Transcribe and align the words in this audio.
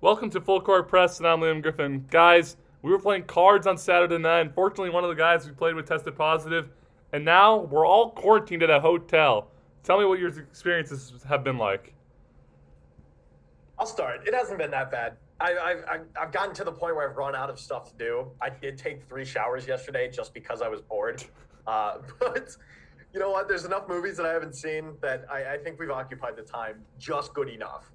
Welcome 0.00 0.30
to 0.30 0.40
Full 0.40 0.60
Court 0.60 0.86
Press, 0.86 1.18
and 1.18 1.26
I'm 1.26 1.40
Liam 1.40 1.60
Griffin. 1.60 2.06
Guys, 2.08 2.56
we 2.82 2.92
were 2.92 3.00
playing 3.00 3.24
cards 3.24 3.66
on 3.66 3.76
Saturday 3.76 4.16
night. 4.16 4.42
Unfortunately, 4.42 4.90
one 4.90 5.02
of 5.02 5.10
the 5.10 5.16
guys 5.16 5.44
we 5.44 5.50
played 5.50 5.74
with 5.74 5.88
tested 5.88 6.14
positive, 6.14 6.68
and 7.12 7.24
now 7.24 7.62
we're 7.62 7.84
all 7.84 8.12
quarantined 8.12 8.62
at 8.62 8.70
a 8.70 8.78
hotel. 8.78 9.48
Tell 9.82 9.98
me 9.98 10.04
what 10.04 10.20
your 10.20 10.28
experiences 10.28 11.14
have 11.28 11.42
been 11.42 11.58
like. 11.58 11.94
I'll 13.76 13.86
start. 13.86 14.20
It 14.24 14.34
hasn't 14.34 14.58
been 14.58 14.70
that 14.70 14.92
bad. 14.92 15.16
I, 15.40 15.56
I've, 15.58 16.02
I've 16.16 16.30
gotten 16.30 16.54
to 16.54 16.62
the 16.62 16.70
point 16.70 16.94
where 16.94 17.10
I've 17.10 17.16
run 17.16 17.34
out 17.34 17.50
of 17.50 17.58
stuff 17.58 17.90
to 17.90 17.96
do. 17.98 18.30
I 18.40 18.50
did 18.50 18.78
take 18.78 19.02
three 19.08 19.24
showers 19.24 19.66
yesterday 19.66 20.08
just 20.12 20.32
because 20.32 20.62
I 20.62 20.68
was 20.68 20.80
bored. 20.80 21.24
Uh, 21.66 21.98
but 22.18 22.56
you 23.12 23.20
know 23.20 23.30
what? 23.30 23.46
There's 23.46 23.66
enough 23.66 23.88
movies 23.88 24.16
that 24.16 24.24
I 24.24 24.32
haven't 24.32 24.54
seen 24.54 24.94
that 25.02 25.26
I, 25.30 25.52
I 25.52 25.58
think 25.58 25.78
we've 25.78 25.90
occupied 25.90 26.34
the 26.34 26.42
time 26.42 26.76
just 26.98 27.34
good 27.34 27.50
enough. 27.50 27.92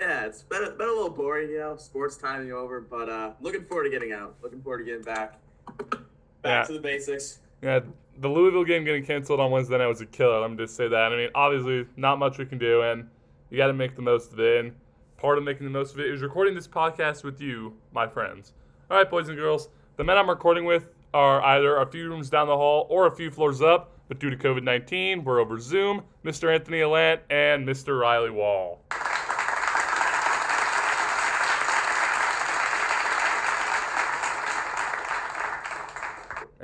Yeah, 0.00 0.26
it's 0.26 0.42
been, 0.42 0.62
been 0.76 0.88
a 0.88 0.92
little 0.92 1.10
boring, 1.10 1.50
you 1.50 1.58
know, 1.58 1.76
sports 1.76 2.16
timing 2.16 2.52
over, 2.52 2.80
but 2.80 3.08
uh, 3.08 3.30
looking 3.40 3.64
forward 3.64 3.84
to 3.84 3.90
getting 3.90 4.12
out. 4.12 4.34
Looking 4.42 4.60
forward 4.60 4.78
to 4.78 4.84
getting 4.84 5.02
back. 5.02 5.38
Back 5.78 6.00
Yeah. 6.44 6.62
to 6.64 6.72
the 6.72 6.80
basics. 6.80 7.38
Yeah, 7.62 7.80
the 8.18 8.28
Louisville 8.28 8.64
game 8.64 8.84
getting 8.84 9.04
canceled 9.04 9.40
on 9.40 9.50
Wednesday 9.50 9.78
night 9.78 9.86
was 9.86 10.00
a 10.00 10.06
killer. 10.06 10.40
Let 10.40 10.50
me 10.50 10.56
just 10.56 10.76
say 10.76 10.88
that. 10.88 11.12
I 11.12 11.16
mean, 11.16 11.30
obviously, 11.34 11.86
not 11.96 12.18
much 12.18 12.38
we 12.38 12.44
can 12.46 12.58
do, 12.58 12.82
and 12.82 13.08
you 13.50 13.56
got 13.56 13.68
to 13.68 13.72
make 13.72 13.94
the 13.96 14.02
most 14.02 14.32
of 14.32 14.40
it. 14.40 14.64
And 14.64 14.74
part 15.16 15.38
of 15.38 15.44
making 15.44 15.64
the 15.64 15.70
most 15.70 15.94
of 15.94 16.00
it 16.00 16.06
is 16.12 16.20
recording 16.22 16.54
this 16.54 16.68
podcast 16.68 17.22
with 17.24 17.40
you, 17.40 17.72
my 17.92 18.06
friends. 18.06 18.52
All 18.90 18.96
right, 18.98 19.08
boys 19.08 19.28
and 19.28 19.38
girls, 19.38 19.68
the 19.96 20.04
men 20.04 20.18
I'm 20.18 20.28
recording 20.28 20.64
with 20.64 20.88
are 21.14 21.40
either 21.42 21.76
a 21.78 21.86
few 21.86 22.08
rooms 22.10 22.28
down 22.28 22.48
the 22.48 22.56
hall 22.56 22.86
or 22.90 23.06
a 23.06 23.14
few 23.14 23.30
floors 23.30 23.62
up, 23.62 23.92
but 24.08 24.18
due 24.18 24.28
to 24.28 24.36
COVID 24.36 24.64
19, 24.64 25.24
we're 25.24 25.38
over 25.40 25.58
Zoom. 25.58 26.02
Mr. 26.24 26.52
Anthony 26.52 26.78
Alandt 26.80 27.20
and 27.30 27.66
Mr. 27.66 27.98
Riley 28.00 28.30
Wall. 28.30 28.80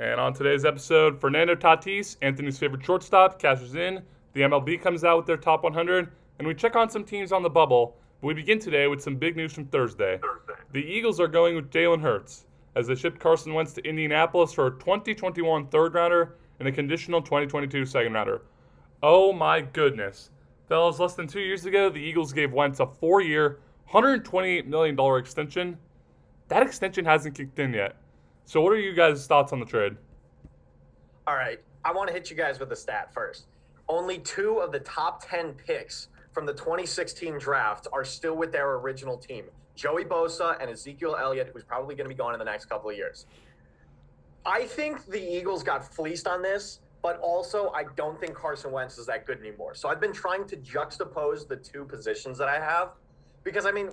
And 0.01 0.19
on 0.19 0.33
today's 0.33 0.65
episode, 0.65 1.21
Fernando 1.21 1.53
Tatis, 1.53 2.17
Anthony's 2.23 2.57
favorite 2.57 2.83
shortstop, 2.83 3.37
cashes 3.37 3.75
in. 3.75 4.01
The 4.33 4.41
MLB 4.41 4.81
comes 4.81 5.03
out 5.03 5.17
with 5.17 5.27
their 5.27 5.37
top 5.37 5.61
100, 5.61 6.11
and 6.39 6.47
we 6.47 6.55
check 6.55 6.75
on 6.75 6.89
some 6.89 7.03
teams 7.03 7.31
on 7.31 7.43
the 7.43 7.51
bubble. 7.51 7.95
But 8.19 8.29
we 8.29 8.33
begin 8.33 8.57
today 8.57 8.87
with 8.87 8.99
some 8.99 9.15
big 9.15 9.35
news 9.35 9.53
from 9.53 9.65
Thursday. 9.65 10.19
The 10.71 10.79
Eagles 10.79 11.19
are 11.19 11.27
going 11.27 11.55
with 11.55 11.69
Jalen 11.69 12.01
Hurts 12.01 12.45
as 12.73 12.87
they 12.87 12.95
shipped 12.95 13.19
Carson 13.19 13.53
Wentz 13.53 13.73
to 13.73 13.87
Indianapolis 13.87 14.51
for 14.51 14.65
a 14.65 14.71
2021 14.71 15.67
third 15.67 15.93
rounder 15.93 16.33
and 16.57 16.67
a 16.67 16.71
conditional 16.71 17.21
2022 17.21 17.85
second 17.85 18.13
rounder. 18.13 18.41
Oh 19.03 19.31
my 19.31 19.61
goodness. 19.61 20.31
Fellas, 20.67 20.97
less 20.97 21.13
than 21.13 21.27
two 21.27 21.41
years 21.41 21.67
ago, 21.67 21.91
the 21.91 21.99
Eagles 21.99 22.33
gave 22.33 22.53
Wentz 22.53 22.79
a 22.79 22.87
four 22.87 23.21
year, 23.21 23.59
$128 23.91 24.65
million 24.65 24.99
extension. 25.19 25.77
That 26.47 26.63
extension 26.63 27.05
hasn't 27.05 27.35
kicked 27.35 27.59
in 27.59 27.75
yet. 27.75 27.97
So, 28.45 28.61
what 28.61 28.73
are 28.73 28.79
you 28.79 28.93
guys' 28.93 29.27
thoughts 29.27 29.53
on 29.53 29.59
the 29.59 29.65
trade? 29.65 29.95
All 31.27 31.35
right. 31.35 31.59
I 31.83 31.91
want 31.91 32.07
to 32.07 32.13
hit 32.13 32.29
you 32.29 32.35
guys 32.35 32.59
with 32.59 32.71
a 32.71 32.75
stat 32.75 33.13
first. 33.13 33.47
Only 33.89 34.19
two 34.19 34.59
of 34.59 34.71
the 34.71 34.79
top 34.79 35.27
10 35.27 35.53
picks 35.53 36.09
from 36.31 36.45
the 36.45 36.53
2016 36.53 37.37
draft 37.39 37.87
are 37.91 38.05
still 38.05 38.35
with 38.35 38.51
their 38.51 38.73
original 38.75 39.17
team 39.17 39.45
Joey 39.75 40.03
Bosa 40.03 40.57
and 40.61 40.69
Ezekiel 40.69 41.17
Elliott, 41.19 41.49
who's 41.53 41.63
probably 41.63 41.95
going 41.95 42.05
to 42.05 42.13
be 42.13 42.17
gone 42.17 42.33
in 42.33 42.39
the 42.39 42.45
next 42.45 42.65
couple 42.65 42.89
of 42.89 42.95
years. 42.95 43.25
I 44.45 44.65
think 44.65 45.05
the 45.05 45.19
Eagles 45.19 45.63
got 45.63 45.93
fleeced 45.93 46.27
on 46.27 46.41
this, 46.41 46.79
but 47.01 47.19
also 47.19 47.71
I 47.71 47.85
don't 47.95 48.19
think 48.19 48.35
Carson 48.35 48.71
Wentz 48.71 48.97
is 48.97 49.05
that 49.07 49.25
good 49.25 49.39
anymore. 49.39 49.73
So 49.75 49.89
I've 49.89 50.01
been 50.01 50.13
trying 50.13 50.45
to 50.47 50.57
juxtapose 50.57 51.47
the 51.47 51.55
two 51.55 51.85
positions 51.85 52.37
that 52.37 52.47
I 52.47 52.59
have 52.59 52.89
because, 53.43 53.65
I 53.65 53.71
mean, 53.71 53.89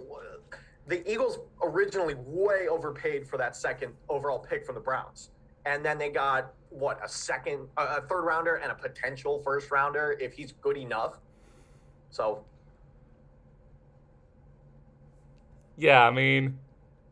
the 0.88 1.10
Eagles 1.10 1.38
originally 1.62 2.14
way 2.16 2.66
overpaid 2.68 3.26
for 3.26 3.36
that 3.36 3.54
second 3.54 3.92
overall 4.08 4.38
pick 4.38 4.64
from 4.64 4.74
the 4.74 4.80
Browns. 4.80 5.30
And 5.66 5.84
then 5.84 5.98
they 5.98 6.08
got 6.08 6.54
what 6.70 6.98
a 7.04 7.08
second, 7.08 7.68
a 7.76 8.00
third 8.02 8.22
rounder, 8.22 8.56
and 8.56 8.72
a 8.72 8.74
potential 8.74 9.42
first 9.44 9.70
rounder 9.70 10.16
if 10.18 10.32
he's 10.32 10.52
good 10.52 10.78
enough. 10.78 11.18
So 12.10 12.44
Yeah, 15.76 16.04
I 16.04 16.10
mean, 16.10 16.58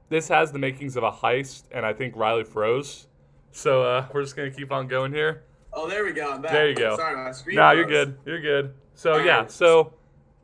this 0.08 0.26
has 0.28 0.50
the 0.50 0.58
makings 0.58 0.96
of 0.96 1.04
a 1.04 1.12
heist, 1.12 1.64
and 1.70 1.86
I 1.86 1.92
think 1.92 2.16
Riley 2.16 2.44
froze. 2.44 3.06
So 3.52 3.84
uh, 3.84 4.06
we're 4.12 4.22
just 4.22 4.34
gonna 4.34 4.50
keep 4.50 4.72
on 4.72 4.88
going 4.88 5.12
here. 5.12 5.44
Oh, 5.72 5.88
there 5.88 6.04
we 6.04 6.12
go. 6.12 6.32
I'm 6.32 6.42
back. 6.42 6.52
There 6.52 6.68
you 6.68 6.74
go. 6.74 6.96
Sorry, 6.96 7.16
my 7.16 7.30
screen. 7.30 7.56
No, 7.56 7.70
you're 7.72 7.84
good. 7.84 8.18
You're 8.24 8.40
good. 8.40 8.74
So 8.94 9.12
All 9.12 9.20
yeah, 9.20 9.40
right. 9.40 9.50
so 9.50 9.92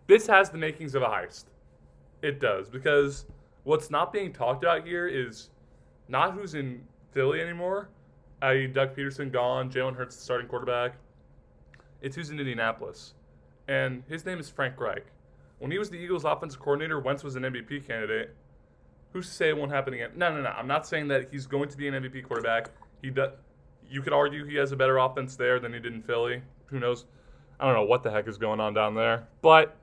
this 0.06 0.26
has 0.26 0.50
the 0.50 0.58
makings 0.58 0.94
of 0.94 1.02
a 1.02 1.06
heist. 1.06 1.44
It 2.22 2.40
does 2.40 2.68
because 2.68 3.26
what's 3.64 3.90
not 3.90 4.12
being 4.12 4.32
talked 4.32 4.62
about 4.62 4.86
here 4.86 5.08
is 5.08 5.50
not 6.08 6.34
who's 6.34 6.54
in 6.54 6.82
Philly 7.12 7.40
anymore. 7.40 7.88
I.e., 8.40 8.66
Doug 8.66 8.96
Pederson 8.96 9.30
gone, 9.30 9.70
Jalen 9.70 9.94
Hurts 9.94 10.16
the 10.16 10.22
starting 10.22 10.48
quarterback. 10.48 10.94
It's 12.00 12.16
who's 12.16 12.30
in 12.30 12.40
Indianapolis, 12.40 13.14
and 13.68 14.02
his 14.08 14.26
name 14.26 14.40
is 14.40 14.48
Frank 14.48 14.80
Reich. 14.80 15.06
When 15.60 15.70
he 15.70 15.78
was 15.78 15.90
the 15.90 15.96
Eagles' 15.96 16.24
offensive 16.24 16.58
coordinator, 16.58 16.98
Wentz 16.98 17.22
was 17.22 17.36
an 17.36 17.44
MVP 17.44 17.86
candidate. 17.86 18.34
Who's 19.12 19.28
to 19.28 19.32
say 19.32 19.48
it 19.50 19.56
won't 19.56 19.70
happen 19.70 19.94
again? 19.94 20.10
No, 20.16 20.34
no, 20.34 20.42
no. 20.42 20.48
I'm 20.48 20.66
not 20.66 20.86
saying 20.86 21.06
that 21.08 21.28
he's 21.30 21.46
going 21.46 21.68
to 21.68 21.76
be 21.76 21.86
an 21.86 21.94
MVP 21.94 22.24
quarterback. 22.24 22.70
He 23.00 23.10
does. 23.10 23.30
You 23.88 24.02
could 24.02 24.12
argue 24.12 24.44
he 24.44 24.56
has 24.56 24.72
a 24.72 24.76
better 24.76 24.98
offense 24.98 25.36
there 25.36 25.60
than 25.60 25.72
he 25.72 25.78
did 25.78 25.92
in 25.92 26.02
Philly. 26.02 26.42
Who 26.66 26.80
knows? 26.80 27.04
I 27.60 27.66
don't 27.66 27.74
know 27.74 27.84
what 27.84 28.02
the 28.02 28.10
heck 28.10 28.26
is 28.26 28.38
going 28.38 28.58
on 28.58 28.74
down 28.74 28.94
there, 28.94 29.28
but 29.40 29.76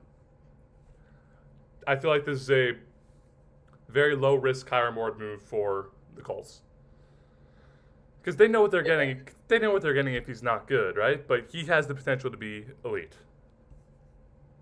I 1.90 1.96
feel 1.96 2.10
like 2.10 2.24
this 2.24 2.40
is 2.40 2.50
a 2.52 2.76
very 3.88 4.14
low 4.14 4.36
risk 4.36 4.68
Kyler 4.68 4.94
Moore 4.94 5.12
move 5.18 5.42
for 5.42 5.90
the 6.14 6.22
Colts 6.22 6.60
because 8.22 8.36
they 8.36 8.46
know 8.46 8.62
what 8.62 8.70
they're 8.70 8.84
getting. 8.84 9.26
They 9.48 9.58
know 9.58 9.72
what 9.72 9.82
they're 9.82 9.92
getting 9.92 10.14
if 10.14 10.24
he's 10.24 10.40
not 10.40 10.68
good, 10.68 10.96
right? 10.96 11.26
But 11.26 11.46
he 11.50 11.64
has 11.64 11.88
the 11.88 11.94
potential 11.96 12.30
to 12.30 12.36
be 12.36 12.64
elite. 12.84 13.14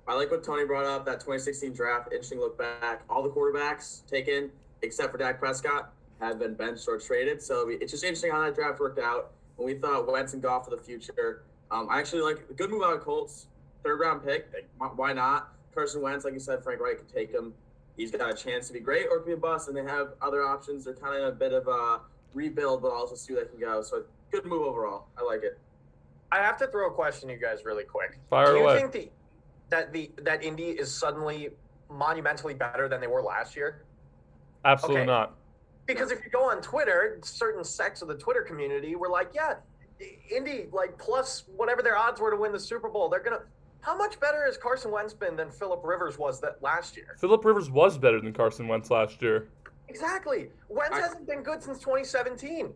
I 0.06 0.15
like 0.15 0.31
what 0.31 0.43
Tony 0.43 0.65
brought 0.65 0.87
up. 0.87 1.05
That 1.05 1.21
2016 1.21 1.75
draft, 1.75 2.11
interesting 2.12 2.41
look 2.41 2.56
back. 2.56 3.03
All 3.11 3.22
the 3.22 3.28
quarterbacks 3.28 4.06
taken, 4.06 4.49
except 4.81 5.12
for 5.12 5.19
Dak 5.19 5.38
Prescott, 5.38 5.93
have 6.21 6.38
been 6.38 6.55
benched 6.55 6.88
or 6.88 6.99
traded. 6.99 7.43
So 7.43 7.69
it's 7.69 7.93
just 7.93 8.05
interesting 8.05 8.31
how 8.31 8.41
that 8.41 8.55
draft 8.55 8.81
worked 8.81 9.00
out. 9.00 9.33
When 9.56 9.67
we 9.67 9.75
thought 9.75 10.11
Wentz 10.11 10.33
and 10.33 10.43
Goff 10.43 10.65
for 10.65 10.71
the 10.71 10.83
future, 10.83 11.43
um, 11.71 11.88
I 11.91 11.99
actually 11.99 12.22
like 12.22 12.47
a 12.49 12.55
good 12.55 12.71
move 12.71 12.83
out 12.84 12.94
of 12.94 13.00
Colts. 13.03 13.49
Third 13.84 14.00
round 14.00 14.25
pick, 14.25 14.50
why 14.78 15.12
not? 15.12 15.53
Carson 15.78 16.03
Wentz, 16.03 16.25
like 16.25 16.34
you 16.34 16.41
said, 16.41 16.65
Frank 16.65 16.81
Reich 16.81 16.97
could 16.99 17.09
take 17.09 17.31
him. 17.31 17.55
He's 17.97 18.11
got 18.11 18.33
a 18.33 18.34
chance 18.34 18.66
to 18.66 18.72
be 18.72 18.81
great 18.81 19.06
or 19.09 19.19
could 19.19 19.27
be 19.27 19.33
a 19.33 19.37
bust, 19.37 19.69
and 19.69 19.77
they 19.77 19.84
have 19.84 20.15
other 20.21 20.43
options. 20.43 20.84
They're 20.84 20.94
kind 20.94 21.15
of 21.15 21.22
in 21.22 21.28
a 21.28 21.33
bit 21.33 21.53
of 21.53 21.69
a 21.69 22.00
rebuild, 22.34 22.83
but 22.83 22.91
also 22.91 23.15
see 23.15 23.33
where 23.33 23.44
they 23.44 23.50
can 23.50 23.61
go. 23.61 23.81
So 23.83 24.03
good 24.33 24.44
move 24.44 24.62
overall. 24.62 25.06
I 25.17 25.22
like 25.22 25.44
it. 25.44 25.56
I 26.33 26.38
have 26.38 26.56
to 26.59 26.67
throw 26.67 26.88
a 26.88 26.93
question 26.93 27.28
to 27.28 27.34
you 27.34 27.41
guys 27.41 27.65
really 27.65 27.84
quick. 27.84 28.19
Fire 28.28 28.55
Do 28.55 28.59
you 28.59 28.65
away. 28.65 28.81
think 28.81 28.93
the, 28.93 29.09
that 29.71 29.93
the 29.93 30.11
that 30.22 30.43
Indy 30.43 30.71
is 30.71 30.93
suddenly 30.93 31.50
monumentally 31.88 32.55
better 32.55 32.88
than 32.88 33.00
they 33.00 33.06
were 33.06 33.22
last 33.22 33.55
year? 33.55 33.84
Absolutely 34.65 35.03
Okay. 35.03 35.06
not. 35.06 35.37
Because 35.87 36.11
if 36.11 36.25
you 36.25 36.31
go 36.31 36.50
on 36.50 36.61
Twitter, 36.61 37.21
certain 37.22 37.62
sects 37.62 38.03
of 38.03 38.09
the 38.09 38.17
Twitter 38.17 38.43
community 38.43 38.97
were 38.97 39.09
like, 39.09 39.31
"Yeah, 39.33 39.55
Indy 40.28 40.67
like 40.72 40.99
plus 40.99 41.44
whatever 41.56 41.83
their 41.83 41.97
odds 41.97 42.21
were 42.21 42.33
to 42.33 42.37
win 42.37 42.50
the 42.53 42.61
Super 42.61 42.88
Bowl, 42.88 43.09
they're 43.09 43.21
gonna." 43.22 43.43
How 43.81 43.97
much 43.97 44.21
better 44.21 44.44
has 44.44 44.56
Carson 44.56 44.91
Wentz 44.91 45.15
been 45.15 45.37
than 45.37 45.50
Philip 45.50 45.81
Rivers 45.84 46.19
was 46.19 46.41
that 46.41 46.62
last 46.62 46.97
year? 46.97 47.16
Philip 47.21 47.44
Rivers 47.44 47.71
was 47.71 47.97
better 47.97 48.21
than 48.21 48.33
Carson 48.33 48.69
Wentz 48.69 48.91
last 48.91 49.22
year. 49.22 49.49
Exactly. 49.89 50.50
Wentz 50.69 50.97
I- 50.97 51.00
hasn't 51.00 51.27
been 51.27 51.43
good 51.43 51.62
since 51.62 51.78
2017. 51.78 52.75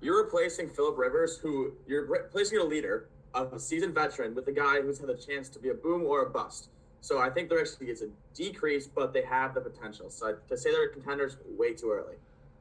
You're 0.00 0.22
replacing 0.22 0.68
Philip 0.68 0.98
Rivers, 0.98 1.38
who 1.38 1.72
you're 1.86 2.04
replacing 2.04 2.58
a 2.58 2.64
leader, 2.64 3.08
a 3.34 3.58
seasoned 3.58 3.94
veteran, 3.94 4.34
with 4.34 4.46
a 4.48 4.52
guy 4.52 4.82
who's 4.82 4.98
had 4.98 5.08
the 5.08 5.14
chance 5.14 5.48
to 5.50 5.58
be 5.58 5.70
a 5.70 5.74
boom 5.74 6.04
or 6.04 6.26
a 6.26 6.30
bust. 6.30 6.68
So 7.00 7.18
I 7.18 7.30
think 7.30 7.48
there 7.48 7.60
actually 7.60 7.90
is 7.90 8.02
a 8.02 8.08
decrease, 8.34 8.86
but 8.86 9.12
they 9.12 9.22
have 9.22 9.54
the 9.54 9.60
potential. 9.60 10.10
So 10.10 10.36
to 10.48 10.56
say 10.56 10.72
they're 10.72 10.88
contenders, 10.88 11.38
way 11.56 11.72
too 11.72 11.90
early. 11.92 12.16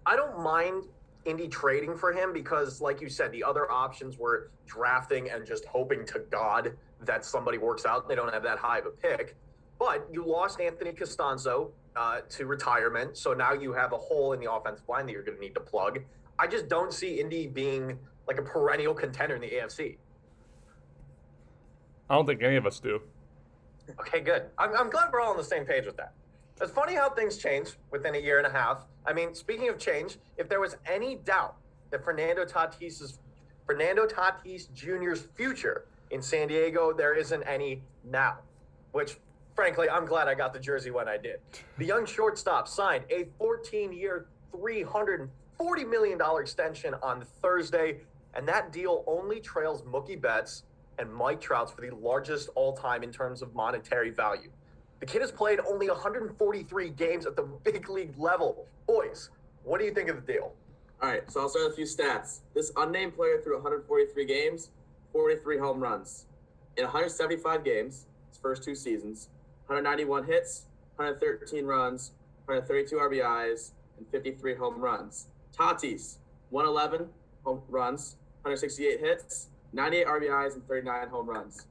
I 0.05 0.15
don't 0.15 0.39
mind 0.41 0.85
Indy 1.25 1.47
trading 1.47 1.97
for 1.97 2.11
him 2.11 2.33
because, 2.33 2.81
like 2.81 3.01
you 3.01 3.09
said, 3.09 3.31
the 3.31 3.43
other 3.43 3.69
options 3.71 4.17
were 4.17 4.51
drafting 4.65 5.29
and 5.29 5.45
just 5.45 5.65
hoping 5.65 6.05
to 6.07 6.19
God 6.31 6.77
that 7.05 7.25
somebody 7.25 7.57
works 7.57 7.85
out. 7.85 8.07
They 8.07 8.15
don't 8.15 8.33
have 8.33 8.43
that 8.43 8.57
high 8.57 8.79
of 8.79 8.85
a 8.85 8.91
pick. 8.91 9.35
But 9.79 10.07
you 10.11 10.25
lost 10.25 10.61
Anthony 10.61 10.91
Castonzo 10.91 11.71
uh, 11.95 12.21
to 12.29 12.45
retirement. 12.45 13.17
So 13.17 13.33
now 13.33 13.53
you 13.53 13.73
have 13.73 13.93
a 13.93 13.97
hole 13.97 14.33
in 14.33 14.39
the 14.39 14.51
offensive 14.51 14.87
line 14.87 15.05
that 15.05 15.11
you're 15.11 15.23
going 15.23 15.37
to 15.37 15.41
need 15.41 15.55
to 15.55 15.61
plug. 15.61 15.99
I 16.39 16.47
just 16.47 16.67
don't 16.67 16.93
see 16.93 17.19
Indy 17.19 17.47
being 17.47 17.99
like 18.27 18.39
a 18.39 18.41
perennial 18.41 18.93
contender 18.93 19.35
in 19.35 19.41
the 19.41 19.49
AFC. 19.49 19.97
I 22.09 22.15
don't 22.15 22.25
think 22.25 22.41
any 22.43 22.55
of 22.55 22.65
us 22.65 22.79
do. 22.79 23.01
Okay, 23.99 24.21
good. 24.21 24.43
I'm, 24.57 24.75
I'm 24.75 24.89
glad 24.89 25.11
we're 25.11 25.21
all 25.21 25.31
on 25.31 25.37
the 25.37 25.43
same 25.43 25.65
page 25.65 25.85
with 25.85 25.97
that. 25.97 26.13
It's 26.61 26.71
funny 26.71 26.93
how 26.93 27.09
things 27.09 27.37
change 27.37 27.71
within 27.91 28.15
a 28.15 28.19
year 28.19 28.37
and 28.37 28.47
a 28.47 28.51
half. 28.51 28.85
I 29.05 29.13
mean, 29.13 29.33
speaking 29.33 29.69
of 29.69 29.77
change, 29.77 30.17
if 30.37 30.47
there 30.47 30.59
was 30.59 30.77
any 30.85 31.15
doubt 31.15 31.55
that 31.91 32.03
Fernando 32.03 32.45
Tatis's 32.45 33.19
Fernando 33.65 34.05
Tatis 34.05 34.71
Jr.'s 34.73 35.27
future 35.35 35.85
in 36.13 36.21
San 36.21 36.47
Diego, 36.47 36.93
there 36.93 37.15
isn't 37.15 37.43
any 37.43 37.81
now. 38.03 38.37
Which 38.91 39.17
frankly, 39.55 39.89
I'm 39.89 40.05
glad 40.05 40.27
I 40.27 40.35
got 40.35 40.53
the 40.53 40.59
jersey 40.59 40.91
when 40.91 41.07
I 41.07 41.17
did. 41.17 41.39
The 41.77 41.85
young 41.85 42.05
shortstop 42.05 42.67
signed 42.67 43.05
a 43.09 43.25
14-year, 43.41 44.27
340 44.51 45.85
million 45.85 46.17
dollar 46.17 46.41
extension 46.41 46.93
on 47.01 47.25
Thursday, 47.41 48.01
and 48.35 48.47
that 48.47 48.71
deal 48.71 49.03
only 49.07 49.39
trails 49.39 49.81
Mookie 49.81 50.19
Betts 50.19 50.63
and 50.99 51.11
Mike 51.11 51.41
Trout's 51.41 51.71
for 51.71 51.81
the 51.81 51.95
largest 51.95 52.49
all-time 52.55 53.01
in 53.03 53.11
terms 53.11 53.41
of 53.41 53.53
monetary 53.55 54.11
value. 54.11 54.51
The 54.99 55.07
kid 55.07 55.21
has 55.21 55.31
played 55.31 55.59
only 55.67 55.89
143 55.89 56.89
games 56.91 57.25
at 57.25 57.35
the 57.35 57.43
big 57.63 57.89
league 57.89 58.13
level. 58.17 58.67
Boys, 58.87 59.31
what 59.63 59.79
do 59.79 59.85
you 59.85 59.93
think 59.93 60.09
of 60.09 60.23
the 60.23 60.33
deal? 60.33 60.53
All 61.01 61.09
right, 61.09 61.29
so 61.29 61.41
I'll 61.41 61.49
start 61.49 61.65
with 61.65 61.73
a 61.73 61.75
few 61.75 61.85
stats. 61.85 62.41
This 62.53 62.71
unnamed 62.77 63.15
player 63.15 63.41
threw 63.43 63.55
143 63.55 64.25
games, 64.25 64.69
43 65.17 65.57
home 65.59 65.79
runs. 65.79 66.25
In 66.75 66.83
175 66.83 67.63
games, 67.63 68.07
his 68.29 68.37
first 68.39 68.63
two 68.63 68.75
seasons, 68.75 69.29
191 69.67 70.25
hits, 70.25 70.63
113 70.97 71.65
runs, 71.65 72.11
132 72.45 72.95
RBIs, 72.97 73.71
and 73.97 74.07
53 74.09 74.55
home 74.55 74.79
runs. 74.79 75.27
Tatis, 75.57 76.17
111 76.49 77.07
home 77.45 77.61
runs, 77.69 78.17
168 78.41 78.99
hits, 78.99 79.49
98 79.71 80.07
RBIs, 80.07 80.53
and 80.55 80.67
39 80.67 81.07
home 81.09 81.27
runs. 81.29 81.67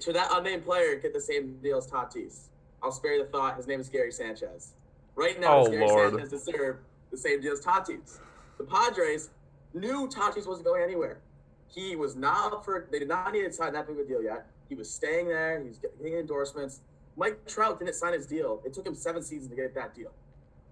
To 0.00 0.12
that 0.14 0.30
unnamed 0.32 0.64
player, 0.64 0.96
get 0.96 1.12
the 1.12 1.20
same 1.20 1.58
deal 1.62 1.76
as 1.78 1.86
Tatis. 1.86 2.48
I'll 2.82 2.90
spare 2.92 3.14
you 3.14 3.24
the 3.24 3.30
thought. 3.30 3.56
His 3.58 3.66
name 3.66 3.78
is 3.78 3.88
Gary 3.90 4.10
Sanchez. 4.10 4.72
Right 5.14 5.38
now, 5.38 5.58
Oh, 5.66 5.70
Gary 5.70 5.86
Lord. 5.86 6.12
Sanchez 6.14 6.30
deserve 6.30 6.78
the 7.10 7.16
same 7.18 7.42
deal 7.42 7.52
as 7.52 7.60
Tatis. 7.60 8.18
The 8.56 8.64
Padres 8.64 9.28
knew 9.74 10.08
Tatis 10.08 10.46
wasn't 10.46 10.64
going 10.66 10.82
anywhere. 10.82 11.18
He 11.74 11.96
was 11.96 12.16
not 12.16 12.52
up 12.52 12.64
for. 12.64 12.88
They 12.90 12.98
did 12.98 13.08
not 13.08 13.32
need 13.32 13.44
to 13.44 13.52
sign 13.52 13.72
that 13.72 13.86
big 13.86 13.98
of 13.98 14.04
a 14.04 14.08
deal 14.08 14.22
yet. 14.22 14.46
He 14.68 14.74
was 14.74 14.90
staying 14.90 15.28
there. 15.28 15.60
He 15.60 15.68
was 15.68 15.78
getting 15.78 16.18
endorsements. 16.18 16.80
Mike 17.16 17.46
Trout 17.46 17.78
didn't 17.78 17.94
sign 17.94 18.12
his 18.12 18.26
deal. 18.26 18.62
It 18.64 18.72
took 18.72 18.86
him 18.86 18.94
seven 18.94 19.22
seasons 19.22 19.50
to 19.50 19.56
get 19.56 19.74
that 19.74 19.94
deal. 19.94 20.12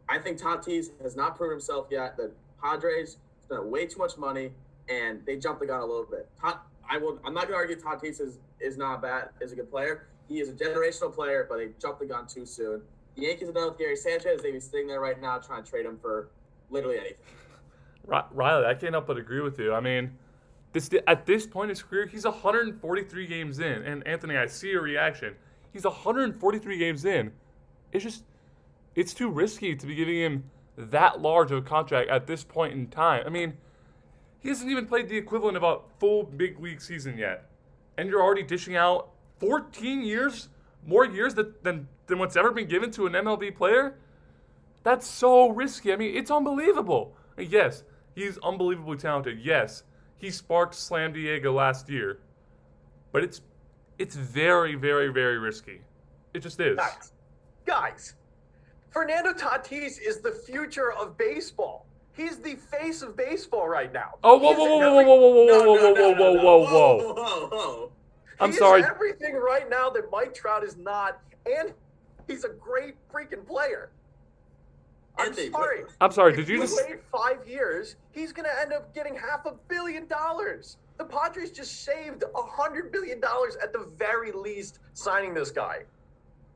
I 0.09 0.19
think 0.19 0.39
Tatis 0.39 0.91
has 1.03 1.17
not 1.17 1.37
proven 1.37 1.55
himself 1.55 1.87
yet. 1.91 2.17
The 2.17 2.33
Padres 2.63 3.19
spent 3.43 3.65
way 3.67 3.87
too 3.87 3.99
much 3.99 4.17
money 4.17 4.53
and 4.89 5.25
they 5.25 5.37
jumped 5.37 5.61
the 5.61 5.67
gun 5.67 5.81
a 5.81 5.87
little 5.87 6.07
bit. 6.11 6.29
I 6.43 6.99
will. 6.99 7.21
I'm 7.25 7.33
not 7.33 7.49
going 7.49 7.53
to 7.53 7.57
argue 7.57 7.77
Tatis 7.77 8.21
is 8.21 8.39
is 8.59 8.77
not 8.77 9.01
bad. 9.01 9.29
Is 9.41 9.53
a 9.53 9.57
good 9.57 9.71
player. 9.71 10.09
He 10.29 10.41
is 10.41 10.49
a 10.49 10.53
generational 10.53 11.15
player, 11.15 11.47
but 11.49 11.59
they 11.59 11.69
jumped 11.81 12.01
the 12.01 12.07
gun 12.07 12.27
too 12.27 12.45
soon. 12.45 12.83
The 13.17 13.23
Yankees 13.23 13.49
are 13.49 13.53
done 13.53 13.69
with 13.69 13.79
Gary 13.79 13.97
Sanchez. 13.97 14.43
They'd 14.43 14.53
be 14.53 14.61
sitting 14.61 14.87
there 14.89 15.01
right 15.01 15.21
now 15.21 15.39
trying 15.39 15.65
to 15.65 15.71
trade 15.71 15.87
him 15.87 15.99
for 16.01 16.29
literally 16.71 16.99
anything. 16.99 17.17
Riley, 18.07 18.67
I 18.67 18.75
can't 18.75 18.93
help 18.93 19.07
but 19.07 19.19
agree 19.19 19.41
with 19.41 19.59
you. 19.59 19.75
I 19.75 19.81
mean, 19.81 20.17
this 20.73 20.91
at 21.07 21.27
this 21.27 21.47
point 21.47 21.71
in 21.71 21.71
his 21.71 21.83
career, 21.83 22.07
he's 22.07 22.25
143 22.25 23.27
games 23.27 23.59
in. 23.59 23.83
And 23.83 24.07
Anthony, 24.07 24.37
I 24.37 24.47
see 24.47 24.71
your 24.71 24.83
reaction. 24.83 25.35
He's 25.73 25.85
143 25.85 26.79
games 26.79 27.05
in. 27.05 27.33
It's 27.93 28.05
just, 28.05 28.25
it's 28.95 29.15
too 29.15 29.31
risky 29.31 29.75
to 29.75 29.87
be 29.87 29.95
giving 29.95 30.17
him 30.17 30.45
that 30.77 31.21
large 31.21 31.51
of 31.51 31.59
a 31.59 31.63
contract 31.63 32.09
at 32.09 32.27
this 32.27 32.45
point 32.45 32.73
in 32.73 32.87
time. 32.89 33.25
I 33.27 33.31
mean, 33.31 33.55
he 34.39 34.49
hasn't 34.49 34.71
even 34.71 34.87
played 34.87 35.09
the 35.09 35.17
equivalent 35.17 35.57
of 35.57 35.63
a 35.63 35.79
full 35.99 36.25
big 36.25 36.59
league 36.61 36.81
season 36.81 37.19
yet, 37.19 37.51
and 37.99 38.09
you're 38.09 38.23
already 38.23 38.43
dishing 38.43 38.77
out 38.77 39.11
14 39.39 40.03
years, 40.03 40.49
more 40.87 41.05
years 41.05 41.35
that, 41.35 41.63
than 41.63 41.89
than 42.11 42.19
what's 42.19 42.37
ever 42.37 42.51
been 42.51 42.69
given 42.69 42.91
to 42.91 43.07
an 43.07 43.15
MLB 43.15 43.55
player. 43.55 43.95
That's 44.83 45.07
so 45.07 45.51
risky. 45.51 45.93
I 45.93 45.97
mean, 45.97 46.15
it's 46.15 46.31
unbelievable. 46.31 47.15
Yes, 47.39 47.85
he's 48.15 48.37
unbelievably 48.39 48.99
talented. 48.99 49.41
Yes, 49.41 49.85
he 50.21 50.31
sparked 50.31 50.75
Slam 50.75 51.13
Diego 51.13 51.53
last 51.53 51.89
year. 51.89 52.19
But 53.13 53.25
it's 53.25 53.41
it's 53.99 54.15
very, 54.15 54.75
very, 54.77 55.09
very 55.09 55.39
risky. 55.39 55.81
It 56.33 56.41
just 56.41 56.61
is. 56.61 56.77
Guys, 56.77 57.13
guys, 57.67 58.15
Fernando 58.91 59.33
Tatis 59.33 59.99
is 60.01 60.21
the 60.21 60.31
future 60.33 60.93
of 60.93 61.17
baseball. 61.19 61.87
He's 62.13 62.39
the 62.39 62.55
face 62.57 63.03
of 63.03 63.17
baseball 63.17 63.69
right 63.69 63.93
now. 63.93 64.15
Oh, 64.23 64.37
whoa, 64.39 64.53
whoa, 64.53 64.65
whoa, 64.65 64.79
whoa, 64.79 64.99
every- 64.99 65.05
whoa, 65.07 65.17
whoa, 65.17 65.31
whoa, 65.31 65.45
No, 65.47 65.59
whoa, 65.59 65.75
no, 65.75 65.93
whoa, 65.93 65.93
whoa, 65.93 66.13
no, 66.13 66.35
no. 66.35 66.43
whoa, 66.43 66.59
whoa, 66.59 66.97
whoa, 66.99 67.15
whoa, 67.15 67.49
whoa. 67.49 67.93
I'm 68.41 68.53
he 68.53 68.57
sorry. 68.57 68.81
Is 68.81 68.87
everything 68.87 69.35
right 69.37 69.69
now 69.69 69.91
that 69.91 70.11
Mike 70.11 70.35
Trout 70.35 70.65
is 70.65 70.77
not, 70.77 71.21
and 71.47 71.73
he's 72.27 72.45
a 72.45 72.49
great 72.49 72.95
freaking 73.13 73.47
player. 73.47 73.91
I'm 75.19 75.29
Anthony, 75.29 75.51
sorry. 75.51 75.83
I'm 76.01 76.11
sorry. 76.13 76.31
If 76.33 76.39
Did 76.39 76.49
you 76.49 76.55
he 76.57 76.63
just? 76.63 76.81
wait 76.89 77.01
five 77.13 77.47
years, 77.47 77.97
he's 78.13 78.33
going 78.33 78.49
to 78.49 78.61
end 78.61 78.73
up 78.73 78.95
getting 78.95 79.15
half 79.17 79.45
a 79.47 79.53
billion 79.69 80.07
dollars. 80.07 80.79
The 80.99 81.05
Padres 81.05 81.51
just 81.51 81.85
saved 81.85 82.23
a 82.23 82.43
hundred 82.43 82.93
billion 82.93 83.21
dollars 83.21 83.57
at 83.63 83.73
the 83.73 83.91
very 83.97 84.33
least 84.33 84.79
signing 84.95 85.35
this 85.35 85.51
guy. 85.51 85.81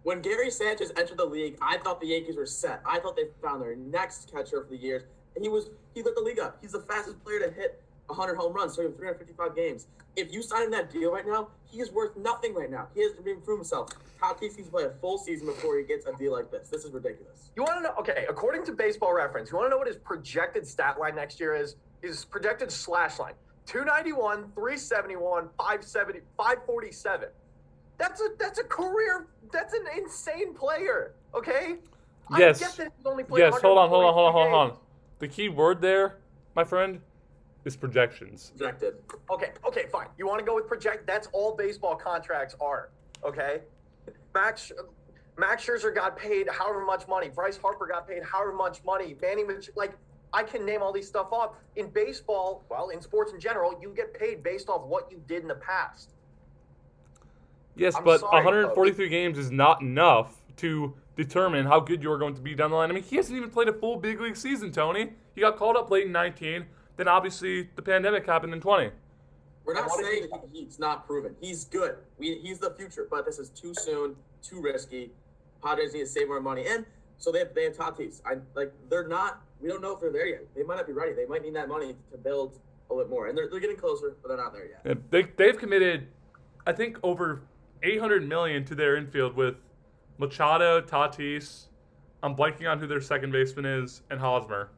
When 0.03 0.21
Gary 0.21 0.51
Sanchez 0.51 0.93
entered 0.99 1.17
the 1.17 1.25
league, 1.25 1.57
I 1.63 1.79
thought 1.79 2.01
the 2.01 2.09
Yankees 2.09 2.37
were 2.37 2.45
set. 2.47 2.83
I 2.87 2.99
thought 3.01 3.17
they 3.17 3.29
found 3.43 3.63
their 3.63 3.77
next 3.77 4.31
catcher 4.31 4.63
for 4.63 4.69
the 4.71 4.77
years. 4.77 5.03
And 5.35 5.43
he 5.43 5.49
was 5.49 5.71
he 5.95 6.03
lit 6.03 6.15
the 6.15 6.21
league 6.23 6.39
up. 6.39 6.59
He's 6.61 6.73
the 6.73 6.81
fastest 6.81 7.23
player 7.25 7.41
to 7.41 7.51
hit 7.51 7.83
100 8.07 8.37
home 8.37 8.53
runs, 8.53 8.75
so 8.75 8.83
355 8.83 9.57
games. 9.57 9.87
If 10.17 10.33
you 10.33 10.43
sign 10.43 10.65
him 10.65 10.71
that 10.73 10.91
deal 10.91 11.13
right 11.13 11.27
now, 11.27 11.49
he 11.65 11.81
is 11.81 11.91
worth 11.91 12.17
nothing 12.17 12.55
right 12.55 12.71
now. 12.71 12.89
He 12.95 13.03
hasn't 13.03 13.21
even 13.27 13.41
proved 13.41 13.61
himself. 13.61 13.91
Tatis 14.21 14.57
needs 14.57 14.67
to 14.67 14.71
play 14.71 14.85
a 14.85 14.91
full 14.91 15.19
season 15.19 15.47
before 15.47 15.77
he 15.79 15.85
gets 15.85 16.07
a 16.07 16.13
deal 16.13 16.33
like 16.33 16.51
this. 16.51 16.69
This 16.69 16.85
is 16.85 16.93
ridiculous. 16.93 17.51
You 17.57 17.63
want 17.63 17.77
to 17.79 17.83
know? 17.83 17.95
Okay, 17.99 18.27
according 18.29 18.65
to 18.67 18.73
Baseball 18.73 19.15
Reference, 19.15 19.51
you 19.51 19.57
want 19.57 19.67
to 19.67 19.71
know 19.71 19.79
what 19.79 19.87
his 19.87 19.97
projected 19.97 20.67
stat 20.67 20.99
line 20.99 21.17
next 21.17 21.41
year 21.41 21.55
is? 21.55 21.77
His 22.03 22.25
projected 22.25 22.71
slash 22.71 23.19
line: 23.19 23.35
291, 23.67 24.53
371, 24.55 25.49
570, 25.59 26.21
547. 26.37 27.29
That's 27.99 28.21
a 28.21 28.29
that's 28.39 28.59
a 28.59 28.65
career. 28.65 29.27
That's 29.53 29.75
an 29.75 29.85
insane 29.97 30.55
player. 30.55 31.15
Okay. 31.35 31.77
Yes. 32.39 32.63
I 32.63 32.67
get 32.67 32.77
that 32.77 32.93
he's 32.97 33.07
only 33.07 33.25
played 33.25 33.41
Yes. 33.41 33.61
Hold 33.61 33.79
on. 33.79 33.89
Hold 33.89 34.05
on. 34.05 34.15
Hold 34.15 34.27
on. 34.27 34.33
Hold 34.33 34.53
143 34.53 34.71
on. 34.71 34.79
The 35.21 35.29
key 35.29 35.49
word 35.49 35.81
there, 35.81 36.19
my 36.55 36.65
friend, 36.65 37.01
is 37.65 37.77
projections. 37.77 38.53
Projected. 38.57 38.95
Okay, 39.31 39.53
okay, 39.67 39.87
fine. 39.91 40.09
You 40.19 40.27
want 40.27 40.39
to 40.41 40.45
go 40.45 40.55
with 40.55 40.67
project? 40.67 41.07
That's 41.07 41.29
all 41.33 41.55
baseball 41.57 41.97
contracts 41.97 42.55
are. 42.61 42.91
Okay, 43.25 43.61
Max 44.35 44.71
Max 45.39 45.65
Scherzer 45.67 45.95
got 45.95 46.17
paid 46.17 46.49
however 46.49 46.85
much 46.85 47.09
money. 47.09 47.29
Bryce 47.29 47.57
Harper 47.57 47.87
got 47.87 48.07
paid 48.07 48.23
however 48.23 48.53
much 48.53 48.85
money. 48.85 49.17
Manny, 49.21 49.45
Mach- 49.45 49.77
like 49.77 49.93
I 50.33 50.43
can 50.43 50.67
name 50.67 50.83
all 50.83 50.93
these 50.93 51.09
stuff 51.09 51.33
off. 51.33 51.55
In 51.77 51.89
baseball, 51.89 52.65
well, 52.69 52.91
in 52.91 53.01
sports 53.01 53.33
in 53.33 53.41
general, 53.41 53.79
you 53.81 53.93
get 53.95 54.15
paid 54.15 54.43
based 54.43 54.69
off 54.69 54.87
what 54.87 55.11
you 55.11 55.23
did 55.27 55.43
in 55.43 55.49
the 55.49 55.55
past. 55.57 56.11
Yes, 57.77 57.97
I'm 57.97 58.05
but 58.05 58.21
sorry, 58.21 58.45
143 58.45 59.09
games 59.09 59.39
is 59.39 59.51
not 59.51 59.81
enough 59.81 60.37
to 60.59 60.95
determine 61.17 61.67
how 61.67 61.81
good 61.81 62.03
you 62.03 62.11
are 62.13 62.19
going 62.19 62.35
to 62.35 62.41
be 62.41 62.55
down 62.55 62.71
the 62.71 62.77
line. 62.77 62.91
I 62.91 62.93
mean, 62.93 63.03
he 63.03 63.17
hasn't 63.17 63.37
even 63.37 63.51
played 63.51 63.69
a 63.69 63.73
full 63.73 63.97
big 63.97 64.21
league 64.21 64.37
season, 64.37 64.71
Tony. 64.71 65.13
He 65.35 65.41
got 65.41 65.57
called 65.57 65.77
up 65.77 65.91
late 65.91 66.07
in 66.07 66.13
19. 66.13 66.67
Then 66.97 67.09
obviously 67.09 67.69
the 67.75 67.83
pandemic 67.83 68.27
happened 68.27 68.53
in 68.53 68.61
20. 68.61 68.91
We're 69.65 69.75
not 69.75 69.83
And 69.83 69.91
what 69.91 69.99
did 69.99 70.07
saying 70.07 70.29
that 70.31 70.43
he's 70.53 70.79
not 70.79 71.07
proven. 71.07 71.35
He's 71.41 71.65
good. 71.65 71.97
We, 72.19 72.39
he's 72.43 72.59
the 72.59 72.71
future, 72.71 73.07
but 73.11 73.25
this 73.25 73.39
is 73.39 73.49
too 73.51 73.73
soon, 73.75 74.15
too 74.43 74.61
risky. 74.61 75.11
Padres 75.63 75.95
need 75.95 76.01
to 76.01 76.07
save 76.07 76.29
more 76.29 76.41
money, 76.41 76.67
and 76.69 76.85
so 77.17 77.33
they 77.33 77.39
have, 77.39 77.55
they 77.55 77.65
have 77.65 77.75
Tatis. 77.75 78.21
I 78.27 78.35
like 78.55 78.73
they're 78.91 79.09
not. 79.09 79.43
We 79.61 79.69
don't 79.69 79.81
know 79.81 79.93
if 79.93 80.01
they're 80.01 80.13
there 80.13 80.27
yet. 80.27 80.43
They 80.55 80.63
might 80.63 80.77
not 80.77 80.87
be 80.87 80.93
ready. 80.93 81.15
They 81.15 81.25
might 81.25 81.43
need 81.43 81.55
that 81.55 81.69
money 81.69 81.97
to 82.13 82.19
build 82.19 82.59
a 82.91 82.93
little 82.93 83.05
bit 83.05 83.11
more, 83.11 83.29
and 83.29 83.39
they're, 83.39 83.49
they're 83.49 83.61
getting 83.61 83.79
closer, 83.79 84.15
but 84.21 84.29
they're 84.29 84.37
not 84.37 84.53
there 84.53 84.67
yet. 84.67 84.81
Yeah, 84.85 84.95
They 85.11 85.23
they've 85.23 85.57
committed, 85.57 86.09
I 86.67 86.73
think, 86.73 86.99
over 87.03 87.41
800 87.83 88.29
million 88.29 88.65
to 88.67 88.75
their 88.75 88.97
infield 88.97 89.35
with 89.35 89.57
Machado, 90.19 90.83
Tatis. 90.83 91.67
I'm 92.23 92.37
blanking 92.37 92.71
on 92.71 92.79
who 92.79 92.87
their 92.87 93.01
second 93.01 93.33
baseman 93.33 93.65
is, 93.65 94.03
and 94.11 94.21
Hosmer. 94.21 94.69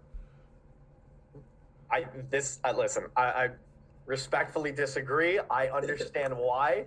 I 1.91 2.07
this 2.31 2.59
I 2.65 2.73
listen. 2.73 3.05
I, 3.17 3.23
I 3.23 3.49
respectfully 4.07 4.73
disagree. 4.73 5.39
I 5.51 5.69
understand 5.69 6.35
why, 6.37 6.87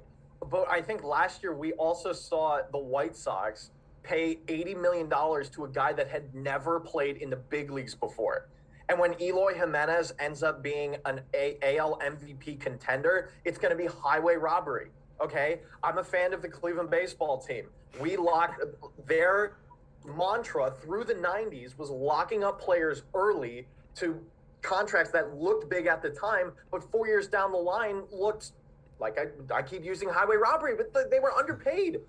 but 0.49 0.69
I 0.69 0.81
think 0.81 1.03
last 1.03 1.43
year 1.43 1.53
we 1.53 1.73
also 1.73 2.13
saw 2.13 2.59
the 2.71 2.77
White 2.77 3.15
Sox 3.15 3.71
pay 4.03 4.39
eighty 4.47 4.75
million 4.75 5.09
dollars 5.09 5.49
to 5.51 5.65
a 5.65 5.69
guy 5.69 5.93
that 5.93 6.09
had 6.09 6.33
never 6.33 6.79
played 6.79 7.17
in 7.17 7.29
the 7.29 7.35
big 7.35 7.71
leagues 7.71 7.95
before. 7.95 8.47
And 8.89 8.97
when 8.97 9.13
Eloy 9.21 9.53
Jimenez 9.53 10.13
ends 10.19 10.41
up 10.41 10.63
being 10.63 10.97
an 11.05 11.21
a- 11.35 11.77
AL 11.77 11.99
MVP 11.99 12.59
contender, 12.59 13.29
it's 13.45 13.59
going 13.59 13.69
to 13.69 13.77
be 13.77 13.85
highway 13.85 14.35
robbery. 14.35 14.87
Okay, 15.21 15.59
I'm 15.83 15.99
a 15.99 16.03
fan 16.03 16.33
of 16.33 16.41
the 16.41 16.47
Cleveland 16.47 16.89
baseball 16.89 17.37
team. 17.37 17.67
We 17.99 18.17
locked 18.17 18.63
their 19.05 19.57
mantra 20.05 20.71
through 20.81 21.03
the 21.03 21.13
90s 21.13 21.77
was 21.77 21.89
locking 21.89 22.43
up 22.43 22.59
players 22.59 23.03
early 23.13 23.67
to 23.95 24.19
contracts 24.61 25.11
that 25.11 25.35
looked 25.35 25.69
big 25.69 25.85
at 25.87 26.01
the 26.01 26.09
time, 26.09 26.51
but 26.71 26.83
four 26.91 27.07
years 27.07 27.27
down 27.27 27.51
the 27.51 27.57
line 27.57 28.03
looked 28.11 28.51
like 28.99 29.17
I, 29.17 29.55
I 29.55 29.61
keep 29.61 29.83
using 29.83 30.09
highway 30.09 30.35
robbery, 30.35 30.75
but 30.75 30.93
th- 30.93 31.07
they 31.09 31.19
were 31.19 31.33
underpaid. 31.33 31.99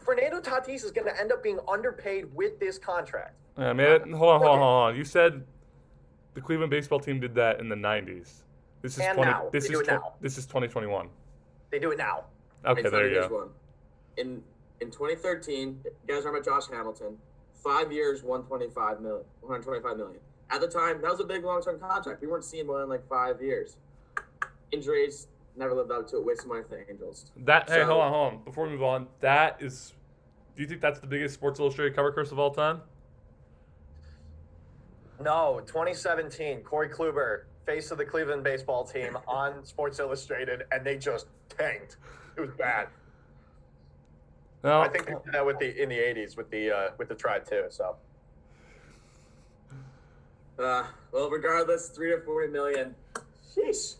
Fernando 0.00 0.40
Tatis 0.40 0.84
is 0.84 0.90
going 0.90 1.06
to 1.06 1.20
end 1.20 1.30
up 1.32 1.42
being 1.42 1.58
underpaid 1.68 2.34
with 2.34 2.58
this 2.58 2.78
contract. 2.78 3.34
Yeah, 3.56 3.72
man, 3.72 4.10
hold 4.12 4.32
on, 4.34 4.40
hold 4.40 4.50
on, 4.52 4.58
hold 4.58 4.60
on. 4.90 4.96
You 4.96 5.04
said 5.04 5.44
the 6.34 6.40
Cleveland 6.40 6.70
baseball 6.70 6.98
team 6.98 7.20
did 7.20 7.34
that 7.36 7.60
in 7.60 7.68
the 7.68 7.76
90s. 7.76 8.42
This 8.82 8.94
is 8.94 9.00
And 9.00 9.14
20. 9.16 9.30
now. 9.30 9.48
This 9.52 9.68
They 9.68 9.74
is 9.74 9.80
tw- 9.82 9.86
now. 9.86 10.12
This 10.20 10.36
is 10.36 10.46
2021. 10.46 11.08
They 11.70 11.78
do 11.78 11.92
it 11.92 11.98
now. 11.98 12.24
Okay, 12.66 12.80
It's 12.80 12.90
there 12.90 13.08
you 13.08 13.28
go. 13.28 13.34
One. 13.36 13.48
In 14.16 14.42
in 14.80 14.90
2013, 14.90 15.80
you 15.84 15.90
guys 16.06 16.24
remember 16.24 16.42
Josh 16.44 16.66
Hamilton? 16.68 17.16
Five 17.62 17.92
years, 17.92 18.22
125 18.22 19.00
million, 19.00 19.24
125 19.40 19.96
million. 19.96 20.20
At 20.50 20.60
the 20.60 20.68
time, 20.68 21.00
that 21.02 21.10
was 21.10 21.20
a 21.20 21.24
big 21.24 21.44
long-term 21.44 21.80
contract. 21.80 22.20
We 22.20 22.28
weren't 22.28 22.44
seeing 22.44 22.66
one 22.66 22.82
in 22.82 22.88
like 22.88 23.06
five 23.08 23.40
years. 23.42 23.76
Injuries 24.72 25.28
never 25.56 25.74
lived 25.74 25.90
up 25.90 26.08
to 26.08 26.16
it. 26.18 26.24
Wasted 26.24 26.48
money 26.48 26.62
for 26.62 26.76
the 26.76 26.90
Angels. 26.90 27.30
That 27.38 27.68
hey, 27.68 27.76
So- 27.80 27.86
hold 27.86 28.00
on, 28.02 28.12
hold 28.12 28.32
on. 28.34 28.44
Before 28.44 28.64
we 28.64 28.70
move 28.72 28.82
on, 28.82 29.08
that 29.20 29.60
is. 29.60 29.94
Do 30.56 30.62
you 30.62 30.68
think 30.68 30.80
that's 30.80 31.00
the 31.00 31.06
biggest 31.08 31.34
Sports 31.34 31.58
Illustrated 31.58 31.96
cover 31.96 32.12
curse 32.12 32.30
of 32.30 32.38
all 32.38 32.52
time? 32.52 32.80
No, 35.20 35.60
2017, 35.66 36.62
Corey 36.62 36.88
Kluber, 36.88 37.44
face 37.66 37.90
of 37.90 37.98
the 37.98 38.04
Cleveland 38.04 38.44
baseball 38.44 38.84
team 38.84 39.16
on 39.28 39.64
Sports 39.64 39.98
Illustrated, 39.98 40.64
and 40.70 40.84
they 40.84 40.96
just 40.96 41.26
tanked. 41.48 41.96
It 42.36 42.40
was 42.40 42.50
bad. 42.58 42.88
No, 44.62 44.80
I 44.80 44.88
think 44.88 45.06
they 45.06 45.12
did 45.12 45.32
that 45.32 45.44
with 45.44 45.58
the 45.58 45.80
in 45.82 45.88
the 45.88 45.98
80s 45.98 46.36
with 46.36 46.50
the 46.50 46.70
uh, 46.70 46.88
with 46.98 47.08
the 47.08 47.14
Tribe 47.14 47.48
too. 47.48 47.64
So 47.68 47.96
Uh, 50.58 50.84
well, 51.12 51.30
regardless, 51.30 51.88
three 51.88 52.10
to 52.10 52.20
forty 52.20 52.50
million. 52.50 52.94
Sheesh. 53.54 53.96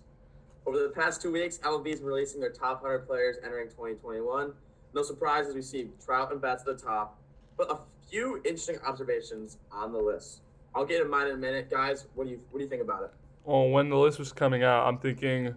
Over 0.67 0.79
the 0.79 0.89
past 0.89 1.21
two 1.21 1.31
weeks, 1.31 1.59
MLB's 1.59 2.01
been 2.01 2.09
releasing 2.09 2.41
their 2.41 2.51
top 2.51 2.83
100 2.83 3.07
players 3.07 3.37
entering 3.45 3.69
2021. 3.69 4.53
No 4.95 5.03
surprises, 5.03 5.55
we 5.55 5.61
see 5.61 5.91
Trout 6.03 6.33
and 6.33 6.41
Betts 6.41 6.65
at 6.67 6.79
the 6.79 6.83
top, 6.83 7.21
but 7.59 7.71
a 7.71 7.79
few 8.09 8.37
interesting 8.39 8.79
observations 8.87 9.59
on 9.71 9.93
the 9.93 9.99
list. 9.99 10.41
I'll 10.75 10.87
get 10.87 11.03
in 11.03 11.11
mine 11.11 11.27
in 11.27 11.35
a 11.35 11.37
minute, 11.37 11.71
guys. 11.71 12.07
What 12.15 12.25
do 12.25 12.31
you 12.31 12.41
What 12.51 12.59
do 12.59 12.65
you 12.65 12.71
think 12.71 12.83
about 12.83 13.03
it? 13.03 13.11
Well, 13.45 13.69
when 13.69 13.91
the 13.91 13.97
list 13.97 14.19
was 14.19 14.33
coming 14.33 14.63
out, 14.63 14.87
I'm 14.87 14.99
thinking 14.99 15.55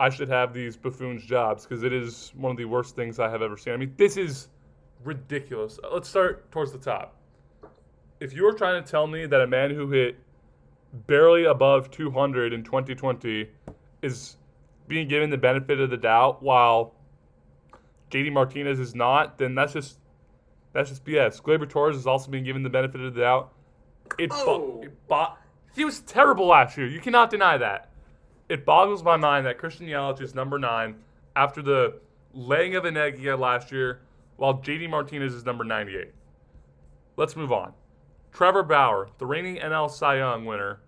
I 0.00 0.08
should 0.08 0.28
have 0.28 0.54
these 0.54 0.76
buffoons' 0.76 1.24
jobs 1.24 1.64
because 1.64 1.82
it 1.82 1.92
is 1.92 2.32
one 2.36 2.50
of 2.50 2.56
the 2.56 2.64
worst 2.64 2.96
things 2.96 3.18
I 3.18 3.28
have 3.28 3.42
ever 3.42 3.56
seen. 3.56 3.74
I 3.74 3.76
mean, 3.76 3.92
this 3.96 4.16
is 4.16 4.48
ridiculous. 5.04 5.78
Let's 5.92 6.08
start 6.08 6.50
towards 6.50 6.72
the 6.72 6.78
top. 6.78 7.16
If 8.22 8.32
you 8.32 8.44
were 8.44 8.52
trying 8.52 8.80
to 8.82 8.88
tell 8.88 9.08
me 9.08 9.26
that 9.26 9.40
a 9.40 9.46
man 9.48 9.70
who 9.72 9.90
hit 9.90 10.16
barely 11.08 11.44
above 11.44 11.90
200 11.90 12.52
in 12.52 12.62
2020 12.62 13.48
is 14.02 14.36
being 14.86 15.08
given 15.08 15.28
the 15.28 15.36
benefit 15.36 15.80
of 15.80 15.90
the 15.90 15.96
doubt 15.96 16.40
while 16.40 16.94
JD 18.12 18.32
Martinez 18.32 18.78
is 18.78 18.94
not, 18.94 19.38
then 19.38 19.56
that's 19.56 19.72
just 19.72 19.98
that's 20.72 20.88
just 20.90 21.04
BS. 21.04 21.42
Gleyber 21.42 21.68
Torres 21.68 21.96
is 21.96 22.06
also 22.06 22.30
being 22.30 22.44
given 22.44 22.62
the 22.62 22.70
benefit 22.70 23.00
of 23.00 23.12
the 23.12 23.20
doubt. 23.20 23.52
It, 24.20 24.30
bo- 24.30 24.36
Oh. 24.38 24.80
it 24.84 25.08
bo- 25.08 25.34
he 25.74 25.84
was 25.84 25.98
terrible 26.00 26.46
last 26.46 26.78
year. 26.78 26.86
You 26.86 27.00
cannot 27.00 27.28
deny 27.28 27.58
that. 27.58 27.90
It 28.48 28.64
boggles 28.64 29.02
my 29.02 29.16
mind 29.16 29.46
that 29.46 29.58
Christian 29.58 29.86
Yelich 29.88 30.20
is 30.20 30.32
number 30.32 30.60
nine 30.60 30.94
after 31.34 31.60
the 31.60 31.98
laying 32.34 32.76
of 32.76 32.84
an 32.84 32.96
egg 32.96 33.18
he 33.18 33.26
had 33.26 33.40
last 33.40 33.72
year, 33.72 34.00
while 34.36 34.54
JD 34.54 34.88
Martinez 34.90 35.34
is 35.34 35.44
number 35.44 35.64
98. 35.64 36.12
Let's 37.16 37.34
move 37.34 37.50
on. 37.50 37.72
Trevor 38.32 38.62
Bauer, 38.62 39.08
the 39.18 39.26
reigning 39.26 39.56
NL 39.56 39.90
Cy 39.90 40.18
Young 40.18 40.44
winner, 40.44 40.80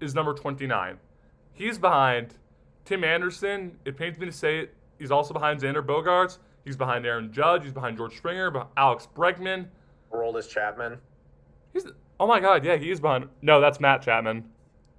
is 0.00 0.14
number 0.14 0.32
29. 0.34 0.98
He's 1.52 1.78
behind 1.78 2.34
Tim 2.84 3.04
Anderson. 3.04 3.78
It 3.84 3.96
pains 3.96 4.18
me 4.18 4.26
to 4.26 4.32
say 4.32 4.60
it. 4.60 4.74
He's 4.98 5.10
also 5.10 5.34
behind 5.34 5.60
Xander 5.60 5.84
Bogaerts. 5.84 6.38
He's 6.64 6.76
behind 6.76 7.06
Aaron 7.06 7.32
Judge. 7.32 7.64
He's 7.64 7.72
behind 7.72 7.96
George 7.96 8.16
Springer, 8.16 8.52
Alex 8.76 9.08
Bregman. 9.14 9.66
Roldis 10.12 10.48
Chapman. 10.48 10.98
He's 11.72 11.86
oh 12.18 12.26
my 12.26 12.40
god, 12.40 12.64
yeah, 12.64 12.76
he 12.76 12.90
is 12.90 13.00
behind. 13.00 13.28
No, 13.42 13.60
that's 13.60 13.80
Matt 13.80 14.02
Chapman. 14.02 14.44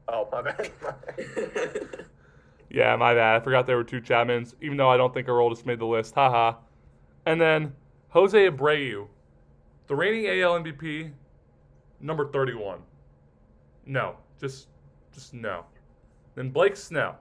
Oh 0.08 0.28
my 0.32 0.42
bad. 0.42 0.72
Yeah, 2.74 2.96
my 2.96 3.14
bad. 3.14 3.36
I 3.36 3.44
forgot 3.44 3.68
there 3.68 3.76
were 3.76 3.84
two 3.84 4.00
Chapmans, 4.00 4.54
even 4.62 4.78
though 4.78 4.90
I 4.90 4.96
don't 4.96 5.14
think 5.14 5.28
Aroldis 5.28 5.66
made 5.66 5.80
the 5.80 5.86
list. 5.86 6.16
Haha. 6.16 6.58
And 7.26 7.40
then 7.40 7.74
Jose 8.10 8.50
Abreu, 8.50 9.08
the 9.88 9.96
reigning 9.96 10.26
AL 10.42 10.62
MVP, 10.62 11.12
number 12.02 12.32
31. 12.32 12.80
No, 13.86 14.16
just 14.40 14.68
just 15.14 15.34
no. 15.34 15.66
Then 16.36 16.50
Blake 16.50 16.76
Snell, 16.76 17.20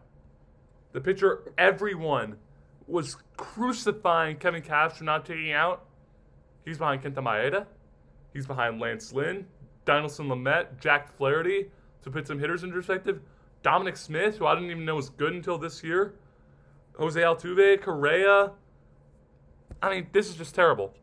the 0.92 1.00
pitcher 1.00 1.52
everyone 1.58 2.36
was 2.86 3.16
crucifying 3.36 4.36
Kevin 4.36 4.62
Cash 4.62 4.92
for 4.92 5.04
not 5.04 5.24
taking 5.24 5.52
out. 5.52 5.86
He's 6.64 6.78
behind 6.78 7.02
Kenta 7.02 7.22
Maeda. 7.22 7.66
He's 8.32 8.46
behind 8.46 8.80
Lance 8.80 9.12
Lynn, 9.12 9.46
Dinelson 9.86 10.28
Lamet, 10.28 10.80
Jack 10.80 11.16
Flaherty. 11.16 11.70
To 12.02 12.10
put 12.10 12.26
some 12.26 12.38
hitters 12.38 12.64
in 12.64 12.72
perspective, 12.72 13.20
Dominic 13.62 13.96
Smith, 13.96 14.38
who 14.38 14.46
I 14.46 14.54
didn't 14.54 14.70
even 14.70 14.86
know 14.86 14.94
was 14.94 15.10
good 15.10 15.34
until 15.34 15.58
this 15.58 15.84
year. 15.84 16.14
Jose 16.94 17.20
Altuve, 17.20 17.82
Correa. 17.82 18.52
I 19.82 19.90
mean, 19.90 20.06
this 20.12 20.30
is 20.30 20.36
just 20.36 20.54
terrible. 20.54 20.94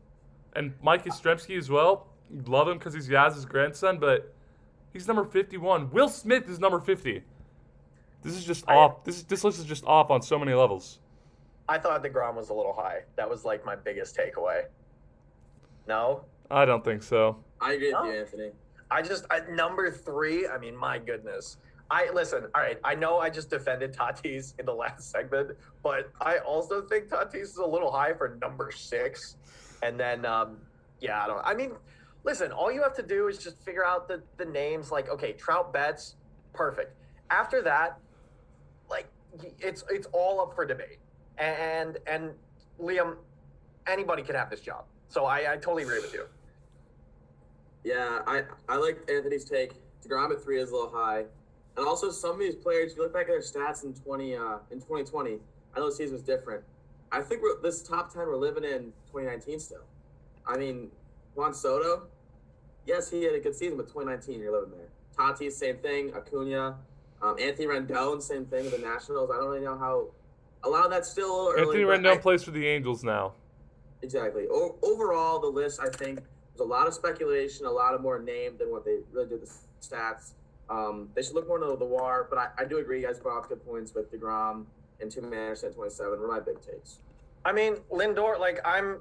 And 0.56 0.74
Mike 0.82 1.04
Yastrzemski 1.04 1.56
as 1.56 1.70
well. 1.70 2.07
Love 2.46 2.68
him 2.68 2.78
because 2.78 2.94
he's 2.94 3.08
Yaz's 3.08 3.44
grandson, 3.46 3.98
but 3.98 4.34
he's 4.92 5.06
number 5.06 5.24
51. 5.24 5.90
Will 5.90 6.08
Smith 6.08 6.48
is 6.48 6.58
number 6.58 6.78
50. 6.80 7.22
This 8.22 8.34
is 8.34 8.44
just 8.44 8.64
I- 8.68 8.74
off. 8.74 9.04
This 9.04 9.16
is, 9.18 9.24
this 9.24 9.44
list 9.44 9.58
is 9.58 9.64
just 9.64 9.84
off 9.84 10.10
on 10.10 10.20
so 10.22 10.38
many 10.38 10.52
levels. 10.54 10.98
I 11.68 11.78
thought 11.78 12.02
deGrom 12.02 12.34
was 12.34 12.48
a 12.48 12.54
little 12.54 12.72
high. 12.72 13.02
That 13.16 13.28
was 13.28 13.44
like 13.44 13.64
my 13.64 13.76
biggest 13.76 14.16
takeaway. 14.16 14.62
No, 15.86 16.22
I 16.50 16.64
don't 16.64 16.84
think 16.84 17.02
so. 17.02 17.36
I 17.60 17.72
agree 17.74 17.92
with 17.92 17.94
No. 17.94 18.04
you, 18.04 18.18
Anthony. 18.20 18.50
I 18.90 19.02
just 19.02 19.26
I, 19.30 19.40
number 19.50 19.90
three. 19.90 20.46
I 20.48 20.58
mean, 20.58 20.76
my 20.76 20.98
goodness. 20.98 21.58
I 21.90 22.10
listen. 22.12 22.44
All 22.54 22.60
right, 22.62 22.78
I 22.84 22.94
know 22.94 23.18
I 23.18 23.30
just 23.30 23.50
defended 23.50 23.92
Tatis 23.94 24.54
in 24.58 24.66
the 24.66 24.74
last 24.74 25.10
segment, 25.10 25.52
but 25.82 26.10
I 26.20 26.38
also 26.38 26.82
think 26.82 27.08
Tatis 27.08 27.34
is 27.42 27.56
a 27.58 27.66
little 27.66 27.90
high 27.92 28.12
for 28.14 28.36
number 28.40 28.70
six. 28.70 29.36
And 29.82 29.98
then, 30.00 30.24
um, 30.26 30.58
yeah, 31.00 31.22
I 31.22 31.26
don't. 31.26 31.40
I 31.44 31.54
mean, 31.54 31.72
listen. 32.28 32.52
All 32.52 32.70
you 32.70 32.82
have 32.82 32.94
to 32.96 33.02
do 33.02 33.28
is 33.28 33.38
just 33.38 33.56
figure 33.64 33.84
out 33.84 34.06
the 34.06 34.22
the 34.36 34.44
names. 34.44 34.92
Like, 34.92 35.08
okay, 35.08 35.32
Trout 35.32 35.72
Betts, 35.72 36.16
perfect. 36.52 36.94
After 37.30 37.62
that, 37.62 37.98
like, 38.90 39.08
it's 39.58 39.82
it's 39.90 40.06
all 40.12 40.40
up 40.40 40.54
for 40.54 40.64
debate. 40.66 40.98
And 41.38 41.96
and 42.06 42.32
Liam, 42.80 43.16
anybody 43.86 44.22
can 44.22 44.34
have 44.34 44.50
this 44.50 44.60
job. 44.60 44.84
So 45.08 45.24
I, 45.24 45.54
I 45.54 45.56
totally 45.56 45.84
agree 45.84 46.00
with 46.00 46.12
you. 46.12 46.26
Yeah, 47.82 48.20
I 48.26 48.42
I 48.68 48.76
like 48.76 49.10
Anthony's 49.10 49.44
take. 49.44 49.72
Degrom 50.06 50.30
at 50.30 50.42
three 50.42 50.60
is 50.60 50.70
a 50.70 50.74
little 50.74 50.90
high, 50.90 51.24
and 51.76 51.86
also 51.86 52.10
some 52.10 52.32
of 52.32 52.38
these 52.38 52.54
players. 52.54 52.94
You 52.94 53.02
look 53.02 53.12
back 53.12 53.22
at 53.22 53.28
their 53.28 53.40
stats 53.40 53.84
in 53.84 53.94
twenty 53.94 54.36
uh, 54.36 54.58
in 54.70 54.80
twenty 54.80 55.04
twenty, 55.04 55.38
I 55.74 55.80
know 55.80 55.86
the 55.86 55.96
season 55.96 56.12
was 56.12 56.22
different. 56.22 56.62
I 57.10 57.22
think 57.22 57.42
we're, 57.42 57.60
this 57.62 57.82
top 57.82 58.12
ten 58.12 58.26
we're 58.26 58.36
living 58.36 58.64
in 58.64 58.92
twenty 59.10 59.26
nineteen 59.26 59.58
still. 59.58 59.86
I 60.46 60.56
mean, 60.56 60.90
Juan 61.34 61.54
Soto, 61.54 62.08
yes, 62.88 63.10
he 63.10 63.22
had 63.22 63.34
a 63.34 63.40
good 63.40 63.54
season, 63.54 63.76
but 63.76 63.88
twenty 63.88 64.08
nineteen 64.10 64.40
you're 64.40 64.52
living 64.52 64.72
there. 64.76 64.88
Tatis, 65.16 65.52
same 65.52 65.76
thing. 65.76 66.12
Acuna, 66.14 66.76
um, 67.22 67.36
Anthony 67.38 67.66
Rendon, 67.66 68.20
same 68.22 68.46
thing 68.46 68.64
with 68.64 68.72
the 68.72 68.78
Nationals. 68.86 69.30
I 69.32 69.36
don't 69.36 69.48
really 69.50 69.64
know 69.64 69.78
how. 69.78 70.08
A 70.64 70.68
lot 70.68 70.84
of 70.84 70.90
that's 70.90 71.08
still 71.08 71.30
a 71.30 71.36
little 71.36 71.52
early. 71.52 71.82
Anthony 71.82 71.84
Rendon 72.08 72.12
I- 72.14 72.18
plays 72.18 72.42
for 72.42 72.50
the 72.50 72.66
Angels 72.66 73.04
now. 73.04 73.34
Exactly. 74.02 74.46
O- 74.50 74.76
overall, 74.82 75.38
the 75.40 75.46
list, 75.48 75.80
I 75.80 75.88
think, 75.88 76.20
there's 76.20 76.60
a 76.60 76.64
lot 76.64 76.86
of 76.86 76.94
speculation, 76.94 77.66
a 77.66 77.70
lot 77.70 77.94
of 77.94 78.00
more 78.00 78.18
name 78.18 78.56
than 78.58 78.70
what 78.70 78.84
they 78.84 78.98
really 79.12 79.28
do 79.28 79.38
the 79.38 79.50
stats. 79.80 80.32
Um, 80.70 81.08
they 81.14 81.22
should 81.22 81.34
look 81.34 81.48
more 81.48 81.62
into 81.62 81.76
the 81.76 81.84
WAR, 81.84 82.26
but 82.28 82.38
I, 82.38 82.48
I 82.58 82.64
do 82.64 82.78
agree. 82.78 83.00
You 83.00 83.06
guys 83.06 83.18
brought 83.18 83.38
up 83.38 83.48
good 83.48 83.64
points 83.66 83.94
with 83.94 84.12
DeGrom 84.12 84.66
and 85.00 85.10
Tim 85.10 85.32
Anderson 85.32 85.70
at 85.70 85.74
27 85.74 86.20
were 86.20 86.28
my 86.28 86.40
big 86.40 86.60
takes. 86.60 86.98
I 87.44 87.52
mean, 87.52 87.76
Lindor, 87.90 88.38
like 88.38 88.60
I'm 88.64 88.98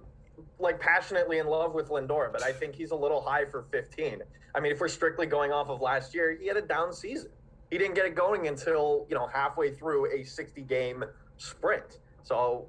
like 0.59 0.79
passionately 0.79 1.39
in 1.39 1.47
love 1.47 1.73
with 1.73 1.89
Lindor, 1.89 2.31
but 2.31 2.43
I 2.43 2.51
think 2.51 2.75
he's 2.75 2.91
a 2.91 2.95
little 2.95 3.21
high 3.21 3.45
for 3.45 3.63
15. 3.71 4.21
I 4.55 4.59
mean, 4.59 4.71
if 4.71 4.79
we're 4.79 4.87
strictly 4.87 5.25
going 5.25 5.51
off 5.51 5.69
of 5.69 5.81
last 5.81 6.13
year, 6.15 6.37
he 6.39 6.47
had 6.47 6.57
a 6.57 6.61
down 6.61 6.93
season. 6.93 7.29
He 7.69 7.77
didn't 7.77 7.95
get 7.95 8.05
it 8.05 8.15
going 8.15 8.47
until, 8.47 9.05
you 9.09 9.15
know, 9.15 9.27
halfway 9.27 9.71
through 9.71 10.11
a 10.13 10.23
60 10.23 10.61
game 10.63 11.03
sprint. 11.37 11.99
So 12.23 12.67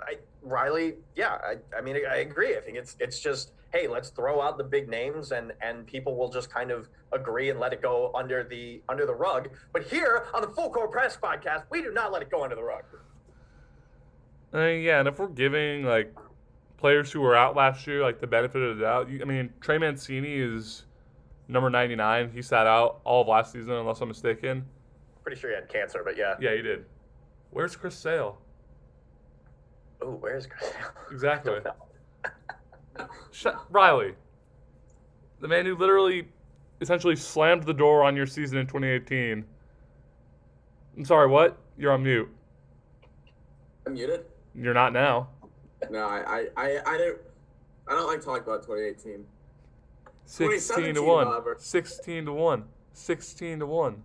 I, 0.00 0.16
Riley, 0.42 0.94
yeah, 1.16 1.38
I, 1.44 1.56
I 1.76 1.80
mean, 1.80 1.96
I 2.08 2.16
agree. 2.18 2.56
I 2.56 2.60
think 2.60 2.76
it's 2.76 2.96
it's 3.00 3.20
just, 3.20 3.52
hey, 3.72 3.86
let's 3.88 4.10
throw 4.10 4.40
out 4.40 4.58
the 4.58 4.64
big 4.64 4.88
names 4.88 5.32
and 5.32 5.52
and 5.62 5.86
people 5.86 6.16
will 6.16 6.30
just 6.30 6.52
kind 6.52 6.70
of 6.70 6.88
agree 7.12 7.50
and 7.50 7.58
let 7.60 7.72
it 7.72 7.82
go 7.82 8.10
under 8.14 8.42
the 8.42 8.82
under 8.88 9.06
the 9.06 9.14
rug. 9.14 9.48
But 9.72 9.84
here 9.84 10.26
on 10.34 10.42
the 10.42 10.48
Full 10.48 10.70
Court 10.70 10.90
Press 10.90 11.16
podcast, 11.16 11.64
we 11.70 11.82
do 11.82 11.92
not 11.92 12.12
let 12.12 12.22
it 12.22 12.30
go 12.30 12.42
under 12.42 12.56
the 12.56 12.62
rug. 12.62 12.84
Uh, 14.54 14.66
yeah, 14.66 14.98
and 14.98 15.08
if 15.08 15.18
we're 15.18 15.28
giving 15.28 15.84
like 15.84 16.12
players 16.82 17.12
who 17.12 17.20
were 17.20 17.36
out 17.36 17.54
last 17.54 17.86
year 17.86 18.02
like 18.02 18.20
the 18.20 18.26
benefit 18.26 18.60
of 18.60 18.76
the 18.76 18.82
doubt, 18.82 19.08
you, 19.08 19.20
I 19.22 19.24
mean 19.24 19.52
Trey 19.60 19.78
Mancini 19.78 20.34
is 20.34 20.84
number 21.46 21.70
99. 21.70 22.32
He 22.34 22.42
sat 22.42 22.66
out 22.66 23.00
all 23.04 23.22
of 23.22 23.28
last 23.28 23.52
season, 23.52 23.70
unless 23.70 24.00
I'm 24.00 24.08
mistaken. 24.08 24.66
Pretty 25.22 25.40
sure 25.40 25.50
he 25.50 25.54
had 25.54 25.68
cancer, 25.68 26.02
but 26.04 26.16
yeah. 26.16 26.34
Yeah, 26.40 26.56
he 26.56 26.60
did. 26.60 26.84
Where's 27.50 27.76
Chris 27.76 27.94
Sale? 27.94 28.36
Oh, 30.00 30.10
where's 30.10 30.46
Chris? 30.46 30.70
Sale? 30.70 30.80
Exactly. 31.12 31.58
Don't. 31.62 33.08
Sh- 33.30 33.46
Riley, 33.70 34.14
the 35.40 35.46
man 35.46 35.64
who 35.64 35.76
literally, 35.76 36.26
essentially 36.80 37.14
slammed 37.14 37.62
the 37.62 37.74
door 37.74 38.02
on 38.02 38.16
your 38.16 38.26
season 38.26 38.58
in 38.58 38.66
2018. 38.66 39.44
I'm 40.96 41.04
sorry, 41.04 41.28
what? 41.28 41.58
You're 41.78 41.92
on 41.92 42.02
mute. 42.02 42.28
I'm 43.86 43.94
muted. 43.94 44.24
You're 44.56 44.74
not 44.74 44.92
now. 44.92 45.28
No, 45.90 46.06
I, 46.06 46.22
I, 46.26 46.46
I, 46.56 46.80
I 46.86 46.98
don't. 46.98 47.18
I 47.88 47.94
don't 47.94 48.06
like 48.06 48.24
talking 48.24 48.44
about 48.44 48.62
2018. 48.62 49.24
16 50.24 50.48
to 50.48 50.54
2017, 50.54 51.06
1. 51.06 51.26
however. 51.26 51.56
16 51.58 52.24
to 52.26 52.32
1. 52.32 52.64
16 52.92 53.58
to 53.58 53.66
1. 53.66 54.04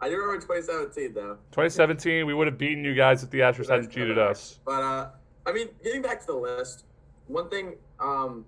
I 0.00 0.08
do 0.08 0.16
remember 0.16 0.40
2017 0.40 1.12
though. 1.12 1.38
2017, 1.50 2.26
we 2.26 2.34
would 2.34 2.46
have 2.46 2.56
beaten 2.56 2.84
you 2.84 2.94
guys 2.94 3.22
if 3.22 3.30
the 3.30 3.40
Astros 3.40 3.68
hadn't 3.68 3.90
cheated 3.90 4.18
us. 4.18 4.60
But 4.64 4.82
uh, 4.82 5.08
I 5.46 5.52
mean, 5.52 5.68
getting 5.82 6.02
back 6.02 6.20
to 6.20 6.26
the 6.26 6.34
list, 6.34 6.84
one 7.26 7.48
thing, 7.48 7.74
um, 8.00 8.44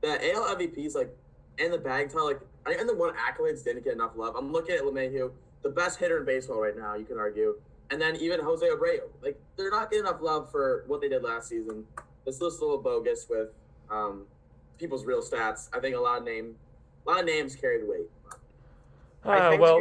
the 0.00 0.32
AL 0.32 0.56
MVPs 0.56 0.94
like, 0.94 1.14
and 1.58 1.72
the 1.72 1.78
bag 1.78 2.10
tell 2.10 2.26
like, 2.26 2.40
and 2.66 2.88
the 2.88 2.94
one 2.94 3.14
accolades 3.14 3.64
didn't 3.64 3.84
get 3.84 3.94
enough 3.94 4.12
love. 4.16 4.36
I'm 4.36 4.52
looking 4.52 4.76
at 4.76 4.82
LeMahieu, 4.82 5.32
the 5.62 5.68
best 5.68 5.98
hitter 5.98 6.18
in 6.18 6.24
baseball 6.24 6.60
right 6.60 6.76
now. 6.76 6.94
You 6.94 7.04
can 7.04 7.18
argue, 7.18 7.60
and 7.90 8.00
then 8.00 8.16
even 8.16 8.40
Jose 8.40 8.66
Abreu, 8.66 9.00
like 9.22 9.40
they're 9.56 9.70
not 9.70 9.90
getting 9.90 10.06
enough 10.06 10.20
love 10.22 10.50
for 10.50 10.84
what 10.86 11.00
they 11.00 11.08
did 11.08 11.22
last 11.22 11.48
season. 11.48 11.84
This 12.24 12.40
list 12.40 12.56
is 12.56 12.60
a 12.60 12.64
little 12.64 12.80
bogus 12.80 13.26
with 13.28 13.48
um, 13.90 14.22
people's 14.78 15.04
real 15.04 15.22
stats. 15.22 15.68
I 15.72 15.80
think 15.80 15.96
a 15.96 16.00
lot 16.00 16.18
of 16.18 16.24
name, 16.24 16.54
a 17.06 17.10
lot 17.10 17.20
of 17.20 17.26
names 17.26 17.54
carry 17.54 17.80
the 17.80 17.86
weight. 17.86 18.10
I 19.24 19.50
think 19.50 19.62
well, 19.62 19.80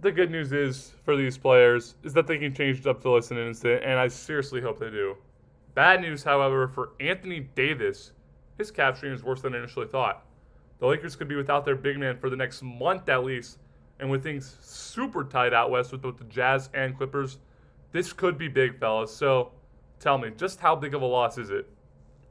the 0.00 0.12
good 0.12 0.30
news 0.30 0.52
is 0.52 0.94
for 1.04 1.16
these 1.16 1.36
players 1.36 1.96
is 2.04 2.12
that 2.12 2.26
they 2.26 2.38
can 2.38 2.54
change 2.54 2.86
up 2.86 3.02
the 3.02 3.10
list 3.10 3.30
in 3.30 3.38
an 3.38 3.48
instant, 3.48 3.82
and 3.84 3.98
I 3.98 4.08
seriously 4.08 4.60
hope 4.60 4.78
they 4.78 4.90
do. 4.90 5.16
Bad 5.74 6.00
news, 6.00 6.22
however, 6.22 6.68
for 6.68 6.90
Anthony 7.00 7.40
Davis, 7.54 8.12
his 8.56 8.70
calf 8.70 8.96
strain 8.96 9.12
is 9.12 9.22
worse 9.22 9.42
than 9.42 9.54
initially 9.54 9.86
thought. 9.86 10.24
The 10.80 10.86
Lakers 10.86 11.16
could 11.16 11.28
be 11.28 11.36
without 11.36 11.64
their 11.64 11.76
big 11.76 11.98
man 11.98 12.18
for 12.18 12.30
the 12.30 12.36
next 12.36 12.62
month 12.62 13.08
at 13.08 13.24
least, 13.24 13.58
and 14.00 14.10
with 14.10 14.22
things 14.22 14.56
super 14.60 15.24
tight 15.24 15.52
out 15.52 15.70
west 15.70 15.92
with 15.92 16.02
both 16.02 16.18
the 16.18 16.24
Jazz 16.24 16.70
and 16.74 16.96
Clippers, 16.96 17.38
this 17.92 18.12
could 18.12 18.38
be 18.38 18.48
big, 18.48 18.78
fellas. 18.78 19.14
So, 19.14 19.52
tell 19.98 20.18
me, 20.18 20.30
just 20.36 20.60
how 20.60 20.76
big 20.76 20.94
of 20.94 21.02
a 21.02 21.06
loss 21.06 21.38
is 21.38 21.50
it? 21.50 21.68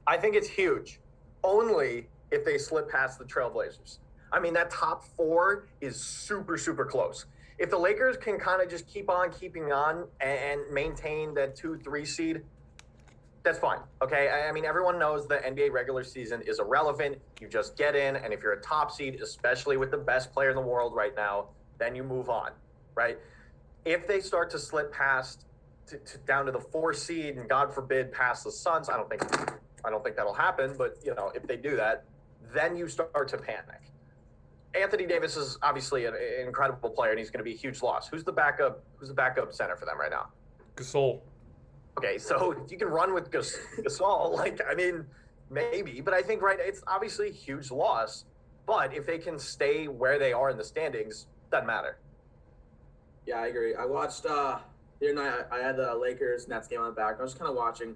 I 0.06 0.18
think 0.18 0.36
it's 0.36 0.48
huge, 0.48 1.00
only 1.44 2.08
if 2.32 2.46
they 2.46 2.58
slip 2.58 2.90
past 2.90 3.20
the 3.20 3.26
Trailblazers. 3.26 4.00
I 4.32 4.40
mean, 4.40 4.54
that 4.54 4.70
top 4.70 5.04
four 5.16 5.68
is 5.82 6.00
super, 6.00 6.58
super 6.58 6.86
close. 6.86 7.26
If 7.58 7.70
the 7.70 7.78
Lakers 7.78 8.18
can 8.18 8.38
kind 8.38 8.62
of 8.62 8.70
just 8.70 8.88
keep 8.88 9.10
on 9.10 9.32
keeping 9.32 9.72
on 9.72 10.08
and, 10.22 10.62
maintain 10.72 11.34
that 11.36 11.56
two, 11.56 11.78
three 11.84 12.06
seed, 12.06 12.44
that's 13.48 13.60
fine. 13.60 13.80
Okay. 14.02 14.28
I, 14.28 14.50
I 14.50 14.52
mean, 14.52 14.66
everyone 14.66 15.00
knows 15.00 15.26
the 15.26 15.38
NBA 15.38 15.72
regular 15.72 16.04
season 16.04 16.42
is 16.42 16.60
irrelevant. 16.60 17.18
You 17.40 17.48
just 17.48 17.78
get 17.78 17.96
in, 17.96 18.18
and 18.18 18.34
if 18.34 18.44
you're 18.44 18.54
a 18.54 18.62
top 18.62 18.92
seed, 18.92 19.22
especially 19.22 19.78
with 19.78 19.90
the 19.90 19.98
best 19.98 20.34
player 20.34 20.50
in 20.50 20.56
the 20.56 20.62
world 20.62 20.94
right 20.94 21.16
now, 21.16 21.50
then 21.78 21.96
you 21.96 22.04
move 22.04 22.30
on, 22.30 22.52
right? 22.96 23.18
If 23.86 24.06
they 24.06 24.20
start 24.20 24.50
to 24.52 24.60
slip 24.60 24.92
past 24.92 25.46
to, 25.88 25.98
to 25.98 26.18
down 26.20 26.46
to 26.48 26.52
the 26.52 26.60
four 26.60 26.94
seed, 26.94 27.38
and 27.38 27.48
God 27.48 27.74
forbid, 27.74 28.12
past 28.12 28.44
the 28.44 28.52
Suns, 28.52 28.90
I 28.90 28.98
don't 28.98 29.10
think 29.10 29.24
I 29.86 29.90
don't 29.90 30.04
think 30.04 30.18
that'll 30.18 30.34
happen, 30.34 30.76
but 30.78 30.98
you 31.06 31.16
know, 31.16 31.32
if 31.34 31.48
they 31.48 31.56
do 31.56 31.78
that, 31.78 32.04
then 32.54 32.76
you 32.76 32.90
start 32.90 33.30
to 33.30 33.38
panic. 33.38 33.82
Anthony 34.76 35.06
Davis 35.06 35.38
is 35.38 35.58
obviously 35.62 36.06
an, 36.06 36.16
an 36.16 36.48
incredible 36.48 36.90
player, 36.90 37.12
and 37.12 37.20
he's 37.20 37.30
going 37.30 37.40
to 37.40 37.46
be 37.46 37.54
a 37.54 37.58
huge 37.58 37.82
loss. 37.82 38.10
Who's 38.10 38.26
the 38.26 38.34
backup? 38.34 38.84
Who's 38.98 39.08
the 39.08 39.16
backup 39.16 39.54
center 39.54 39.78
for 39.78 39.86
them 39.86 39.98
right 39.98 40.12
now? 40.12 40.28
Gasol. 40.76 41.22
Okay, 41.98 42.20
so 42.20 42.52
if 42.52 42.72
you 42.72 42.78
can 42.78 42.90
run 42.90 43.14
with 43.14 43.32
Gas- 43.32 43.58
Gasol, 43.80 44.34
like 44.36 44.62
I 44.70 44.76
mean, 44.76 45.06
maybe, 45.50 46.00
but 46.02 46.14
I 46.14 46.22
think 46.22 46.42
right, 46.42 46.60
it's 46.60 46.84
obviously 46.88 47.30
a 47.30 47.34
huge 47.34 47.72
loss. 47.72 48.26
But 48.68 48.94
if 48.94 49.06
they 49.06 49.18
can 49.18 49.40
stay 49.40 49.88
where 49.88 50.20
they 50.20 50.34
are 50.34 50.50
in 50.50 50.58
the 50.58 50.64
standings, 50.64 51.28
doesn't 51.52 51.66
matter. 51.66 51.98
Yeah, 53.26 53.40
I 53.40 53.48
agree. 53.48 53.74
I 53.76 53.86
watched 53.86 54.26
uh 54.26 54.60
the 55.00 55.12
other 55.12 55.16
night. 55.16 55.46
I 55.52 55.60
had 55.60 55.78
the 55.78 55.96
Lakers 55.96 56.48
Nets 56.48 56.68
game 56.68 56.82
on 56.82 56.88
the 56.88 56.92
back. 56.92 57.16
I 57.20 57.24
was 57.24 57.32
just 57.32 57.40
kind 57.40 57.50
of 57.50 57.56
watching. 57.56 57.96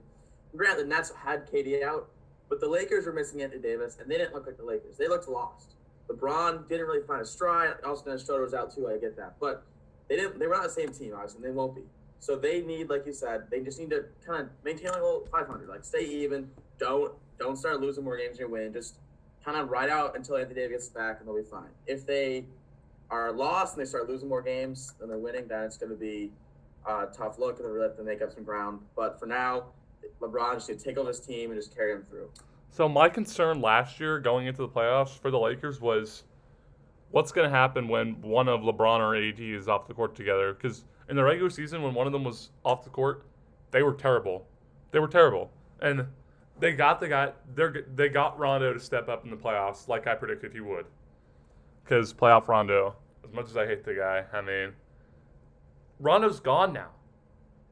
Grant, 0.55 0.77
the 0.77 0.86
Nets 0.86 1.12
had 1.12 1.50
KD 1.50 1.84
out, 1.84 2.10
but 2.50 2.60
the 2.60 2.67
Lakers 2.67 3.05
were 3.05 3.13
missing 3.13 3.41
Anthony 3.41 3.62
Davis, 3.62 3.98
and 4.01 4.10
they 4.10 4.17
didn't 4.17 4.34
look 4.34 4.46
like 4.46 4.58
the 4.58 4.65
Lakers. 4.65 4.98
They 4.98 5.08
looked 5.08 5.29
lost. 5.29 5.75
LeBron 6.10 6.67
didn't 6.67 6.88
really 6.88 7.05
find 7.05 7.22
a 7.22 7.25
stride. 7.25 7.75
Dennis 7.81 8.25
Schroeder 8.25 8.44
was 8.44 8.53
out 8.53 8.74
too. 8.74 8.90
I 8.90 8.98
get 8.98 9.16
that, 9.18 9.35
but 9.40 9.64
they 10.09 10.16
didn't. 10.16 10.40
They 10.40 10.48
were 10.48 10.55
not 10.55 10.64
the 10.64 10.70
same 10.70 10.90
team, 10.90 11.14
obviously, 11.14 11.37
and 11.37 11.46
they 11.46 11.55
won't 11.55 11.75
be. 11.75 11.83
So 12.22 12.36
they 12.38 12.62
need, 12.62 12.90
like 12.90 13.05
you 13.05 13.14
said, 13.14 13.48
they 13.50 13.60
just 13.60 13.79
need 13.79 13.90
to 13.90 14.05
kind 14.25 14.44
of 14.44 14.50
maintain 14.64 14.90
a 14.90 14.94
little 14.94 15.27
500, 15.31 15.68
like 15.68 15.84
stay 15.84 16.05
even. 16.05 16.50
Don't 16.79 17.14
don't 17.38 17.57
start 17.57 17.81
losing 17.81 18.03
more 18.03 18.16
games 18.18 18.38
than 18.38 18.48
you 18.48 18.53
win. 18.53 18.72
Just 18.72 19.00
kind 19.44 19.57
of 19.57 19.70
ride 19.70 19.90
out 19.90 20.16
until 20.16 20.38
Anthony 20.38 20.55
Davis 20.55 20.86
gets 20.86 20.90
back, 20.90 21.18
and 21.20 21.27
they'll 21.27 21.36
be 21.36 21.50
fine. 21.50 21.70
If 21.88 22.05
they 22.05 22.46
are 23.10 23.31
lost 23.31 23.75
and 23.75 23.86
they 23.86 23.90
start 23.90 24.07
losing 24.07 24.29
more 24.29 24.42
games 24.42 24.94
than 25.00 25.10
they're 25.10 25.18
winning, 25.18 25.48
then 25.48 25.64
it's 25.64 25.77
going 25.77 25.92
to 25.92 25.98
be 25.98 26.31
a 26.88 27.07
tough 27.07 27.38
look 27.38 27.57
and 27.57 27.68
they 27.68 27.72
really 27.72 27.88
have 27.88 27.98
to 27.98 28.03
make 28.03 28.22
up 28.22 28.31
some 28.31 28.44
ground. 28.44 28.79
But 28.96 29.20
for 29.20 29.25
now, 29.25 29.66
LeBron 30.22 30.55
just 30.55 30.70
needs 30.70 30.81
to 30.84 30.90
take 30.90 30.98
over 30.98 31.10
his 31.10 31.20
team 31.20 31.51
and 31.51 31.60
just 31.60 31.75
carry 31.75 31.92
him 31.92 32.05
through. 32.10 32.29
So 32.70 32.88
my 32.88 33.10
concern 33.10 33.62
last 33.62 34.00
year 34.00 34.20
going 34.20 34.48
into 34.48 34.62
the 34.62 34.70
playoffs 34.70 35.20
for 35.20 35.29
the 35.29 35.38
Lakers 35.38 35.81
was 35.81 36.24
what's 37.12 37.34
going 37.34 37.50
to 37.50 37.55
happen 37.55 37.90
when 37.90 38.22
one 38.22 38.48
of 38.48 38.62
LeBron 38.62 39.00
or 39.00 39.16
AD 39.16 39.40
is 39.40 39.68
off 39.68 39.88
the 39.88 39.94
court 39.94 40.16
together 40.16 40.53
because 40.53 40.86
in 41.12 41.18
the 41.18 41.24
regular 41.24 41.50
season 41.50 41.84
when 41.84 41.94
one 41.94 42.08
of 42.08 42.14
them 42.14 42.24
was 42.24 42.52
off 42.64 42.86
the 42.86 42.90
court, 42.90 43.26
they 43.72 43.84
were 43.84 43.94
terrible. 43.94 44.48
They 44.92 45.00
were 45.00 45.10
terrible. 45.10 45.52
And 45.82 46.08
they 46.58 46.72
got 46.72 47.02
the 47.02 47.10
guy 47.10 47.34
they 47.54 48.08
got 48.08 48.40
Rondo 48.40 48.74
to 48.74 48.80
step 48.80 49.10
up 49.10 49.26
in 49.26 49.30
the 49.30 49.36
playoffs 49.36 49.90
like 49.90 50.08
I 50.08 50.16
predicted 50.16 50.54
he 50.54 50.62
would. 50.62 50.86
Cuz 51.86 52.14
playoff 52.14 52.48
Rondo, 52.48 52.96
as 53.26 53.34
much 53.34 53.48
as 53.48 53.58
I 53.58 53.68
hate 53.68 53.84
the 53.84 53.94
guy, 53.94 54.24
I 54.32 54.40
mean 54.40 54.72
Rondo's 56.00 56.40
gone 56.40 56.72
now. 56.72 56.92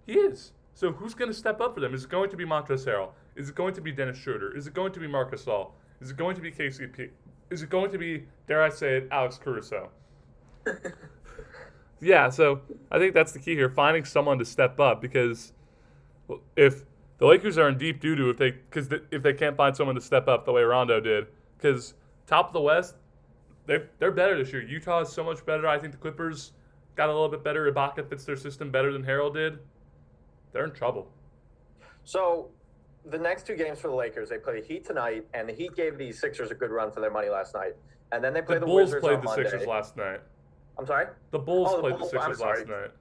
He 0.06 0.14
is. 0.14 0.52
So 0.74 0.92
who's 0.92 1.14
going 1.14 1.32
to 1.32 1.38
step 1.38 1.62
up 1.62 1.74
for 1.74 1.80
them? 1.80 1.94
Is 1.94 2.04
it 2.04 2.10
going 2.10 2.30
to 2.32 2.38
be 2.38 2.46
Montrezl 2.46 2.86
Harrell? 2.86 3.10
Is 3.38 3.50
it 3.50 3.56
going 3.56 3.74
to 3.74 3.82
be 3.82 3.92
Dennis 3.92 4.18
Schroeder? 4.18 4.56
Is 4.56 4.68
it 4.68 4.74
going 4.74 4.92
to 4.92 5.00
be 5.00 5.08
Marc 5.08 5.32
Gasol? 5.32 5.72
Is 6.02 6.12
it 6.12 6.18
going 6.18 6.36
to 6.36 6.42
be 6.42 6.52
KCP? 6.52 7.10
Is 7.50 7.64
it 7.64 7.70
going 7.70 7.92
to 7.92 7.98
be, 7.98 8.26
dare 8.48 8.62
I 8.62 8.70
say 8.70 8.98
it, 8.98 9.08
Alex 9.12 9.38
Caruso? 9.38 9.90
yeah, 12.02 12.30
so 12.30 12.62
I 12.92 13.00
think 13.00 13.14
that's 13.14 13.32
the 13.32 13.40
key 13.40 13.56
here, 13.56 13.70
finding 13.70 14.06
someone 14.06 14.40
to 14.40 14.46
step 14.46 14.80
up 14.80 15.02
because 15.02 15.54
if 16.56 16.84
the 17.18 17.26
Lakers 17.26 17.58
are 17.58 17.68
in 17.68 17.78
deep 17.78 18.00
doo 18.00 18.16
doo 18.16 18.30
if 18.30 18.38
they 18.38 18.52
because 18.52 18.90
if 19.12 19.22
they 19.24 19.34
can't 19.34 19.58
find 19.58 19.76
someone 19.76 19.96
to 19.96 20.02
step 20.02 20.28
up 20.28 20.46
the 20.46 20.52
way 20.52 20.62
Rondo 20.62 21.00
did, 21.00 21.28
because 21.58 21.94
top 22.28 22.48
of 22.48 22.54
the 22.54 22.62
West, 22.62 22.96
they 23.66 23.84
they're 24.00 24.12
better 24.12 24.38
this 24.38 24.54
year. 24.54 24.62
Utah 24.62 25.02
is 25.02 25.10
so 25.10 25.24
much 25.24 25.46
better. 25.46 25.68
I 25.68 25.78
think 25.78 25.92
the 25.92 26.00
Clippers 26.00 26.54
got 26.96 27.10
a 27.10 27.14
little 27.14 27.30
bit 27.30 27.44
better. 27.44 27.72
Ibaka 27.72 28.10
fits 28.10 28.26
their 28.26 28.38
system 28.38 28.72
better 28.72 28.94
than 28.94 29.04
Harrell 29.04 29.34
did. 29.34 29.60
They're 30.54 30.66
in 30.66 30.72
trouble. 30.72 31.12
So 32.04 32.50
the 33.06 33.18
next 33.18 33.46
two 33.46 33.56
games 33.56 33.80
for 33.80 33.90
the 33.90 33.96
Lakers, 33.96 34.30
they 34.30 34.38
play 34.38 34.62
the 34.62 34.68
Heat 34.68 34.86
tonight, 34.86 35.26
and 35.34 35.48
the 35.48 35.54
Heat 35.54 35.76
gave 35.76 35.98
the 35.98 36.12
Sixers 36.12 36.52
a 36.52 36.56
good 36.56 36.72
run 36.72 36.92
for 36.92 37.02
their 37.02 37.12
money 37.12 37.30
last 37.30 37.54
night. 37.54 37.76
And 38.12 38.24
then 38.24 38.34
they 38.34 38.42
play 38.42 38.56
The 38.56 38.62
the, 38.62 38.66
Bulls 38.66 38.82
Wizards 38.88 39.02
played 39.02 39.16
on 39.16 39.22
the 39.22 39.26
Monday. 39.26 39.50
Sixers 39.50 39.68
last 39.68 39.96
night. 39.96 40.22
I'm 40.80 40.86
sorry, 40.86 41.08
The 41.32 41.40
Bulls 41.40 41.68
Oh, 41.72 41.76
the 41.76 41.82
played 41.82 41.98
Bulls, 41.98 42.12
the 42.12 42.20
Sixers 42.22 42.40
last 42.40 42.68
night. 42.68 42.92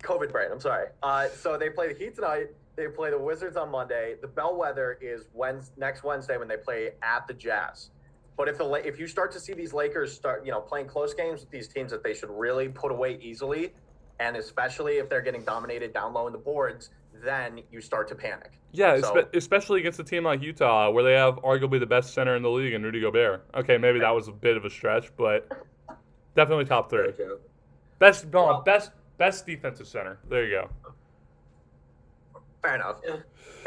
COVID 0.00 0.32
brain. 0.32 0.48
I'm 0.50 0.60
sorry. 0.60 0.88
Uh, 1.02 1.28
so 1.28 1.58
they 1.58 1.68
play 1.70 1.92
the 1.92 1.98
Heat 1.98 2.14
tonight. 2.14 2.46
They 2.74 2.88
play 2.88 3.10
the 3.10 3.18
Wizards 3.18 3.56
on 3.58 3.70
Monday. 3.70 4.14
The 4.20 4.26
bellwether 4.26 4.98
is 5.02 5.26
Wednesday, 5.34 5.74
next 5.76 6.02
Wednesday 6.02 6.38
when 6.38 6.48
they 6.48 6.56
play 6.56 6.92
at 7.02 7.28
the 7.28 7.34
Jazz. 7.34 7.90
But 8.36 8.48
if 8.48 8.56
the 8.56 8.64
if 8.72 8.98
you 8.98 9.06
start 9.06 9.30
to 9.32 9.40
see 9.40 9.52
these 9.52 9.74
Lakers 9.74 10.12
start, 10.12 10.44
you 10.46 10.50
know, 10.52 10.60
playing 10.60 10.86
close 10.86 11.12
games 11.12 11.40
with 11.40 11.50
these 11.50 11.68
teams 11.68 11.90
that 11.92 12.02
they 12.02 12.14
should 12.14 12.30
really 12.30 12.68
put 12.68 12.90
away 12.90 13.18
easily, 13.20 13.74
and 14.20 14.36
especially 14.36 14.94
if 14.94 15.10
they're 15.10 15.20
getting 15.20 15.44
dominated 15.44 15.92
down 15.92 16.14
low 16.14 16.26
in 16.28 16.32
the 16.32 16.38
boards, 16.38 16.88
then 17.22 17.60
you 17.70 17.82
start 17.82 18.08
to 18.08 18.14
panic. 18.14 18.52
Yeah, 18.72 18.98
So- 19.02 19.28
especially 19.34 19.80
against 19.80 20.00
a 20.00 20.04
team 20.04 20.24
like 20.24 20.40
Utah, 20.40 20.90
where 20.90 21.04
they 21.04 21.12
have 21.12 21.36
arguably 21.36 21.78
the 21.78 21.86
best 21.86 22.14
center 22.14 22.34
in 22.34 22.42
the 22.42 22.50
league 22.50 22.72
in 22.72 22.82
Rudy 22.82 23.02
Gobert. 23.02 23.44
Okay, 23.54 23.76
maybe 23.76 24.00
that 24.00 24.10
was 24.14 24.28
a 24.28 24.32
bit 24.32 24.56
of 24.56 24.64
a 24.64 24.70
stretch, 24.70 25.14
but 25.16 25.46
definitely 26.34 26.64
top 26.64 26.90
three. 26.90 27.12
Joe. 27.16 27.38
Best, 27.98 28.26
no, 28.32 28.44
Well- 28.46 28.60
best, 28.62 28.92
best 29.18 29.46
defensive 29.46 29.86
center. 29.86 30.18
There 30.28 30.44
you 30.44 30.50
go. 30.62 30.70
Fair 32.62 32.76
enough. 32.76 33.00
Yeah. 33.04 33.16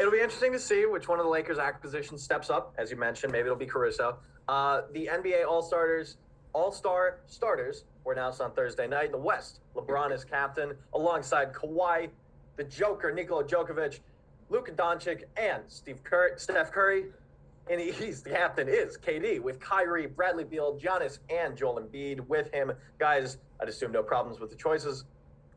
It'll 0.00 0.12
be 0.12 0.20
interesting 0.20 0.52
to 0.52 0.58
see 0.58 0.86
which 0.86 1.08
one 1.08 1.18
of 1.18 1.24
the 1.26 1.30
Lakers' 1.30 1.58
acquisitions 1.58 2.22
steps 2.22 2.48
up. 2.50 2.74
As 2.78 2.90
you 2.90 2.96
mentioned, 2.96 3.32
maybe 3.32 3.46
it'll 3.46 3.56
be 3.56 3.66
Caruso. 3.66 4.18
Uh, 4.48 4.82
the 4.92 5.06
NBA 5.06 5.44
All 5.46 5.62
Starters, 5.62 6.16
All 6.52 6.72
Star 6.72 7.18
starters 7.26 7.84
were 8.04 8.12
announced 8.12 8.40
on 8.40 8.52
Thursday 8.52 8.86
night 8.86 9.06
in 9.06 9.12
the 9.12 9.18
West. 9.18 9.60
LeBron 9.74 10.12
is 10.12 10.24
captain 10.24 10.74
alongside 10.94 11.52
Kawhi, 11.52 12.08
the 12.56 12.64
Joker, 12.64 13.12
Nikola 13.12 13.44
Djokovic, 13.44 14.00
Luka 14.48 14.72
Doncic, 14.72 15.24
and 15.36 15.62
Steve 15.66 16.02
Cur- 16.04 16.34
Steph 16.36 16.72
Curry. 16.72 17.06
In 17.68 17.78
the 17.78 18.06
East, 18.06 18.24
the 18.24 18.30
captain 18.30 18.68
is 18.68 18.96
KD 18.96 19.40
with 19.40 19.58
Kyrie, 19.58 20.06
Bradley 20.06 20.44
Beal, 20.44 20.78
Giannis, 20.78 21.18
and 21.30 21.56
Joel 21.56 21.80
Embiid 21.80 22.20
with 22.28 22.52
him. 22.54 22.72
Guys, 23.00 23.38
I'd 23.60 23.68
assume 23.68 23.90
no 23.90 24.04
problems 24.04 24.38
with 24.38 24.50
the 24.50 24.56
choices. 24.56 25.04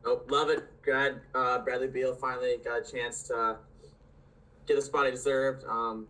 Nope, 0.04 0.26
love 0.28 0.48
it. 0.50 0.64
Glad 0.84 1.20
uh, 1.34 1.58
Bradley 1.60 1.86
Beal 1.86 2.14
finally 2.14 2.56
got 2.64 2.80
a 2.80 2.92
chance 2.92 3.22
to 3.24 3.58
get 4.66 4.74
the 4.74 4.82
spot 4.82 5.04
he 5.04 5.12
deserved. 5.12 5.64
Um, 5.68 6.08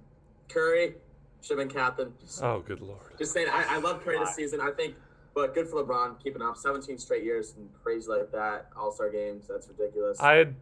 Curry 0.49 0.95
should 1.43 1.59
have 1.59 1.69
been 1.69 1.77
captain. 1.77 2.15
Just, 2.21 2.43
Oh, 2.43 2.63
good 2.67 2.81
lord. 2.81 3.19
just 3.19 3.33
saying, 3.33 3.49
I, 3.51 3.77
I 3.77 3.79
love 3.79 4.03
Curry 4.03 4.19
this 4.21 4.35
season. 4.35 4.61
I 4.61 4.71
think, 4.71 4.95
but 5.35 5.55
good 5.55 5.69
for 5.69 5.83
LeBron 5.85 6.23
keeping 6.23 6.41
up 6.41 6.57
17 6.57 6.97
straight 6.99 7.25
years 7.25 7.55
and 7.59 7.69
crazy 7.83 8.09
like 8.11 8.33
that. 8.33 8.69
All 8.75 8.91
Star 8.91 9.11
games, 9.11 9.47
that's 9.49 9.69
ridiculous. 9.69 10.19
I 10.19 10.33
had, 10.35 10.55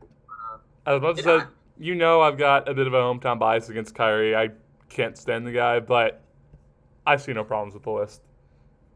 as 0.84 1.00
much 1.00 1.20
as 1.20 1.26
Yeah, 1.26 1.32
I, 1.32 1.46
you 1.78 1.94
know 1.94 2.22
I've 2.22 2.38
got 2.38 2.68
a 2.68 2.74
bit 2.74 2.88
of 2.88 2.94
a 2.94 2.96
hometown 2.96 3.38
bias 3.38 3.68
against 3.68 3.94
Kyrie. 3.94 4.34
I 4.34 4.48
can't 4.88 5.16
stand 5.16 5.46
the 5.46 5.52
guy, 5.52 5.80
but 5.80 6.22
I 7.06 7.16
see 7.16 7.32
no 7.32 7.44
problems 7.44 7.74
with 7.74 7.84
the 7.84 7.90
list. 7.90 8.22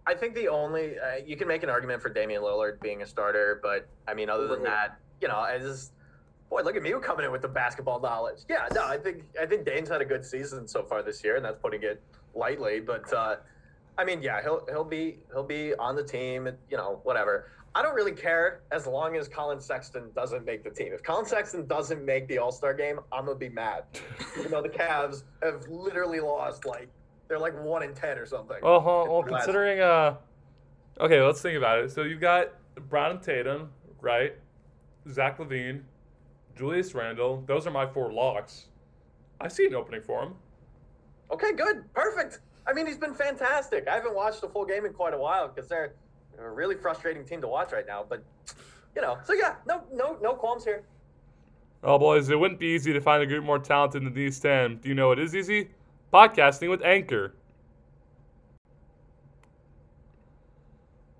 I 0.06 0.14
think 0.14 0.34
the 0.34 0.48
only 0.48 0.98
uh, 0.98 1.24
you 1.24 1.36
can 1.36 1.46
make 1.46 1.62
an 1.62 1.70
argument 1.70 2.02
for 2.02 2.08
Damian 2.08 2.42
Lillard 2.42 2.80
being 2.80 3.02
a 3.02 3.06
starter, 3.06 3.60
but 3.62 3.86
I 4.08 4.14
mean, 4.14 4.28
other 4.28 4.48
than 4.48 4.62
that, 4.64 4.98
you 5.20 5.28
know, 5.28 5.44
as 5.44 5.92
boy, 6.50 6.62
look 6.62 6.76
at 6.76 6.82
me 6.82 6.92
coming 7.00 7.24
in 7.24 7.32
with 7.32 7.42
the 7.42 7.48
basketball 7.48 8.00
knowledge. 8.00 8.40
Yeah, 8.48 8.68
no, 8.74 8.84
I 8.84 8.98
think 8.98 9.22
I 9.40 9.46
think 9.46 9.64
Dame's 9.64 9.88
had 9.88 10.02
a 10.02 10.04
good 10.04 10.24
season 10.24 10.66
so 10.66 10.82
far 10.82 11.02
this 11.02 11.22
year, 11.22 11.36
and 11.36 11.44
that's 11.44 11.58
putting 11.58 11.82
it 11.82 12.02
lightly. 12.34 12.80
But 12.80 13.12
uh, 13.12 13.36
I 13.96 14.04
mean, 14.04 14.22
yeah, 14.22 14.42
he'll 14.42 14.66
he'll 14.66 14.84
be 14.84 15.18
he'll 15.32 15.44
be 15.44 15.74
on 15.76 15.94
the 15.94 16.04
team, 16.04 16.48
and 16.48 16.58
you 16.68 16.76
know, 16.76 17.00
whatever. 17.04 17.48
I 17.74 17.82
don't 17.82 17.94
really 17.94 18.12
care 18.12 18.60
as 18.70 18.86
long 18.86 19.16
as 19.16 19.28
Collin 19.28 19.60
Sexton 19.60 20.10
doesn't 20.14 20.44
make 20.44 20.62
the 20.62 20.70
team. 20.70 20.92
If 20.92 21.02
Collin 21.02 21.24
Sexton 21.24 21.66
doesn't 21.66 22.04
make 22.04 22.28
the 22.28 22.38
All 22.38 22.52
Star 22.52 22.74
game, 22.74 23.00
I'm 23.10 23.26
gonna 23.26 23.38
be 23.38 23.48
mad. 23.48 23.84
you 24.36 24.48
know, 24.50 24.60
the 24.60 24.68
Cavs 24.68 25.22
have 25.42 25.66
literally 25.68 26.20
lost 26.20 26.66
like 26.66 26.88
they're 27.28 27.38
like 27.38 27.58
one 27.62 27.82
in 27.82 27.94
ten 27.94 28.18
or 28.18 28.26
something. 28.26 28.58
Well, 28.62 28.82
well, 28.82 29.08
well 29.08 29.22
considering 29.22 29.80
uh, 29.80 30.16
okay, 31.00 31.20
let's 31.22 31.40
think 31.40 31.56
about 31.56 31.78
it. 31.78 31.90
So 31.90 32.02
you've 32.02 32.20
got 32.20 32.52
Brown 32.88 33.12
and 33.12 33.22
Tatum, 33.22 33.70
right? 34.00 34.34
Zach 35.08 35.38
LaVine, 35.38 35.82
Julius 36.54 36.94
Randle. 36.94 37.42
Those 37.46 37.66
are 37.66 37.70
my 37.70 37.86
four 37.86 38.12
locks. 38.12 38.66
I 39.40 39.48
see 39.48 39.66
an 39.66 39.74
opening 39.74 40.02
for 40.02 40.22
him. 40.22 40.34
Okay, 41.32 41.52
good, 41.54 41.92
perfect. 41.94 42.40
I 42.66 42.72
mean, 42.72 42.86
he's 42.86 42.98
been 42.98 43.14
fantastic. 43.14 43.88
I 43.88 43.94
haven't 43.94 44.14
watched 44.14 44.44
a 44.44 44.48
full 44.48 44.64
game 44.64 44.84
in 44.84 44.92
quite 44.92 45.14
a 45.14 45.18
while 45.18 45.48
because 45.48 45.68
they're 45.68 45.94
a 46.38 46.50
really 46.50 46.76
frustrating 46.76 47.24
team 47.24 47.40
to 47.40 47.48
watch 47.48 47.72
right 47.72 47.86
now. 47.86 48.04
But 48.08 48.22
you 48.94 49.02
know, 49.02 49.18
so 49.24 49.32
yeah, 49.32 49.56
no, 49.66 49.82
no, 49.92 50.18
no 50.20 50.34
qualms 50.34 50.64
here. 50.64 50.82
Oh, 51.84 51.98
boys, 51.98 52.28
it 52.28 52.38
wouldn't 52.38 52.60
be 52.60 52.66
easy 52.66 52.92
to 52.92 53.00
find 53.00 53.22
a 53.22 53.26
group 53.26 53.44
more 53.44 53.58
talented 53.58 54.04
than 54.04 54.14
these 54.14 54.38
ten. 54.38 54.76
Do 54.76 54.88
you 54.88 54.94
know 54.94 55.08
what 55.08 55.18
is 55.18 55.34
easy? 55.34 55.70
Podcasting 56.12 56.70
with 56.70 56.82
Anchor. 56.82 57.34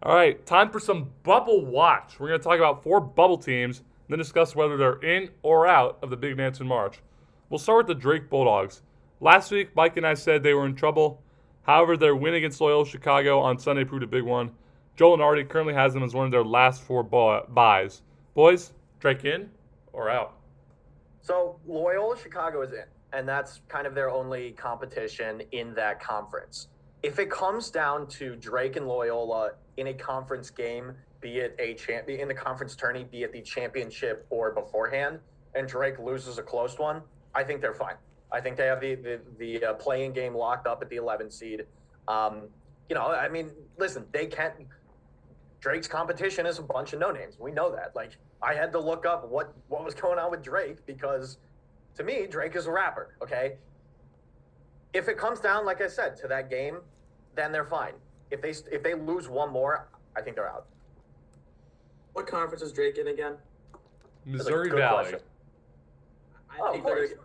All 0.05 0.15
right, 0.15 0.45
time 0.47 0.71
for 0.71 0.81
some 0.81 1.11
bubble 1.23 1.65
watch. 1.65 2.19
We're 2.19 2.29
going 2.29 2.41
to 2.41 2.45
talk 2.45 2.59
about 2.59 2.83
four 2.83 3.01
bubble 3.01 3.39
teams, 3.39 3.79
and 3.79 3.87
then 4.09 4.19
discuss 4.19 4.57
whether 4.57 4.77
they're 4.77 5.01
in 5.01 5.31
or 5.43 5.67
out 5.67 5.99
of 6.03 6.11
the 6.11 6.17
big 6.17 6.37
dance 6.37 6.59
in 6.61 6.67
March. 6.67 6.99
We'll 7.51 7.59
start 7.59 7.87
with 7.87 7.97
the 7.97 8.01
Drake 8.01 8.29
Bulldogs. 8.29 8.83
Last 9.21 9.53
week, 9.53 9.75
Mike 9.77 9.97
and 9.97 10.07
I 10.07 10.15
said 10.15 10.43
they 10.43 10.55
were 10.55 10.67
in 10.67 10.75
trouble. 10.75 11.23
However, 11.63 11.97
their 11.97 12.17
win 12.17 12.35
against 12.35 12.61
Loyola 12.61 12.85
Chicago 12.85 13.39
on 13.39 13.59
Sunday 13.59 13.85
proved 13.85 14.03
a 14.03 14.09
big 14.09 14.25
one. 14.25 14.51
Joel 14.97 15.19
Lunardi 15.19 15.49
currently 15.49 15.75
has 15.75 15.95
them 15.95 16.03
as 16.03 16.15
one 16.15 16.27
of 16.27 16.33
their 16.33 16.45
last 16.45 16.83
four 16.83 17.03
byes. 17.03 18.03
Boys, 18.35 18.73
Drake 19.01 19.25
in 19.25 19.51
or 19.93 20.11
out? 20.11 20.35
So 21.23 21.59
Loyola 21.67 22.17
Chicago 22.19 22.63
is 22.63 22.73
in, 22.73 22.85
and 23.13 23.29
that's 23.29 23.61
kind 23.69 23.87
of 23.87 23.95
their 23.95 24.11
only 24.11 24.53
competition 24.53 25.43
in 25.53 25.75
that 25.75 26.01
conference. 26.01 26.69
If 27.03 27.19
it 27.19 27.31
comes 27.31 27.71
down 27.71 28.07
to 28.09 28.37
Drake 28.37 28.77
and 28.77 28.87
Loyola 28.87 29.53
in 29.77 29.89
a 29.89 29.95
conference 29.95 30.51
game, 30.51 30.93
be 31.21 31.39
it 31.39 31.57
a 31.59 31.75
champ 31.75 32.09
in 32.09 32.29
the 32.29 32.35
conference 32.35 32.77
tourney, 32.77 33.05
be 33.05 33.23
it 33.23 33.33
the 33.33 33.41
championship 33.41 34.27
or 34.31 34.53
beforehand, 34.53 35.21
and 35.55 35.69
Drake 35.69 35.99
loses 35.99 36.39
a 36.39 36.43
close 36.43 36.79
one, 36.79 37.03
I 37.35 37.45
think 37.45 37.61
they're 37.61 37.75
fine. 37.75 37.97
I 38.31 38.41
think 38.41 38.57
they 38.57 38.67
have 38.67 38.81
the 38.81 38.95
the, 38.95 39.21
the 39.39 39.65
uh, 39.65 39.75
playing 39.75 40.13
game 40.13 40.35
locked 40.35 40.67
up 40.67 40.83
at 40.83 40.89
the 40.89 40.97
11 40.97 41.31
seed. 41.31 41.65
Um, 42.09 42.49
you 42.89 42.95
know, 42.95 43.07
I 43.07 43.29
mean, 43.29 43.51
listen, 43.79 44.05
they 44.13 44.27
can't. 44.27 44.55
Drake's 45.63 45.87
competition 45.87 46.45
is 46.45 46.59
a 46.59 46.63
bunch 46.63 46.93
of 46.93 46.99
no 46.99 47.13
names. 47.13 47.39
We 47.39 47.53
know 47.53 47.71
that. 47.71 47.93
Like, 47.95 48.17
I 48.43 48.53
had 48.53 48.73
to 48.73 48.81
look 48.81 49.07
up 49.07 49.29
what 49.31 49.55
what 49.69 49.85
was 49.85 49.95
going 49.95 50.19
on 50.19 50.31
with 50.33 50.43
Drake 50.43 50.85
because, 50.87 51.39
to 51.95 52.03
me, 52.03 52.27
Drake 52.27 52.57
is 52.57 52.67
a 52.67 52.71
rapper. 52.73 53.15
Okay. 53.23 53.57
If 54.93 55.09
it 55.09 55.17
comes 55.17 55.39
down, 55.39 55.65
like 55.65 55.81
I 55.81 55.87
said, 55.87 56.17
to 56.19 56.29
that 56.29 56.51
game, 56.51 56.79
then 57.37 57.53
they're 57.53 57.65
fine. 57.65 57.93
If 58.33 58.43
they 58.43 58.51
if 58.73 58.83
they 58.83 58.95
lose 58.95 59.29
one 59.29 59.51
more, 59.53 59.89
I 60.17 60.21
think 60.21 60.35
they're 60.35 60.51
out. 60.51 60.67
What 62.13 62.27
conference 62.27 62.63
is 62.63 62.73
Drake 62.73 62.99
in 62.99 63.07
again? 63.07 63.37
Missouri 64.27 64.69
Valley. 64.69 65.03
Question. 65.11 65.21
I 66.51 66.57
Oh, 66.61 66.73
think 66.73 66.85
of 66.85 66.91
course. 66.91 67.11
they're. 67.11 67.19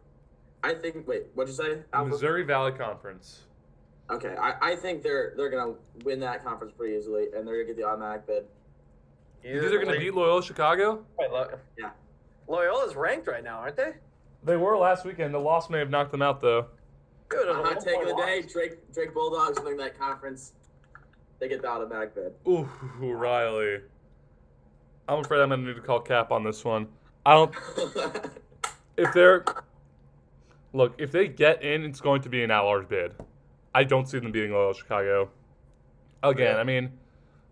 I 0.72 0.74
think. 0.76 1.08
Wait, 1.08 1.24
what'd 1.34 1.50
you 1.52 1.56
say? 1.56 1.80
Alpha? 1.92 2.10
Missouri 2.12 2.44
Valley 2.44 2.72
Conference. 2.74 3.47
Okay, 4.10 4.36
I, 4.40 4.72
I 4.72 4.76
think 4.76 5.04
they're 5.04 5.34
they're 5.36 5.50
gonna 5.50 5.74
win 6.04 6.20
that 6.22 6.44
conference 6.44 6.74
pretty 6.78 6.96
easily, 6.96 7.28
and 7.36 7.46
they're 7.46 7.56
gonna 7.56 7.66
get 7.66 7.78
the 7.78 7.84
automatic 7.84 8.26
bid. 8.26 8.46
You 9.44 9.60
think 9.60 9.72
they're 9.72 9.84
going 9.84 9.94
to 9.94 10.00
beat 10.00 10.14
Loyola 10.14 10.44
Chicago? 10.44 11.06
Wait, 11.18 11.32
look. 11.32 11.60
Yeah. 11.78 11.92
Loyola's 12.48 12.96
ranked 12.96 13.28
right 13.28 13.44
now, 13.44 13.60
aren't 13.60 13.76
they? 13.76 13.94
They 14.44 14.58
were 14.58 14.78
last 14.78 15.06
weekend. 15.06 15.34
The 15.34 15.40
loss 15.40 15.70
may 15.70 15.80
have 15.80 15.90
knocked 15.90 16.12
them 16.12 16.22
out, 16.22 16.42
though. 16.42 16.68
Good. 17.30 17.48
My 17.48 17.62
hot 17.62 17.84
take 17.84 18.02
of 18.02 18.08
the 18.08 18.16
day: 18.16 18.42
Drake 18.42 18.92
Drake 18.94 19.14
Bulldogs 19.14 19.60
win 19.64 19.78
that 19.78 19.98
conference. 19.98 20.54
They 21.40 21.48
get 21.48 21.62
the 21.62 21.70
automatic 21.70 22.16
bid. 22.16 22.34
Ooh, 22.48 22.68
Riley. 23.00 23.82
I'm 25.08 25.20
afraid 25.20 25.42
I'm 25.42 25.50
going 25.50 25.62
to 25.62 25.68
need 25.68 25.76
to 25.76 25.82
call 25.82 26.02
cap 26.02 26.32
on 26.32 26.44
this 26.44 26.66
one. 26.66 26.88
I 27.26 27.34
don't. 27.34 27.54
If 28.98 29.14
they're. 29.14 29.46
Look, 30.74 30.96
if 30.98 31.12
they 31.12 31.28
get 31.28 31.62
in, 31.62 31.84
it's 31.84 32.02
going 32.02 32.24
to 32.24 32.30
be 32.30 32.44
an 32.44 32.50
at-large 32.50 32.90
bid. 32.90 33.14
I 33.78 33.84
don't 33.84 34.10
see 34.10 34.18
them 34.18 34.32
beating 34.32 34.54
Loyola 34.54 34.74
Chicago. 34.74 35.30
Again, 36.24 36.56
Yeah. 36.56 36.60
I 36.60 36.64
mean, 36.64 36.92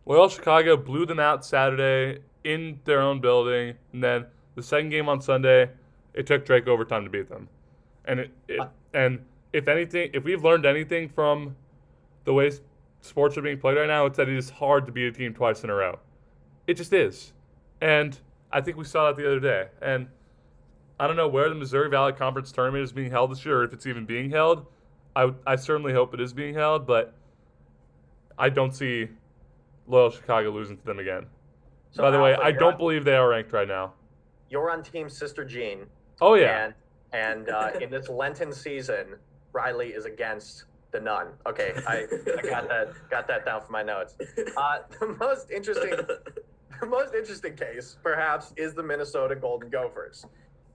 Loyola 0.07 0.31
Chicago 0.31 0.75
blew 0.75 1.05
them 1.05 1.19
out 1.19 1.45
Saturday 1.45 2.21
in 2.43 2.79
their 2.83 2.99
own 2.99 3.21
building, 3.21 3.75
and 3.93 4.03
then 4.03 4.25
the 4.55 4.63
second 4.63 4.89
game 4.89 5.07
on 5.07 5.21
Sunday, 5.21 5.69
it 6.15 6.25
took 6.25 6.43
Drake 6.43 6.67
overtime 6.67 7.03
to 7.03 7.11
beat 7.11 7.29
them. 7.29 7.47
And 8.05 8.21
it, 8.21 8.31
it 8.47 8.67
and 8.95 9.23
if 9.53 9.67
anything, 9.67 10.09
if 10.13 10.23
we've 10.23 10.43
learned 10.43 10.65
anything 10.65 11.09
from 11.09 11.55
the 12.23 12.33
way 12.33 12.51
sports 13.01 13.37
are 13.37 13.43
being 13.43 13.59
played 13.59 13.77
right 13.77 13.87
now, 13.87 14.07
it's 14.07 14.17
that 14.17 14.27
it 14.27 14.35
is 14.35 14.49
hard 14.49 14.87
to 14.87 14.91
beat 14.91 15.05
a 15.05 15.11
team 15.11 15.31
twice 15.31 15.63
in 15.63 15.69
a 15.69 15.75
row. 15.75 15.99
It 16.65 16.73
just 16.73 16.91
is. 16.91 17.33
And 17.81 18.19
I 18.51 18.61
think 18.61 18.77
we 18.77 18.83
saw 18.83 19.11
that 19.11 19.15
the 19.15 19.27
other 19.27 19.39
day. 19.39 19.67
And 19.79 20.07
I 20.99 21.05
don't 21.05 21.17
know 21.17 21.27
where 21.27 21.49
the 21.49 21.55
Missouri 21.55 21.89
Valley 21.89 22.13
Conference 22.13 22.51
tournament 22.51 22.83
is 22.83 22.91
being 22.91 23.11
held 23.11 23.29
this 23.29 23.45
year, 23.45 23.59
or 23.59 23.63
if 23.63 23.73
it's 23.73 23.85
even 23.85 24.07
being 24.07 24.31
held. 24.31 24.65
I, 25.15 25.31
I 25.47 25.55
certainly 25.55 25.93
hope 25.93 26.13
it 26.13 26.19
is 26.19 26.33
being 26.33 26.53
held, 26.53 26.85
but 26.85 27.13
I 28.37 28.49
don't 28.49 28.73
see 28.75 29.07
Loyola 29.87 30.11
Chicago 30.11 30.51
losing 30.51 30.77
to 30.77 30.85
them 30.85 30.99
again. 30.99 31.25
So, 31.91 32.03
By 32.03 32.11
the 32.11 32.19
way, 32.19 32.35
I 32.35 32.51
don't 32.51 32.73
on- 32.73 32.77
believe 32.77 33.05
they 33.05 33.15
are 33.15 33.29
ranked 33.29 33.53
right 33.53 33.67
now. 33.67 33.93
You're 34.49 34.69
on 34.69 34.83
Team 34.83 35.09
Sister 35.09 35.45
Jean. 35.45 35.85
Oh 36.21 36.35
yeah, 36.35 36.65
And 36.65 36.73
and 37.13 37.49
uh, 37.49 37.71
in 37.81 37.89
this 37.89 38.09
Lenten 38.09 38.51
season, 38.53 39.15
Riley 39.53 39.89
is 39.89 40.05
against 40.05 40.65
the 40.91 40.99
nun. 40.99 41.27
Okay, 41.47 41.73
I, 41.87 42.05
I 42.37 42.41
got 42.41 42.67
that 42.69 42.89
got 43.09 43.27
that 43.27 43.45
down 43.45 43.61
for 43.61 43.71
my 43.71 43.83
notes. 43.83 44.15
Uh, 44.57 44.79
the 44.99 45.07
most 45.19 45.49
interesting 45.51 45.91
the 46.81 46.85
most 46.85 47.13
interesting 47.13 47.55
case, 47.55 47.97
perhaps, 48.03 48.53
is 48.57 48.73
the 48.73 48.83
Minnesota 48.83 49.35
Golden 49.35 49.69
Gophers. 49.69 50.25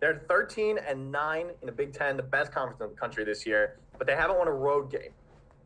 They're 0.00 0.22
13 0.28 0.78
and 0.78 1.12
9 1.12 1.46
in 1.60 1.66
the 1.66 1.72
Big 1.72 1.92
Ten, 1.92 2.16
the 2.16 2.22
best 2.22 2.52
conference 2.52 2.80
in 2.80 2.88
the 2.88 2.94
country 2.94 3.24
this 3.24 3.46
year, 3.46 3.78
but 3.98 4.06
they 4.06 4.16
haven't 4.16 4.38
won 4.38 4.48
a 4.48 4.52
road 4.52 4.90
game. 4.90 5.12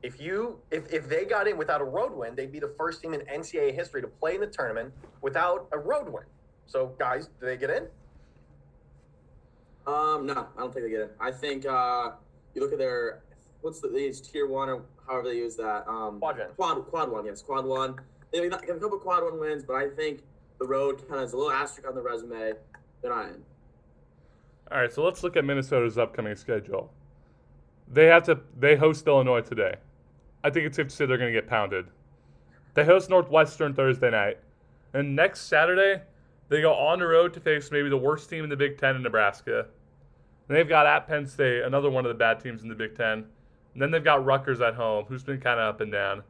If 0.03 0.21
you 0.21 0.59
if, 0.71 0.93
if 0.93 1.09
they 1.09 1.25
got 1.25 1.47
in 1.47 1.57
without 1.57 1.81
a 1.81 1.85
road 1.85 2.13
win, 2.15 2.35
they'd 2.35 2.53
be 2.53 2.59
the 2.59 2.75
first 2.77 3.01
team 3.01 3.15
in 3.15 3.21
NCAA 3.21 3.75
history 3.75 4.03
to 4.03 4.09
play 4.09 4.35
in 4.35 4.41
the 4.41 4.47
tournament 4.47 4.93
without 5.23 5.69
a 5.73 5.79
road 5.79 6.09
win. 6.09 6.25
So 6.67 6.95
guys, 6.99 7.29
do 7.41 7.47
they 7.47 7.57
get 7.57 7.71
in? 7.71 7.87
Um, 9.87 10.27
no, 10.27 10.49
I 10.57 10.61
don't 10.61 10.75
think 10.75 10.87
they 10.87 10.91
get 10.91 11.01
in. 11.01 11.09
I 11.21 11.31
think 11.31 11.65
uh, 11.65 12.11
you 12.55 12.61
look 12.61 12.73
at 12.73 12.79
their 12.79 13.23
what's 13.63 13.81
the 13.81 13.89
they 13.89 14.05
use 14.05 14.21
tier 14.21 14.47
one 14.47 14.69
or 14.69 14.83
however 15.07 15.29
they 15.29 15.37
use 15.37 15.57
that. 15.57 15.89
Um, 15.89 16.19
Quadrant. 16.19 16.57
Quad 16.57 16.85
quad 16.87 17.11
one, 17.11 17.25
yes, 17.25 17.41
quad 17.41 17.65
one. 17.65 17.97
They 18.33 18.43
have 18.43 18.53
a 18.53 18.81
couple 18.81 18.99
quad 18.99 19.23
one 19.23 19.39
wins, 19.39 19.65
but 19.65 19.75
I 19.75 19.89
think 19.89 20.23
the 20.59 20.67
road 20.67 20.99
kind 21.09 21.15
of 21.15 21.21
has 21.21 21.33
a 21.35 21.37
little 21.37 21.53
asterisk 21.53 21.89
on 21.89 21.95
the 21.95 22.03
resume. 22.03 22.53
They're 23.01 23.15
not 23.15 23.29
in. 23.29 23.43
All 24.75 24.81
right, 24.81 24.93
so 24.93 25.05
let's 25.05 25.23
look 25.23 25.37
at 25.37 25.45
Minnesota's 25.45 25.99
upcoming 25.99 26.35
schedule. 26.35 26.93
They 27.87 28.07
have 28.07 28.25
to 28.25 28.41
they 28.59 28.75
host 28.75 29.07
Illinois 29.07 29.41
today. 29.41 29.77
I 30.43 30.51
think 30.51 30.67
it's 30.67 30.77
safe 30.77 30.89
to 30.89 30.95
say 30.95 31.07
they're 31.07 31.17
going 31.17 31.33
to 31.33 31.41
get 31.41 31.49
pounded. 31.49 31.87
They 32.75 32.85
host 32.85 33.09
Northwestern 33.09 33.73
Thursday 33.73 34.11
night, 34.11 34.39
and 34.93 35.15
next 35.15 35.43
Saturday 35.43 36.03
they 36.49 36.61
go 36.61 36.75
on 36.75 36.99
the 36.99 37.07
road 37.07 37.33
to 37.35 37.41
face 37.41 37.71
maybe 37.71 37.89
the 37.89 37.97
worst 37.97 38.29
team 38.29 38.43
in 38.43 38.51
the 38.51 38.57
Big 38.57 38.77
Ten 38.77 38.97
in 38.97 39.03
Nebraska. 39.05 39.67
And 40.49 40.57
they've 40.57 40.69
got 40.69 40.87
at 40.87 41.07
Penn 41.07 41.25
State, 41.25 41.63
another 41.63 41.89
one 41.89 42.05
of 42.05 42.09
the 42.09 42.19
bad 42.19 42.41
teams 42.41 42.65
in 42.65 42.69
the 42.69 42.75
Big 42.75 42.97
Ten. 42.97 43.27
And 43.75 43.83
then 43.83 43.93
they've 43.93 44.03
got 44.03 44.25
Rutgers 44.25 44.61
at 44.61 44.75
home, 44.75 45.05
who's 45.05 45.23
been 45.23 45.41
kind 45.41 45.61
of 45.61 45.73
up 45.73 45.83
and 45.83 45.93
down. 45.93 46.25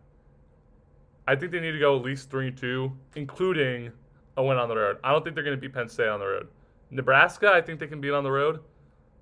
I 1.26 1.35
think 1.35 1.50
they 1.50 1.61
need 1.61 1.72
to 1.72 1.78
go 1.78 1.96
at 1.96 2.02
least 2.02 2.28
three 2.28 2.48
and 2.48 2.57
two, 2.59 2.92
including 3.16 3.90
a 4.37 4.44
win 4.44 4.59
on 4.59 4.68
the 4.68 4.76
road. 4.76 4.98
I 5.02 5.12
don't 5.12 5.24
think 5.24 5.35
they're 5.35 5.44
going 5.44 5.57
to 5.57 5.61
beat 5.61 5.72
Penn 5.72 5.88
State 5.88 6.09
on 6.09 6.20
the 6.20 6.26
road. 6.26 6.48
Nebraska, 6.94 7.50
I 7.52 7.61
think 7.61 7.80
they 7.80 7.88
can 7.88 8.00
beat 8.00 8.12
on 8.12 8.22
the 8.24 8.30
road, 8.30 8.61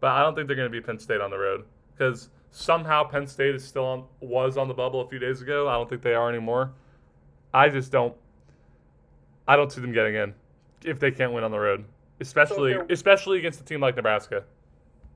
but 0.00 0.10
I 0.10 0.22
don't 0.22 0.34
think 0.34 0.46
they're 0.46 0.56
going 0.56 0.70
to 0.70 0.72
beat 0.72 0.86
Penn 0.86 0.98
State 0.98 1.20
on 1.22 1.30
the 1.30 1.38
road 1.38 1.64
because 1.96 2.28
somehow 2.50 3.02
Penn 3.04 3.26
State 3.26 3.54
is 3.54 3.64
still 3.64 3.84
on 3.86 4.04
was 4.20 4.56
on 4.58 4.68
the 4.68 4.74
bubble 4.74 5.00
a 5.00 5.08
few 5.08 5.18
days 5.18 5.40
ago. 5.40 5.68
I 5.68 5.72
don't 5.74 5.88
think 5.88 6.02
they 6.02 6.14
are 6.14 6.28
anymore. 6.28 6.72
I 7.54 7.70
just 7.70 7.90
don't. 7.90 8.14
I 9.48 9.56
don't 9.56 9.72
see 9.72 9.80
them 9.80 9.92
getting 9.92 10.14
in 10.14 10.34
if 10.84 11.00
they 11.00 11.10
can't 11.10 11.32
win 11.32 11.44
on 11.44 11.50
the 11.50 11.58
road, 11.58 11.84
especially 12.20 12.74
they're- 12.74 12.86
especially 12.90 13.38
against 13.38 13.60
a 13.60 13.64
team 13.64 13.80
like 13.80 13.96
Nebraska. 13.96 14.44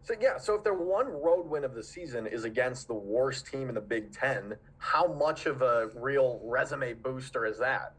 So 0.03 0.15
yeah, 0.21 0.39
so 0.39 0.55
if 0.55 0.63
their 0.65 0.75
one 0.75 1.09
road 1.09 1.47
win 1.49 1.65
of 1.65 1.75
the 1.75 1.83
season 1.83 2.27
is 2.29 2.45
against 2.45 2.87
the 2.87 2.95
worst 2.95 3.47
team 3.49 3.69
in 3.69 3.75
the 3.75 3.81
Big 3.81 4.13
Ten, 4.13 4.55
how 4.79 5.13
much 5.13 5.47
of 5.47 5.63
a 5.63 5.91
real 5.97 6.41
resume 6.45 6.95
booster 6.95 7.45
is 7.45 7.59
that? 7.59 7.95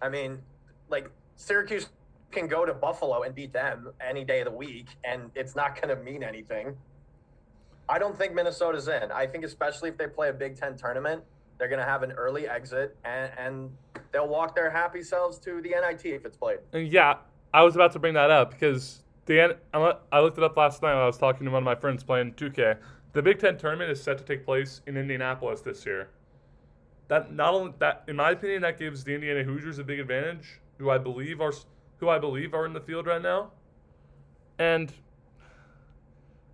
I 0.00 0.08
mean, 0.08 0.38
like 0.88 1.10
Syracuse 1.36 1.88
can 2.30 2.46
go 2.46 2.64
to 2.66 2.74
Buffalo 2.74 3.22
and 3.22 3.34
beat 3.34 3.52
them 3.52 3.90
any 4.06 4.24
day 4.24 4.40
of 4.40 4.46
the 4.46 4.50
week, 4.50 4.88
and 5.04 5.30
it's 5.34 5.56
not 5.56 5.80
going 5.80 5.94
to 5.94 6.02
mean 6.02 6.22
anything. 6.22 6.76
I 7.88 7.98
don't 7.98 8.16
think 8.16 8.34
Minnesota's 8.34 8.88
in. 8.88 9.10
I 9.10 9.26
think 9.26 9.44
especially 9.44 9.88
if 9.88 9.96
they 9.96 10.06
play 10.06 10.28
a 10.28 10.32
Big 10.32 10.56
Ten 10.56 10.76
tournament, 10.76 11.22
they're 11.56 11.68
going 11.68 11.80
to 11.80 11.86
have 11.86 12.02
an 12.02 12.12
early 12.12 12.46
exit, 12.46 12.96
and, 13.04 13.30
and 13.38 13.70
they'll 14.12 14.28
walk 14.28 14.54
their 14.54 14.70
happy 14.70 15.02
selves 15.02 15.38
to 15.38 15.62
the 15.62 15.70
NIT 15.70 16.04
if 16.04 16.24
it's 16.24 16.36
played. 16.36 16.58
Yeah, 16.72 17.16
I 17.52 17.62
was 17.62 17.74
about 17.74 17.92
to 17.92 17.98
bring 17.98 18.14
that 18.14 18.30
up 18.30 18.50
because 18.50 19.02
the 19.26 19.56
I 19.72 20.20
looked 20.20 20.38
it 20.38 20.44
up 20.44 20.56
last 20.56 20.82
night 20.82 20.94
when 20.94 21.02
I 21.02 21.06
was 21.06 21.18
talking 21.18 21.44
to 21.46 21.50
one 21.50 21.62
of 21.62 21.64
my 21.64 21.74
friends 21.74 22.04
playing 22.04 22.34
2K. 22.34 22.76
The 23.14 23.22
Big 23.22 23.38
Ten 23.38 23.56
tournament 23.56 23.90
is 23.90 24.02
set 24.02 24.18
to 24.18 24.24
take 24.24 24.44
place 24.44 24.82
in 24.86 24.96
Indianapolis 24.96 25.62
this 25.62 25.84
year. 25.86 26.08
That 27.08 27.32
not 27.32 27.54
only 27.54 27.72
that, 27.78 28.04
in 28.06 28.16
my 28.16 28.32
opinion, 28.32 28.62
that 28.62 28.78
gives 28.78 29.02
the 29.02 29.14
Indiana 29.14 29.42
Hoosiers 29.42 29.78
a 29.78 29.84
big 29.84 29.98
advantage, 29.98 30.60
who 30.76 30.90
I 30.90 30.98
believe 30.98 31.40
are 31.40 31.52
who 31.98 32.08
I 32.08 32.18
believe 32.18 32.54
are 32.54 32.66
in 32.66 32.72
the 32.72 32.80
field 32.80 33.06
right 33.06 33.22
now. 33.22 33.50
And 34.58 34.92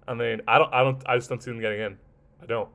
I 0.06 0.14
mean, 0.14 0.42
I 0.46 0.58
don't, 0.58 0.72
I 0.72 0.82
don't, 0.82 1.02
I 1.06 1.16
just 1.16 1.28
don't 1.28 1.42
see 1.42 1.50
them 1.50 1.60
getting 1.60 1.80
in. 1.80 1.98
I 2.42 2.46
don't. 2.46 2.68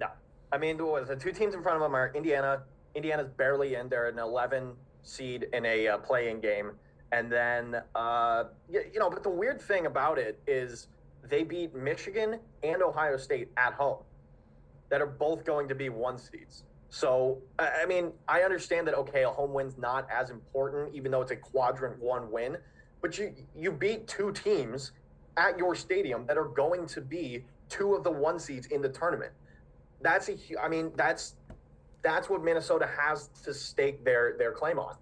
No, 0.00 0.08
I 0.52 0.58
mean, 0.58 0.76
the 0.76 1.16
two 1.18 1.32
teams 1.32 1.54
in 1.54 1.62
front 1.62 1.76
of 1.76 1.82
them 1.82 1.94
are 1.94 2.12
Indiana. 2.14 2.62
Indiana's 2.94 3.28
barely 3.28 3.74
in. 3.74 3.88
They're 3.88 4.08
an 4.08 4.18
11 4.18 4.72
seed 5.02 5.48
in 5.52 5.66
a 5.66 5.88
uh, 5.88 5.98
play-in 5.98 6.40
game, 6.40 6.72
and 7.12 7.30
then 7.30 7.82
uh, 7.94 8.44
you, 8.70 8.82
you 8.92 8.98
know. 8.98 9.10
But 9.10 9.22
the 9.22 9.30
weird 9.30 9.60
thing 9.60 9.86
about 9.86 10.18
it 10.18 10.40
is 10.46 10.88
they 11.28 11.42
beat 11.42 11.74
Michigan 11.74 12.38
and 12.62 12.82
Ohio 12.82 13.16
State 13.16 13.48
at 13.56 13.74
home, 13.74 13.98
that 14.88 15.02
are 15.02 15.06
both 15.06 15.44
going 15.44 15.68
to 15.68 15.74
be 15.74 15.88
one 15.88 16.16
seeds. 16.18 16.64
So, 16.94 17.38
I 17.58 17.86
mean, 17.86 18.12
I 18.28 18.42
understand 18.42 18.86
that, 18.86 18.94
okay, 18.94 19.24
a 19.24 19.28
home 19.28 19.52
win's 19.52 19.76
not 19.76 20.08
as 20.08 20.30
important, 20.30 20.94
even 20.94 21.10
though 21.10 21.22
it's 21.22 21.32
a 21.32 21.36
quadrant 21.36 21.98
one 21.98 22.30
win, 22.30 22.56
but 23.02 23.18
you, 23.18 23.34
you 23.56 23.72
beat 23.72 24.06
two 24.06 24.30
teams 24.30 24.92
at 25.36 25.58
your 25.58 25.74
stadium 25.74 26.24
that 26.26 26.38
are 26.38 26.44
going 26.44 26.86
to 26.86 27.00
be 27.00 27.46
two 27.68 27.96
of 27.96 28.04
the 28.04 28.12
one 28.12 28.38
seeds 28.38 28.68
in 28.68 28.80
the 28.80 28.88
tournament. 28.88 29.32
That's 30.02 30.28
a, 30.28 30.36
I 30.62 30.68
mean, 30.68 30.92
that's, 30.94 31.34
that's 32.02 32.30
what 32.30 32.44
Minnesota 32.44 32.88
has 32.96 33.28
to 33.42 33.52
stake 33.52 34.04
their, 34.04 34.36
their 34.38 34.52
claim 34.52 34.78
on. 34.78 34.94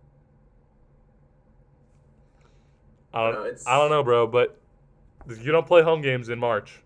I 3.12 3.32
don't, 3.32 3.58
I 3.66 3.76
don't 3.76 3.90
know, 3.90 4.02
bro, 4.02 4.26
but 4.26 4.58
you 5.28 5.52
don't 5.52 5.66
play 5.66 5.82
home 5.82 6.00
games 6.00 6.30
in 6.30 6.38
March, 6.38 6.80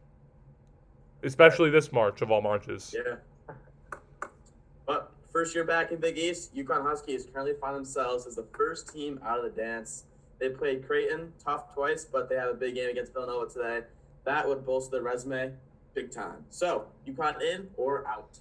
especially 1.23 1.71
this 1.71 1.93
March 1.93 2.23
of 2.23 2.33
all 2.33 2.43
Marches. 2.43 2.93
Yeah. 2.93 3.15
First 5.37 5.55
year 5.55 5.65
back 5.65 5.93
in 5.93 6.01
Big 6.01 6.17
East, 6.17 6.57
UConn 6.57 6.83
Huskies 6.83 7.27
currently 7.31 7.53
find 7.61 7.77
themselves 7.77 8.27
as 8.27 8.37
the 8.37 8.47
first 8.57 8.91
team 8.91 9.21
out 9.23 9.37
of 9.37 9.45
the 9.45 9.51
dance. 9.51 10.05
They 10.39 10.49
played 10.49 10.87
Creighton 10.87 11.31
tough 11.45 11.75
twice, 11.75 12.07
but 12.07 12.31
they 12.31 12.37
have 12.37 12.49
a 12.49 12.55
big 12.55 12.75
game 12.75 12.89
against 12.89 13.13
Villanova 13.13 13.53
today. 13.53 13.81
That 14.25 14.49
would 14.49 14.65
bolster 14.65 14.93
their 14.93 15.03
resume 15.03 15.53
big 15.93 16.11
time. 16.11 16.47
So, 16.49 16.87
UConn 17.07 17.43
in 17.43 17.69
or 17.77 18.09
out? 18.09 18.39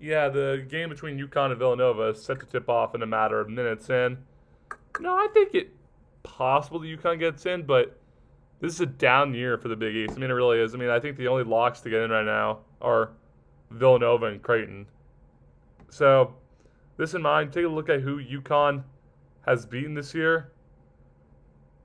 Yeah, 0.00 0.28
the 0.28 0.66
game 0.68 0.88
between 0.88 1.16
UConn 1.16 1.50
and 1.50 1.58
Villanova 1.60 2.08
is 2.08 2.24
set 2.24 2.40
to 2.40 2.46
tip 2.46 2.68
off 2.68 2.96
in 2.96 3.02
a 3.02 3.06
matter 3.06 3.38
of 3.38 3.48
minutes. 3.48 3.88
And 3.88 4.16
no, 4.98 5.14
I 5.14 5.28
think 5.32 5.54
it 5.54 5.70
possible 6.24 6.80
that 6.80 6.88
UConn 6.88 7.20
gets 7.20 7.46
in, 7.46 7.62
but 7.62 7.96
this 8.58 8.74
is 8.74 8.80
a 8.80 8.86
down 8.86 9.34
year 9.34 9.56
for 9.56 9.68
the 9.68 9.76
Big 9.76 9.94
East. 9.94 10.14
I 10.16 10.18
mean, 10.18 10.30
it 10.30 10.34
really 10.34 10.58
is. 10.58 10.74
I 10.74 10.78
mean, 10.78 10.90
I 10.90 10.98
think 10.98 11.16
the 11.16 11.28
only 11.28 11.44
locks 11.44 11.78
to 11.82 11.90
get 11.90 12.00
in 12.00 12.10
right 12.10 12.26
now 12.26 12.58
are 12.82 13.12
Villanova 13.70 14.26
and 14.26 14.42
Creighton. 14.42 14.86
So, 15.94 16.34
this 16.96 17.14
in 17.14 17.22
mind, 17.22 17.52
take 17.52 17.64
a 17.64 17.68
look 17.68 17.88
at 17.88 18.00
who 18.00 18.20
UConn 18.20 18.82
has 19.46 19.64
beaten 19.64 19.94
this 19.94 20.12
year. 20.12 20.50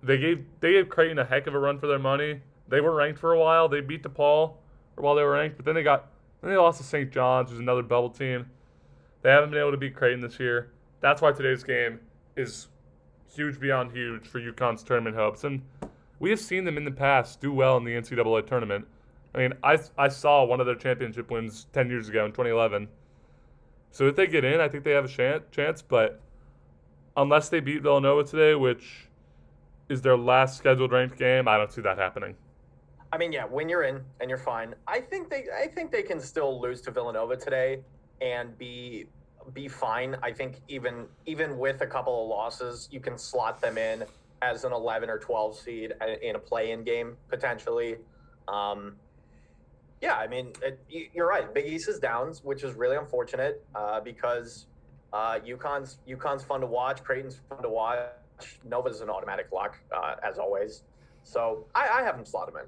They 0.01 0.17
gave 0.17 0.45
they 0.61 0.71
gave 0.71 0.89
Creighton 0.89 1.19
a 1.19 1.25
heck 1.25 1.45
of 1.45 1.53
a 1.53 1.59
run 1.59 1.77
for 1.77 1.85
their 1.85 1.99
money. 1.99 2.41
They 2.67 2.81
were 2.81 2.95
ranked 2.95 3.19
for 3.19 3.33
a 3.33 3.39
while. 3.39 3.69
They 3.69 3.81
beat 3.81 4.01
DePaul 4.01 4.53
while 4.95 5.13
they 5.13 5.21
were 5.21 5.33
ranked, 5.33 5.57
but 5.57 5.65
then 5.65 5.75
they 5.75 5.83
got 5.83 6.07
then 6.41 6.49
they 6.49 6.57
lost 6.57 6.79
to 6.79 6.83
St. 6.83 7.11
John's, 7.11 7.51
who's 7.51 7.59
another 7.59 7.83
bubble 7.83 8.09
team. 8.09 8.49
They 9.21 9.29
haven't 9.29 9.51
been 9.51 9.59
able 9.59 9.71
to 9.71 9.77
beat 9.77 9.95
Creighton 9.95 10.21
this 10.21 10.39
year. 10.39 10.71
That's 11.01 11.21
why 11.21 11.31
today's 11.31 11.63
game 11.63 11.99
is 12.35 12.69
huge 13.31 13.59
beyond 13.59 13.91
huge 13.91 14.25
for 14.25 14.39
UConn's 14.39 14.81
tournament 14.81 15.17
hopes. 15.17 15.43
And 15.43 15.61
we 16.17 16.31
have 16.31 16.39
seen 16.39 16.63
them 16.63 16.77
in 16.77 16.83
the 16.83 16.89
past 16.89 17.41
do 17.41 17.53
well 17.53 17.77
in 17.77 17.83
the 17.83 17.91
NCAA 17.91 18.47
tournament. 18.47 18.87
I 19.35 19.37
mean, 19.37 19.53
I, 19.63 19.77
I 19.99 20.07
saw 20.07 20.43
one 20.45 20.59
of 20.59 20.65
their 20.65 20.73
championship 20.73 21.29
wins 21.29 21.67
10 21.73 21.91
years 21.91 22.09
ago 22.09 22.25
in 22.25 22.31
2011. 22.31 22.87
So 23.91 24.07
if 24.07 24.15
they 24.15 24.27
get 24.27 24.45
in, 24.45 24.59
I 24.61 24.67
think 24.67 24.83
they 24.83 24.91
have 24.91 25.05
a 25.05 25.41
chance. 25.51 25.81
But 25.81 26.21
unless 27.17 27.49
they 27.49 27.59
beat 27.59 27.81
Villanova 27.81 28.23
today, 28.23 28.55
which 28.55 29.07
is 29.89 30.01
their 30.01 30.17
last 30.17 30.57
scheduled 30.57 30.91
ranked 30.91 31.17
game, 31.17 31.47
I 31.47 31.57
don't 31.57 31.71
see 31.71 31.81
that 31.81 31.97
happening. 31.97 32.35
I 33.11 33.17
mean, 33.17 33.31
yeah, 33.31 33.45
when 33.45 33.67
you're 33.67 33.83
in 33.83 34.01
and 34.21 34.29
you're 34.29 34.37
fine, 34.37 34.75
I 34.87 34.99
think 34.99 35.29
they 35.29 35.45
I 35.55 35.67
think 35.67 35.91
they 35.91 36.03
can 36.03 36.19
still 36.19 36.61
lose 36.61 36.81
to 36.81 36.91
Villanova 36.91 37.35
today 37.35 37.79
and 38.21 38.55
be 38.57 39.07
be 39.53 39.67
fine. 39.67 40.15
I 40.21 40.31
think 40.31 40.57
even 40.67 41.07
even 41.25 41.57
with 41.57 41.81
a 41.81 41.87
couple 41.87 42.23
of 42.23 42.29
losses, 42.29 42.87
you 42.91 42.99
can 42.99 43.17
slot 43.17 43.61
them 43.61 43.77
in 43.77 44.03
as 44.41 44.63
an 44.63 44.71
11 44.71 45.09
or 45.09 45.17
12 45.17 45.57
seed 45.57 45.93
in 46.21 46.35
a 46.35 46.39
play-in 46.39 46.83
game 46.83 47.17
potentially. 47.29 47.97
Um, 48.47 48.95
yeah, 50.01 50.15
I 50.15 50.27
mean, 50.27 50.53
it, 50.61 50.79
you're 51.13 51.27
right. 51.27 51.53
Big 51.53 51.65
East 51.65 51.89
is 51.89 51.99
downs, 51.99 52.41
which 52.43 52.63
is 52.63 52.75
really 52.75 52.95
unfortunate 52.95 53.63
uh, 53.75 53.99
because 53.99 54.67
uh, 55.11 55.39
UConn's 55.45 55.97
UConn's 56.07 56.43
fun 56.43 56.61
to 56.61 56.67
watch. 56.67 57.03
Creighton's 57.03 57.41
fun 57.49 57.61
to 57.63 57.69
watch. 57.69 58.09
Nova's 58.63 59.01
an 59.01 59.09
automatic 59.09 59.47
lock, 59.51 59.77
uh, 59.93 60.15
as 60.23 60.37
always. 60.37 60.83
So 61.23 61.65
I, 61.75 61.99
I 61.99 62.03
have 62.03 62.15
them 62.15 62.25
slot 62.25 62.47
them 62.47 62.61
in. 62.61 62.67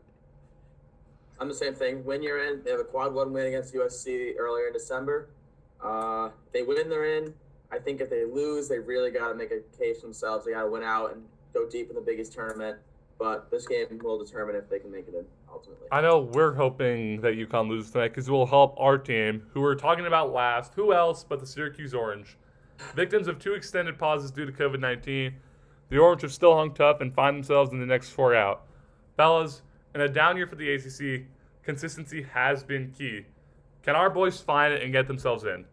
I'm 1.39 1.48
the 1.48 1.56
same 1.56 1.74
thing. 1.74 2.04
When 2.04 2.22
you're 2.22 2.44
in, 2.44 2.63
they 2.63 2.72
have 2.72 2.82
a 2.82 2.84
quad 2.84 3.13
one 3.13 3.32
win 3.32 3.48
against 3.48 3.74
USC 3.74 4.34
earlier 4.38 4.67
in 4.67 4.74
December. 4.74 5.30
Uh, 5.84 6.30
they 6.54 6.62
win, 6.62 6.89
they're 6.89 7.17
in. 7.17 7.34
I 7.72 7.80
think 7.80 8.02
if 8.02 8.10
they 8.10 8.26
lose, 8.26 8.67
they 8.67 8.78
really 8.78 9.10
got 9.10 9.30
to 9.30 9.36
make 9.36 9.52
a 9.52 9.62
case 9.78 10.02
themselves. 10.02 10.46
They 10.46 10.52
got 10.52 10.63
to 10.63 10.70
win 10.70 10.84
out 10.84 11.13
and 11.13 11.24
go 11.54 11.67
deep 11.67 11.89
in 11.89 11.96
the 11.96 12.02
Big 12.02 12.20
East 12.20 12.34
tournament. 12.34 12.78
But 13.17 13.50
this 13.50 13.65
game 13.67 14.00
will 14.04 14.24
determine 14.24 14.56
if 14.56 14.70
they 14.70 14.80
can 14.80 14.91
make 14.91 15.08
it 15.08 15.15
in 15.15 15.26
ultimately. 15.52 15.88
I 15.92 16.02
know 16.02 16.20
we're 16.20 16.54
hoping 16.54 17.22
that 17.22 17.34
UConn 17.34 17.70
loses 17.70 17.92
tonight 17.92 18.10
because 18.10 18.28
it 18.28 18.32
will 18.32 18.46
help 18.46 18.76
our 18.80 18.98
team, 18.98 19.44
who 19.54 19.62
we're 19.62 19.76
talking 19.76 20.06
about 20.06 20.32
last. 20.32 20.74
Who 20.76 20.94
else 20.94 21.24
but 21.28 21.40
the 21.40 21.48
Syracuse 21.48 21.94
Orange? 21.94 22.38
Victims 22.96 23.28
of 23.28 23.40
two 23.40 23.54
extended 23.54 23.98
pauses 23.98 24.32
due 24.32 24.46
to 24.46 24.52
COVID 24.52 24.80
19. 24.80 25.34
The 25.90 25.98
Orange 25.98 26.22
have 26.22 26.34
still 26.34 26.56
hung 26.56 26.74
tough 26.74 27.02
and 27.02 27.14
find 27.14 27.36
themselves 27.38 27.72
in 27.72 27.80
the 27.80 27.86
next 27.86 28.10
four 28.10 28.34
out. 28.34 28.64
Fellas, 29.18 29.62
in 29.94 30.02
a 30.02 30.08
down 30.08 30.38
year 30.38 30.48
for 30.48 30.56
the 30.56 30.74
ACC, 30.74 31.26
consistency 31.64 32.24
has 32.24 32.64
been 32.64 32.92
key. 32.98 33.26
Can 33.84 33.96
our 33.96 34.10
boys 34.10 34.40
find 34.40 34.74
it 34.74 34.84
and 34.84 34.92
get 34.92 35.08
themselves 35.08 35.44
in? 35.44 35.66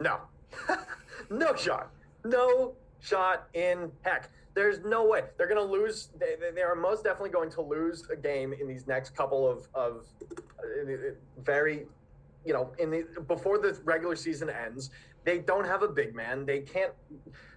No. 0.00 0.18
no 1.30 1.54
shot. 1.54 1.90
No 2.24 2.74
shot 3.00 3.48
in 3.54 3.90
heck. 4.02 4.30
There's 4.54 4.80
no 4.84 5.04
way 5.04 5.22
they're 5.36 5.48
going 5.48 5.64
to 5.64 5.72
lose. 5.72 6.10
They, 6.18 6.36
they, 6.54 6.62
are 6.62 6.76
most 6.76 7.02
definitely 7.02 7.30
going 7.30 7.50
to 7.50 7.60
lose 7.60 8.08
a 8.10 8.16
game 8.16 8.52
in 8.52 8.68
these 8.68 8.86
next 8.86 9.16
couple 9.16 9.48
of 9.48 9.66
of 9.74 10.06
uh, 10.22 11.12
very, 11.42 11.86
you 12.44 12.52
know, 12.52 12.72
in 12.78 12.90
the 12.90 13.04
before 13.26 13.58
the 13.58 13.78
regular 13.84 14.16
season 14.16 14.48
ends. 14.48 14.90
They 15.24 15.38
don't 15.38 15.66
have 15.66 15.82
a 15.82 15.88
big 15.88 16.14
man. 16.14 16.46
They 16.46 16.60
can't. 16.60 16.92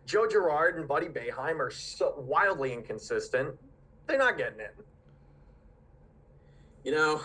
Joe 0.05 0.27
Girard 0.27 0.77
and 0.77 0.88
Buddy 0.88 1.07
Boeheim 1.07 1.60
are 1.60 1.69
so 1.69 2.15
wildly 2.17 2.73
inconsistent. 2.73 3.53
They're 4.07 4.17
not 4.17 4.38
getting 4.38 4.60
in. 4.60 4.83
You 6.83 6.95
know, 6.95 7.21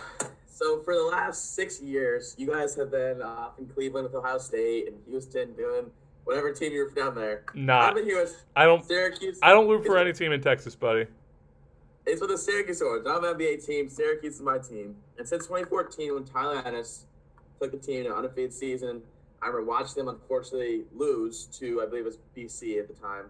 so 0.46 0.82
for 0.82 0.94
the 0.94 1.02
last 1.02 1.54
six 1.54 1.80
years, 1.80 2.34
you 2.36 2.48
guys 2.48 2.74
have 2.74 2.90
been 2.90 3.22
uh, 3.22 3.50
in 3.58 3.66
Cleveland 3.66 4.04
with 4.04 4.14
Ohio 4.14 4.38
State 4.38 4.88
and 4.88 4.96
Houston 5.08 5.54
doing 5.54 5.90
whatever 6.24 6.52
team 6.52 6.72
you're 6.72 6.90
down 6.90 7.14
there. 7.14 7.44
Nah, 7.54 7.88
I've 7.88 7.94
been 7.94 8.04
here 8.04 8.20
with 8.20 8.42
I 8.56 8.64
don't. 8.64 8.84
Syracuse. 8.84 9.38
I 9.42 9.50
don't 9.50 9.68
root 9.68 9.84
for 9.84 9.98
any 9.98 10.12
team 10.12 10.32
in 10.32 10.40
Texas, 10.40 10.74
buddy. 10.74 11.06
It's 12.04 12.20
with 12.20 12.30
the 12.30 12.38
Syracuse 12.38 12.82
Orange. 12.82 13.06
I'm 13.08 13.24
an 13.24 13.34
NBA 13.34 13.64
team. 13.64 13.88
Syracuse 13.88 14.34
is 14.34 14.40
my 14.40 14.58
team. 14.58 14.96
And 15.18 15.28
since 15.28 15.44
2014, 15.46 16.14
when 16.14 16.24
Tyler 16.24 16.60
Ennis 16.66 17.06
took 17.60 17.70
the 17.70 17.78
team 17.78 18.04
to 18.04 18.10
an 18.10 18.16
undefeated 18.16 18.52
season, 18.52 19.02
I 19.40 19.46
remember 19.46 19.70
watching 19.70 20.04
them 20.04 20.08
unfortunately 20.08 20.82
lose 20.94 21.46
to 21.58 21.80
I 21.80 21.86
believe 21.86 22.06
it 22.06 22.06
was 22.06 22.18
BC 22.36 22.78
at 22.80 22.88
the 22.88 22.94
time. 22.94 23.26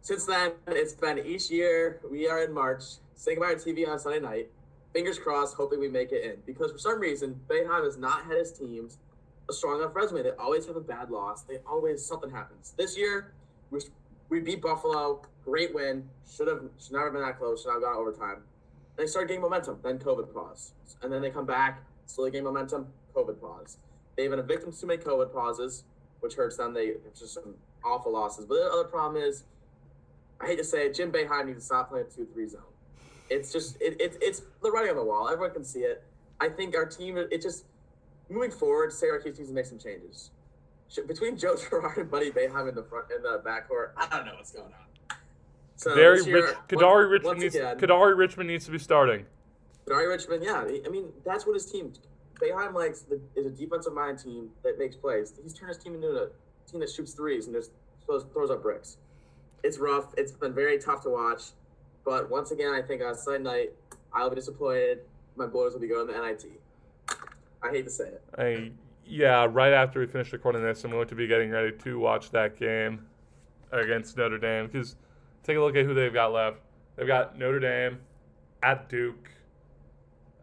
Since 0.00 0.26
then, 0.26 0.52
it's 0.68 0.94
been 0.94 1.18
each 1.18 1.50
year. 1.50 2.00
We 2.10 2.28
are 2.28 2.42
in 2.42 2.52
March, 2.52 2.82
saying 3.14 3.38
goodbye 3.38 3.54
to 3.54 3.72
TV 3.72 3.88
on 3.88 3.98
Sunday 3.98 4.18
night. 4.18 4.50
Fingers 4.92 5.18
crossed, 5.18 5.54
hoping 5.54 5.78
we 5.78 5.88
make 5.88 6.10
it 6.10 6.24
in. 6.24 6.36
Because 6.44 6.72
for 6.72 6.78
some 6.78 7.00
reason, 7.00 7.38
Boeheim 7.48 7.84
has 7.84 7.96
not 7.96 8.24
had 8.24 8.36
his 8.36 8.52
teams 8.52 8.98
a 9.48 9.52
strong 9.52 9.80
enough 9.80 9.94
resume. 9.94 10.22
They 10.22 10.30
always 10.30 10.66
have 10.66 10.76
a 10.76 10.80
bad 10.80 11.10
loss. 11.10 11.42
They 11.42 11.58
always 11.66 12.04
something 12.04 12.30
happens. 12.30 12.74
This 12.76 12.96
year, 12.96 13.32
we, 13.70 13.80
we 14.28 14.40
beat 14.40 14.62
Buffalo. 14.62 15.22
Great 15.44 15.74
win. 15.74 16.08
Should 16.30 16.48
have 16.48 16.62
should 16.78 16.92
not 16.92 17.04
have 17.04 17.12
been 17.12 17.22
that 17.22 17.38
close. 17.38 17.62
Should 17.62 17.72
have 17.72 17.82
gone 17.82 17.96
overtime. 17.96 18.42
They 18.96 19.06
started 19.06 19.28
gaining 19.28 19.42
momentum, 19.42 19.78
then 19.82 19.98
COVID 19.98 20.32
pause. 20.32 20.72
And 21.02 21.12
then 21.12 21.22
they 21.22 21.30
come 21.30 21.46
back, 21.46 21.82
slowly 22.06 22.30
gain 22.30 22.44
momentum, 22.44 22.86
COVID 23.14 23.40
pause. 23.40 23.78
They've 24.16 24.30
been 24.30 24.38
a 24.38 24.44
victim 24.44 24.72
to 24.72 24.86
many 24.86 25.02
COVID 25.02 25.32
pauses, 25.32 25.84
which 26.20 26.34
hurts 26.34 26.58
them. 26.58 26.74
They 26.74 26.94
it's 27.06 27.20
just 27.20 27.34
some 27.34 27.54
awful 27.84 28.12
losses. 28.12 28.44
But 28.44 28.56
the 28.56 28.70
other 28.72 28.84
problem 28.84 29.22
is, 29.22 29.44
I 30.40 30.46
hate 30.46 30.58
to 30.58 30.64
say 30.64 30.86
it, 30.86 30.94
Jim 30.94 31.10
Boeheim 31.10 31.46
needs 31.46 31.60
to 31.60 31.64
stop 31.64 31.90
playing 31.90 32.06
two 32.14 32.26
three 32.32 32.48
zone. 32.48 32.60
It's 33.30 33.52
just 33.52 33.80
it, 33.80 34.00
it 34.00 34.18
it's 34.20 34.42
the 34.62 34.70
writing 34.70 34.90
on 34.90 34.96
the 34.96 35.04
wall. 35.04 35.28
Everyone 35.28 35.54
can 35.54 35.64
see 35.64 35.80
it. 35.80 36.04
I 36.40 36.48
think 36.48 36.76
our 36.76 36.86
team 36.86 37.16
it 37.16 37.40
just 37.40 37.64
moving 38.28 38.50
forward, 38.50 38.92
Syracuse 38.92 39.38
needs 39.38 39.50
to 39.50 39.54
make 39.54 39.66
some 39.66 39.78
changes. 39.78 40.30
Between 41.06 41.36
Joe 41.38 41.56
Girard 41.56 41.96
and 41.98 42.10
Buddy 42.10 42.30
Boeheim 42.30 42.68
in 42.68 42.74
the 42.74 42.82
front 42.82 43.06
in 43.14 43.22
the 43.22 43.42
backcourt, 43.44 43.92
I 43.96 44.08
don't 44.08 44.26
know 44.26 44.34
what's 44.34 44.52
going 44.52 44.66
on. 44.66 45.16
So 45.76 45.94
Very 45.94 46.22
year, 46.24 46.46
rich. 46.46 46.56
Kadary 46.68 47.10
Richmond 47.10 47.40
needs 47.40 47.54
again, 47.54 47.78
Kadary 47.78 48.16
Richmond 48.16 48.48
needs 48.48 48.64
to 48.66 48.70
be 48.70 48.78
starting. 48.78 49.26
Kadary 49.86 50.08
Richmond, 50.08 50.44
yeah. 50.44 50.64
I 50.84 50.88
mean, 50.88 51.08
that's 51.24 51.46
what 51.46 51.54
his 51.54 51.66
team. 51.66 51.92
Boeheim 52.40 52.74
likes 52.74 53.02
the, 53.02 53.20
is 53.36 53.46
a 53.46 53.50
defensive 53.50 53.92
mind 53.92 54.18
team 54.18 54.50
that 54.62 54.78
makes 54.78 54.96
plays. 54.96 55.32
He's 55.42 55.54
turned 55.54 55.70
his 55.70 55.78
team 55.78 55.94
into 55.94 56.08
a 56.08 56.28
team 56.70 56.80
that 56.80 56.90
shoots 56.90 57.14
threes 57.14 57.46
and 57.46 57.54
just 57.56 57.70
throws, 58.06 58.24
throws 58.32 58.50
up 58.50 58.62
bricks. 58.62 58.98
It's 59.62 59.78
rough. 59.78 60.06
It's 60.16 60.32
been 60.32 60.54
very 60.54 60.78
tough 60.78 61.02
to 61.02 61.10
watch. 61.10 61.42
But 62.04 62.30
once 62.30 62.50
again, 62.50 62.72
I 62.72 62.82
think 62.82 63.02
on 63.02 63.16
Sunday 63.16 63.42
night, 63.42 63.72
I'll 64.12 64.28
be 64.28 64.36
disappointed. 64.36 65.00
My 65.36 65.46
boys 65.46 65.72
will 65.72 65.80
be 65.80 65.88
going 65.88 66.06
to 66.08 66.12
the 66.12 66.20
NIT. 66.20 66.60
I 67.62 67.70
hate 67.70 67.84
to 67.84 67.90
say 67.90 68.08
it. 68.08 68.22
I, 68.36 68.72
yeah, 69.06 69.46
right 69.50 69.72
after 69.72 70.00
we 70.00 70.06
finish 70.06 70.32
recording 70.32 70.62
this, 70.62 70.84
I'm 70.84 70.90
going 70.90 71.08
to 71.08 71.14
be 71.14 71.26
getting 71.26 71.50
ready 71.50 71.72
to 71.78 71.98
watch 71.98 72.30
that 72.30 72.58
game 72.58 73.06
against 73.70 74.16
Notre 74.16 74.38
Dame 74.38 74.66
because 74.66 74.96
take 75.42 75.56
a 75.56 75.60
look 75.60 75.76
at 75.76 75.84
who 75.84 75.94
they've 75.94 76.12
got 76.12 76.32
left. 76.32 76.58
They've 76.96 77.06
got 77.06 77.38
Notre 77.38 77.60
Dame 77.60 77.98
at 78.62 78.88
Duke, 78.88 79.30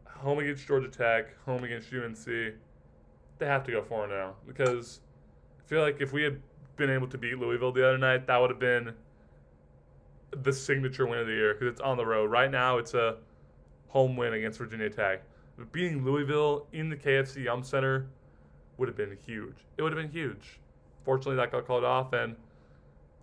home 0.06 0.40
against 0.40 0.66
Georgia 0.68 0.90
Tech, 0.90 1.38
home 1.46 1.64
against 1.64 1.94
UNC. 1.94 2.26
They 2.26 3.46
have 3.46 3.64
to 3.66 3.72
go 3.72 3.82
4 3.82 4.08
now 4.08 4.16
oh, 4.16 4.36
because 4.46 5.00
I 5.60 5.70
feel 5.70 5.82
like 5.82 6.02
if 6.02 6.12
we 6.12 6.24
had 6.24 6.42
been 6.76 6.90
able 6.90 7.08
to 7.08 7.18
beat 7.18 7.38
Louisville 7.38 7.72
the 7.72 7.88
other 7.88 7.98
night, 7.98 8.28
that 8.28 8.40
would 8.40 8.50
have 8.50 8.60
been 8.60 8.94
the 10.32 10.54
signature 10.54 11.08
win 11.08 11.20
of 11.20 11.28
the 11.28 11.34
year 11.34 11.54
because 11.54 11.68
it's 11.68 11.82
on 11.82 11.98
the 11.98 12.06
road. 12.06 12.30
Right 12.30 12.52
now, 12.52 12.78
it's 12.78 12.94
a 12.94 13.18
home 13.88 14.16
win 14.16 14.34
against 14.34 14.60
Virginia 14.60 14.90
Tech. 14.90 15.24
Beating 15.65 16.04
Louisville 16.04 16.67
in 16.74 16.89
the 16.89 16.95
KFC 16.95 17.43
Yum 17.45 17.63
Center 17.63 18.08
would 18.78 18.88
have 18.88 18.98
been 18.98 19.17
huge. 19.26 19.56
It 19.78 19.82
would 19.82 19.91
have 19.91 20.02
been 20.02 20.12
huge. 20.12 20.60
Fortunately, 21.04 21.36
that 21.36 21.52
got 21.52 21.65
called 21.65 21.84
off, 21.84 22.13
and 22.13 22.36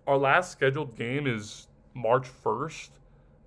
our 0.06 0.16
last 0.16 0.52
scheduled 0.52 0.96
game 0.96 1.26
is 1.26 1.68
March 1.94 2.28
1st. 2.44 2.90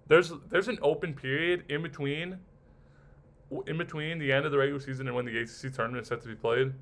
There's 0.08 0.34
there's 0.50 0.68
an 0.68 0.80
open 0.82 1.14
period 1.14 1.64
in 1.70 1.84
between 1.84 2.40
in 3.68 3.78
between 3.78 4.20
the 4.20 4.32
end 4.32 4.46
of 4.46 4.52
the 4.52 4.58
regular 4.58 4.80
season 4.80 5.08
and 5.08 5.16
when 5.16 5.26
the 5.26 5.38
ACC 5.40 5.74
tournament 5.74 6.04
is 6.04 6.08
set 6.08 6.22
to 6.22 6.28
be 6.28 6.36
played. 6.36 6.74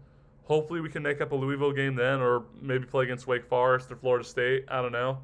Hopefully, 0.46 0.80
we 0.80 0.90
can 0.90 1.04
make 1.04 1.20
up 1.20 1.34
a 1.34 1.36
Louisville 1.36 1.74
game 1.74 1.96
then, 1.96 2.22
or 2.22 2.46
maybe 2.62 2.86
play 2.86 3.04
against 3.04 3.28
Wake 3.28 3.46
Forest 3.46 3.92
or 3.92 3.98
Florida 3.98 4.24
State. 4.24 4.64
I 4.70 4.82
don't 4.82 4.94
know. 4.94 5.20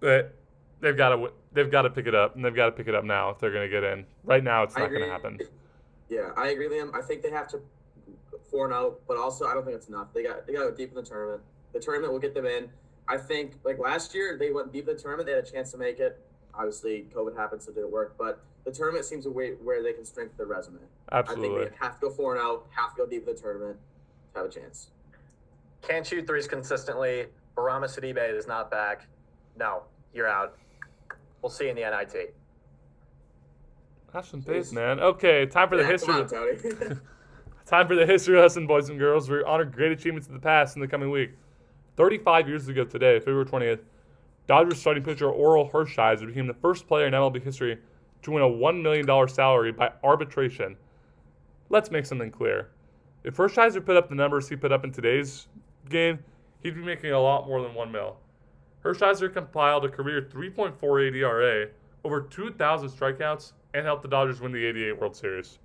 But 0.00 0.34
they've 0.80 0.96
got 0.96 1.10
to 1.10 1.32
they've 1.54 1.70
got 1.70 1.82
to 1.82 1.90
pick 1.90 2.06
it 2.06 2.14
up, 2.14 2.36
and 2.36 2.44
they've 2.44 2.54
got 2.54 2.66
to 2.66 2.72
pick 2.72 2.88
it 2.88 2.94
up 2.94 3.04
now 3.04 3.30
if 3.30 3.38
they're 3.38 3.52
going 3.52 3.68
to 3.68 3.74
get 3.74 3.84
in. 3.84 4.04
Right 4.24 4.44
now, 4.44 4.62
it's 4.62 4.76
not 4.76 4.90
going 4.90 5.02
to 5.02 5.10
happen. 5.10 5.38
Yeah, 6.10 6.30
I 6.36 6.48
agree, 6.48 6.68
Liam. 6.68 6.94
I 6.94 7.00
think 7.00 7.22
they 7.22 7.30
have 7.30 7.48
to 7.48 7.60
four 8.50 8.66
and 8.66 8.74
out, 8.74 9.00
but 9.08 9.16
also 9.16 9.46
I 9.46 9.54
don't 9.54 9.64
think 9.64 9.76
it's 9.76 9.88
enough. 9.88 10.08
They 10.12 10.22
got 10.22 10.46
they 10.46 10.52
got 10.52 10.64
to 10.64 10.70
go 10.70 10.76
deep 10.76 10.90
in 10.90 10.96
the 10.96 11.02
tournament. 11.02 11.42
The 11.72 11.80
tournament 11.80 12.12
will 12.12 12.20
get 12.20 12.34
them 12.34 12.46
in. 12.46 12.68
I 13.08 13.16
think 13.16 13.54
like 13.64 13.78
last 13.78 14.14
year 14.14 14.36
they 14.38 14.50
went 14.52 14.72
deep 14.72 14.88
in 14.88 14.96
the 14.96 15.02
tournament. 15.02 15.26
They 15.26 15.34
had 15.34 15.44
a 15.44 15.50
chance 15.50 15.72
to 15.72 15.78
make 15.78 15.98
it. 15.98 16.20
Obviously, 16.54 17.06
COVID 17.14 17.36
happened, 17.36 17.62
so 17.62 17.70
it 17.70 17.74
didn't 17.74 17.90
work. 17.90 18.14
But 18.18 18.44
the 18.64 18.70
tournament 18.70 19.04
seems 19.04 19.26
a 19.26 19.30
way 19.30 19.52
where 19.62 19.82
they 19.82 19.92
can 19.92 20.04
strengthen 20.04 20.36
their 20.36 20.46
resume. 20.46 20.78
Absolutely. 21.10 21.48
I 21.48 21.58
think 21.64 21.70
they 21.70 21.76
have 21.84 21.94
to 21.94 22.00
go 22.00 22.10
four 22.10 22.36
and 22.36 22.42
out, 22.44 22.66
have 22.70 22.94
to 22.94 23.02
go 23.02 23.06
deep 23.06 23.26
in 23.26 23.34
the 23.34 23.40
tournament 23.40 23.76
to 24.32 24.40
have 24.40 24.48
a 24.48 24.52
chance. 24.52 24.88
Can't 25.82 26.06
shoot 26.06 26.26
threes 26.26 26.46
consistently. 26.46 27.26
Bourama 27.56 27.84
Sidibe 27.84 28.36
is 28.36 28.46
not 28.46 28.70
back. 28.70 29.06
No, 29.58 29.82
you're 30.12 30.28
out. 30.28 30.56
We'll 31.44 31.50
see 31.50 31.64
you 31.64 31.70
in 31.72 31.76
the 31.76 31.82
NIT. 31.82 32.34
Have 34.14 34.24
some 34.24 34.40
faith, 34.40 34.72
man. 34.72 34.98
Okay, 34.98 35.44
time 35.44 35.68
for 35.68 35.76
the 35.76 35.82
yeah, 35.82 35.90
history. 35.90 36.14
On, 36.14 36.26
time 37.66 37.86
for 37.86 37.94
the 37.94 38.06
history 38.06 38.40
lesson, 38.40 38.66
boys 38.66 38.88
and 38.88 38.98
girls. 38.98 39.28
We 39.28 39.44
honor 39.44 39.66
great 39.66 39.92
achievements 39.92 40.26
of 40.26 40.32
the 40.32 40.40
past 40.40 40.74
in 40.74 40.80
the 40.80 40.88
coming 40.88 41.10
week. 41.10 41.32
35 41.98 42.48
years 42.48 42.66
ago 42.66 42.84
today, 42.84 43.18
February 43.18 43.44
20th, 43.44 43.80
Dodgers 44.46 44.80
starting 44.80 45.02
pitcher 45.02 45.26
Orel 45.26 45.70
Hershiser 45.70 46.26
became 46.26 46.46
the 46.46 46.54
first 46.54 46.86
player 46.86 47.08
in 47.08 47.12
MLB 47.12 47.42
history 47.42 47.76
to 48.22 48.30
win 48.30 48.42
a 48.42 48.48
$1 48.48 48.80
million 48.80 49.28
salary 49.28 49.70
by 49.70 49.92
arbitration. 50.02 50.78
Let's 51.68 51.90
make 51.90 52.06
something 52.06 52.30
clear. 52.30 52.70
If 53.22 53.36
Hershiser 53.36 53.84
put 53.84 53.98
up 53.98 54.08
the 54.08 54.14
numbers 54.14 54.48
he 54.48 54.56
put 54.56 54.72
up 54.72 54.82
in 54.82 54.92
today's 54.92 55.48
game, 55.90 56.20
he'd 56.62 56.74
be 56.74 56.80
making 56.80 57.12
a 57.12 57.20
lot 57.20 57.46
more 57.46 57.60
than 57.60 57.74
1 57.74 57.92
mil. 57.92 58.16
Hershiser 58.84 59.32
compiled 59.32 59.84
a 59.84 59.88
career 59.88 60.22
3.48 60.22 61.14
ERA, 61.14 61.68
over 62.04 62.20
2,000 62.20 62.88
strikeouts, 62.88 63.52
and 63.72 63.86
helped 63.86 64.02
the 64.02 64.08
Dodgers 64.08 64.40
win 64.40 64.52
the 64.52 64.64
88 64.64 65.00
World 65.00 65.16
Series. 65.16 65.58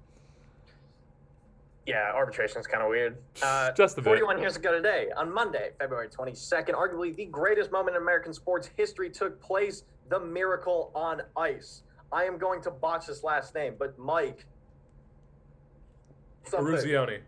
Yeah, 1.85 2.11
arbitration 2.13 2.59
is 2.59 2.67
kind 2.67 2.83
of 2.83 2.89
weird. 2.89 3.17
Uh, 3.43 3.71
Just 3.71 3.97
a 3.97 4.01
bit. 4.01 4.05
41 4.05 4.39
years 4.39 4.55
ago 4.55 4.71
today, 4.71 5.07
on 5.17 5.33
Monday, 5.33 5.71
February 5.79 6.07
22nd, 6.07 6.73
arguably 6.73 7.15
the 7.15 7.25
greatest 7.25 7.71
moment 7.71 7.95
in 7.95 8.01
American 8.01 8.33
sports 8.33 8.69
history 8.77 9.09
took 9.09 9.41
place 9.41 9.83
the 10.09 10.19
miracle 10.19 10.91
on 10.93 11.21
ice. 11.37 11.83
I 12.11 12.23
am 12.23 12.37
going 12.37 12.61
to 12.63 12.71
botch 12.71 13.07
this 13.07 13.23
last 13.23 13.53
name, 13.55 13.75
but 13.77 13.97
Mike. 13.97 14.45
Eruzione. 16.51 17.19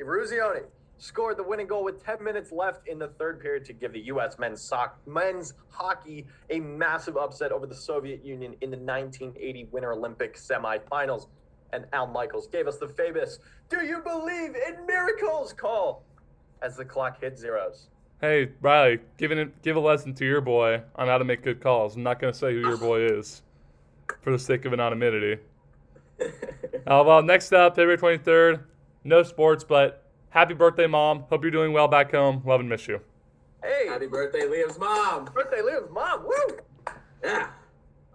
Eruzione 0.00 0.64
scored 0.98 1.36
the 1.36 1.42
winning 1.42 1.66
goal 1.66 1.84
with 1.84 2.04
10 2.04 2.22
minutes 2.22 2.52
left 2.52 2.86
in 2.88 2.98
the 2.98 3.08
third 3.08 3.40
period 3.40 3.64
to 3.66 3.72
give 3.72 3.92
the 3.92 4.00
U.S. 4.06 4.38
men's, 4.38 4.60
soc- 4.60 4.98
men's 5.06 5.54
hockey 5.68 6.26
a 6.50 6.60
massive 6.60 7.16
upset 7.16 7.52
over 7.52 7.66
the 7.66 7.74
Soviet 7.74 8.24
Union 8.24 8.54
in 8.60 8.70
the 8.70 8.76
1980 8.76 9.68
Winter 9.70 9.92
Olympic 9.92 10.36
semifinals 10.36 11.26
and 11.74 11.86
Al 11.92 12.06
Michaels 12.06 12.46
gave 12.46 12.68
us 12.68 12.78
the 12.78 12.88
famous 12.88 13.38
"Do 13.68 13.84
you 13.84 14.00
believe 14.00 14.54
in 14.54 14.86
miracles?" 14.86 15.52
call 15.52 16.04
as 16.62 16.76
the 16.76 16.84
clock 16.84 17.20
hit 17.20 17.38
zeros. 17.38 17.88
Hey 18.20 18.50
Riley, 18.60 19.00
giving 19.18 19.38
it, 19.38 19.62
give 19.62 19.76
a 19.76 19.80
lesson 19.80 20.14
to 20.14 20.24
your 20.24 20.40
boy 20.40 20.82
on 20.94 21.08
how 21.08 21.18
to 21.18 21.24
make 21.24 21.42
good 21.42 21.60
calls. 21.60 21.96
I'm 21.96 22.02
not 22.02 22.20
going 22.20 22.32
to 22.32 22.38
say 22.38 22.52
who 22.52 22.60
your 22.60 22.76
boy 22.76 23.02
is 23.02 23.42
for 24.22 24.30
the 24.30 24.38
sake 24.38 24.64
of 24.64 24.72
anonymity. 24.72 25.42
uh, 26.20 27.02
well, 27.04 27.22
next 27.22 27.52
up, 27.52 27.74
February 27.74 27.98
23rd. 27.98 28.62
No 29.02 29.22
sports, 29.22 29.64
but 29.64 30.03
happy 30.34 30.52
birthday, 30.52 30.86
mom. 30.86 31.24
Hope 31.30 31.42
you're 31.42 31.50
doing 31.50 31.72
well 31.72 31.88
back 31.88 32.10
home. 32.10 32.42
Love 32.44 32.60
and 32.60 32.68
miss 32.68 32.86
you. 32.86 33.00
Hey, 33.62 33.86
happy 33.86 34.06
birthday, 34.06 34.40
Liam's 34.40 34.78
mom. 34.78 35.26
Birthday, 35.26 35.62
Liam's 35.62 35.90
mom. 35.90 36.24
Woo! 36.24 36.58
Yeah, 37.22 37.48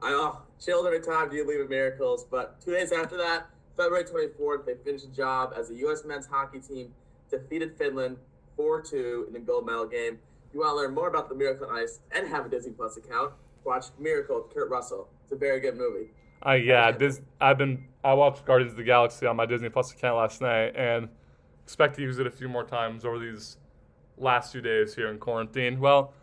I 0.04 0.14
uh, 0.14 0.36
chilled 0.64 0.86
every 0.86 1.00
time 1.00 1.30
do 1.30 1.38
you 1.38 1.48
leave 1.48 1.62
at 1.62 1.70
Miracles. 1.70 2.26
But 2.30 2.62
two 2.62 2.72
days 2.72 2.92
after 2.92 3.18
that, 3.18 3.48
February 3.76 4.04
24th, 4.04 4.66
they 4.66 4.76
finished 4.84 5.10
the 5.10 5.16
job 5.16 5.54
as 5.58 5.70
the 5.70 5.76
U.S. 5.78 6.04
men's 6.06 6.28
hockey 6.28 6.60
team 6.60 6.94
defeated 7.32 7.76
Finland 7.78 8.18
4-2 8.58 9.28
in 9.28 9.34
the 9.34 9.40
gold 9.40 9.66
medal 9.66 9.88
game. 9.88 10.20
If 10.48 10.54
you 10.54 10.60
want 10.60 10.72
to 10.72 10.76
learn 10.76 10.94
more 10.94 11.08
about 11.08 11.30
the 11.30 11.36
Miracle 11.36 11.68
on 11.68 11.80
Ice 11.80 12.00
and 12.12 12.28
have 12.28 12.46
a 12.46 12.50
Disney 12.50 12.74
Plus 12.74 12.98
account, 12.98 13.32
watch 13.64 13.86
Miracle 13.98 14.44
with 14.44 14.54
Kurt 14.54 14.70
Russell. 14.70 15.08
It's 15.24 15.32
a 15.32 15.38
very 15.38 15.62
good 15.62 15.78
movie. 15.78 16.10
Uh, 16.46 16.54
yeah, 16.54 16.92
this 16.92 17.22
I've 17.40 17.58
been 17.58 17.86
I 18.04 18.14
watched 18.14 18.46
Guardians 18.46 18.74
of 18.74 18.78
the 18.78 18.84
Galaxy 18.84 19.26
on 19.26 19.36
my 19.36 19.46
Disney 19.46 19.70
Plus 19.70 19.92
account 19.92 20.18
last 20.18 20.42
night 20.42 20.74
and 20.76 21.10
expect 21.70 21.96
to 21.96 22.02
use 22.02 22.18
it 22.18 22.26
a 22.26 22.32
few 22.32 22.50
more 22.50 22.64
times 22.64 23.06
over 23.06 23.20
these 23.20 23.58
last 24.18 24.52
few 24.52 24.60
days 24.60 24.96
here 24.96 25.12
in 25.12 25.20
quarantine. 25.20 25.80
Well, 25.80 26.14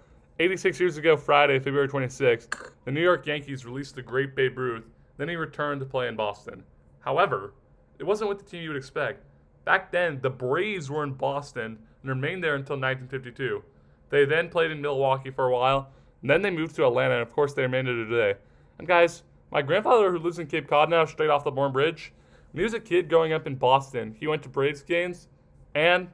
86 0.41 0.81
years 0.81 0.97
ago, 0.97 1.17
Friday, 1.17 1.61
February 1.61 1.87
26th, 1.87 2.73
the 2.85 2.91
New 2.91 3.01
York 3.01 3.25
Yankees 3.29 3.65
released 3.65 3.95
the 3.95 4.03
great 4.03 4.35
Babe 4.35 4.59
Ruth. 4.59 4.91
Then 5.19 5.29
he 5.29 5.37
returned 5.37 5.79
to 5.83 5.87
play 5.87 6.09
in 6.09 6.17
Boston. 6.17 6.65
However, 6.99 7.55
it 8.01 8.03
wasn't 8.03 8.29
with 8.29 8.41
the 8.41 8.45
team 8.45 8.61
you 8.65 8.71
would 8.71 8.77
expect. 8.77 9.25
Back 9.65 9.93
then, 9.93 10.19
the 10.21 10.31
Braves 10.31 10.91
were 10.91 11.05
in 11.05 11.13
Boston 11.13 11.79
and 12.03 12.11
remained 12.11 12.43
there 12.43 12.57
until 12.57 12.75
1952. 12.75 13.63
They 14.11 14.25
then 14.25 14.49
played 14.49 14.73
in 14.73 14.83
Milwaukee 14.83 15.31
for 15.31 15.47
a 15.47 15.53
while, 15.53 15.91
and 16.23 16.29
then 16.29 16.43
they 16.43 16.51
moved 16.51 16.75
to 16.75 16.87
Atlanta, 16.89 17.15
and 17.15 17.23
of 17.23 17.31
course, 17.31 17.53
they 17.53 17.63
remained 17.63 17.87
there 17.87 17.95
today. 17.95 18.35
And 18.81 18.89
guys, 18.89 19.23
my 19.53 19.63
grandfather, 19.63 20.11
who 20.11 20.19
lives 20.19 20.41
in 20.41 20.49
Cape 20.49 20.67
Cod 20.67 20.91
now, 20.91 21.05
straight 21.05 21.31
off 21.31 21.45
the 21.45 21.53
Bourne 21.53 21.73
Bridge, 21.73 22.13
when 22.51 22.63
he 22.63 22.65
was 22.65 22.75
a 22.75 22.81
kid 22.81 23.09
growing 23.09 23.33
up 23.33 23.47
in 23.47 23.55
Boston, 23.55 24.17
he 24.19 24.27
went 24.27 24.43
to 24.43 24.49
Braves 24.49 24.83
games, 24.83 25.29
and 25.77 26.09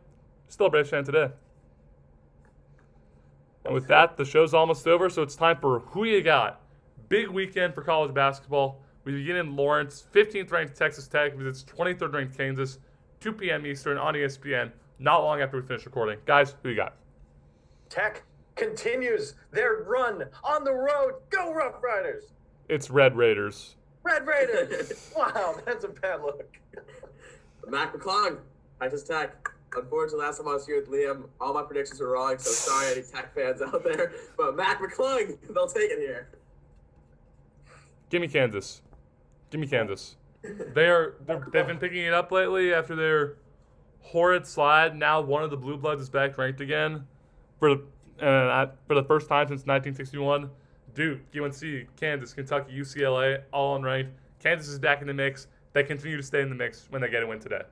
still 0.48 0.66
a 0.66 0.70
Braves 0.70 0.90
fan 0.90 1.04
today. 1.04 1.30
And 3.64 3.72
with 3.72 3.86
that, 3.86 4.16
the 4.16 4.24
show's 4.24 4.52
almost 4.52 4.88
over, 4.88 5.08
so 5.08 5.22
it's 5.22 5.36
time 5.36 5.56
for 5.60 5.78
Who 5.78 6.02
You 6.02 6.20
Got. 6.20 6.60
Big 7.08 7.28
weekend 7.28 7.72
for 7.72 7.82
college 7.82 8.12
basketball. 8.12 8.80
We 9.04 9.12
begin 9.12 9.36
in 9.36 9.54
Lawrence. 9.54 10.04
15th 10.12 10.50
ranked 10.50 10.76
Texas 10.76 11.06
Tech 11.06 11.36
visits 11.36 11.64
23rd 11.64 12.12
ranked 12.12 12.36
Kansas. 12.36 12.78
2 13.20 13.32
p.m. 13.32 13.64
Eastern 13.64 13.98
on 13.98 14.14
ESPN. 14.14 14.72
Not 14.98 15.22
long 15.22 15.40
after 15.40 15.60
we 15.60 15.66
finish 15.66 15.86
recording. 15.86 16.18
Guys, 16.26 16.56
who 16.62 16.70
you 16.70 16.76
got? 16.76 16.96
Tech 17.88 18.24
continues 18.56 19.34
their 19.52 19.84
run 19.84 20.24
on 20.42 20.64
the 20.64 20.72
road. 20.72 21.20
Go 21.30 21.52
Rough 21.54 21.80
Riders! 21.82 22.24
It's 22.68 22.90
Red 22.90 23.16
Raiders. 23.16 23.76
Red 24.02 24.26
Raiders. 24.26 25.12
wow, 25.16 25.54
that's 25.64 25.84
a 25.84 25.88
bad 25.88 26.22
look. 26.22 26.58
Mac 27.68 27.94
McClung, 27.94 28.38
Texas 28.80 29.04
Tech. 29.04 29.51
Unfortunately, 29.74 30.24
last 30.24 30.38
time 30.38 30.48
I 30.48 30.54
was 30.54 30.66
here 30.66 30.80
with 30.80 30.90
Liam, 30.90 31.28
all 31.40 31.54
my 31.54 31.62
predictions 31.62 32.00
were 32.00 32.12
wrong, 32.12 32.38
so 32.38 32.50
sorry 32.50 32.92
any 32.92 33.02
Tech 33.02 33.34
fans 33.34 33.62
out 33.62 33.82
there. 33.84 34.12
But 34.36 34.56
Mac 34.56 34.80
McClung, 34.80 35.36
they'll 35.54 35.66
take 35.66 35.90
it 35.90 35.98
here. 35.98 36.28
Give 38.10 38.20
me 38.20 38.28
Kansas. 38.28 38.82
Give 39.50 39.60
me 39.60 39.66
Kansas. 39.66 40.16
They 40.74 40.88
are 40.88 41.14
they've 41.52 41.66
been 41.66 41.78
picking 41.78 42.04
it 42.04 42.12
up 42.12 42.32
lately 42.32 42.74
after 42.74 42.96
their 42.96 43.36
horrid 44.00 44.46
slide. 44.46 44.96
Now 44.96 45.20
one 45.20 45.42
of 45.44 45.50
the 45.50 45.56
blue 45.56 45.76
bloods 45.76 46.02
is 46.02 46.10
back 46.10 46.36
ranked 46.36 46.60
again 46.60 47.06
for 47.58 47.76
the 47.76 47.82
and 48.18 48.70
for 48.86 48.94
the 48.94 49.04
first 49.04 49.28
time 49.28 49.46
since 49.46 49.66
1961. 49.66 50.50
Duke, 50.94 51.20
UNC, 51.34 51.96
Kansas, 51.96 52.34
Kentucky, 52.34 52.78
UCLA, 52.78 53.42
all 53.52 53.78
unranked. 53.78 54.10
Kansas 54.40 54.68
is 54.68 54.78
back 54.78 55.00
in 55.00 55.06
the 55.06 55.14
mix. 55.14 55.46
They 55.72 55.82
continue 55.84 56.18
to 56.18 56.22
stay 56.22 56.42
in 56.42 56.50
the 56.50 56.54
mix 56.54 56.86
when 56.90 57.00
they 57.00 57.08
get 57.08 57.22
a 57.22 57.26
win 57.26 57.40
today. 57.40 57.62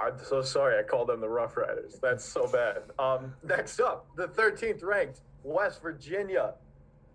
I'm 0.00 0.18
so 0.22 0.42
sorry 0.42 0.78
I 0.78 0.82
called 0.82 1.08
them 1.08 1.20
the 1.20 1.28
Rough 1.28 1.56
Riders. 1.56 1.98
That's 2.02 2.24
so 2.24 2.48
bad. 2.50 2.82
Um, 2.98 3.34
next 3.42 3.80
up, 3.80 4.06
the 4.16 4.26
13th 4.28 4.82
ranked 4.82 5.20
West 5.42 5.82
Virginia 5.82 6.54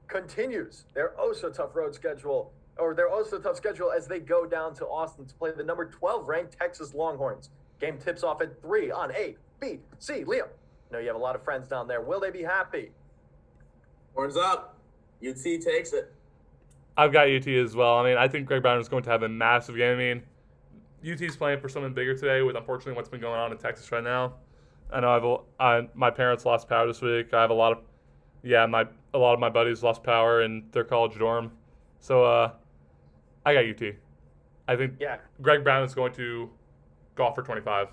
continues 0.08 0.86
their 0.94 1.14
oh 1.20 1.34
so 1.34 1.50
tough 1.50 1.76
road 1.76 1.94
schedule, 1.94 2.52
or 2.78 2.96
their 2.96 3.10
oh 3.10 3.24
so 3.24 3.38
tough 3.38 3.58
schedule 3.58 3.92
as 3.92 4.08
they 4.08 4.20
go 4.20 4.46
down 4.46 4.74
to 4.76 4.86
Austin 4.86 5.26
to 5.26 5.36
play 5.36 5.52
the 5.56 5.64
number 5.64 5.86
12 5.86 6.28
ranked 6.28 6.58
Texas 6.58 6.94
Longhorns. 6.94 7.50
Game 7.80 7.98
tips 7.98 8.24
off 8.24 8.42
at 8.42 8.62
3 8.62 8.92
on 8.92 9.12
A, 9.14 9.36
B, 9.60 9.80
C. 10.00 10.24
Liam, 10.26 10.48
I 10.90 10.94
know 10.94 11.00
you 11.00 11.08
have 11.08 11.16
a 11.16 11.20
lot 11.20 11.36
of 11.36 11.44
friends 11.44 11.68
down 11.68 11.88
there. 11.88 12.02
Will 12.02 12.20
they 12.20 12.32
be 12.32 12.44
happy? 12.44 12.92
Horns 14.16 14.38
up. 14.38 14.76
UT 15.26 15.36
takes 15.44 15.94
it. 15.94 16.14
I've 16.98 17.14
got 17.14 17.30
UT 17.30 17.48
as 17.48 17.76
well. 17.76 17.98
I 17.98 18.04
mean, 18.04 18.18
I 18.18 18.28
think 18.28 18.48
Greg 18.48 18.62
Brown 18.62 18.80
is 18.80 18.90
going 18.90 19.04
to 19.04 19.10
have 19.10 19.24
a 19.24 19.30
massive 19.30 19.78
game. 19.78 19.94
I 19.94 19.98
mean, 19.98 20.24
UT's 21.06 21.36
playing 21.38 21.60
for 21.60 21.70
something 21.70 21.94
bigger 21.94 22.14
today 22.16 22.42
with 22.42 22.56
unfortunately 22.56 22.94
what's 22.94 23.10
been 23.10 23.22
going 23.22 23.40
on 23.40 23.52
in 23.52 23.58
Texas 23.58 23.92
right 23.92 24.04
now. 24.04 24.34
I 24.92 25.00
know 25.02 25.10
I've 25.12 25.24
a- 25.24 25.64
I, 25.64 25.88
my 25.94 26.10
parents 26.12 26.46
lost 26.46 26.68
power 26.68 26.88
this 26.88 27.02
week. 27.02 27.34
I 27.34 27.42
have 27.42 27.52
a 27.52 27.54
lot 27.56 27.72
of 27.72 27.80
yeah, 28.44 28.66
my 28.66 28.86
a 29.14 29.18
lot 29.18 29.34
of 29.34 29.40
my 29.40 29.50
buddies 29.50 29.84
lost 29.84 30.04
power 30.04 30.42
in 30.42 30.66
their 30.72 30.84
college 30.84 31.18
dorm. 31.18 31.52
So 32.00 32.24
uh 32.24 32.52
I 33.46 33.54
got 33.54 33.66
UT. 33.66 33.96
I 34.68 34.76
think 34.76 34.96
Yeah, 35.00 35.18
Greg 35.42 35.64
Brown 35.64 35.84
is 35.84 35.94
going 35.96 36.14
to 36.14 36.50
golf 37.16 37.36
for 37.36 37.42
25. 37.44 37.88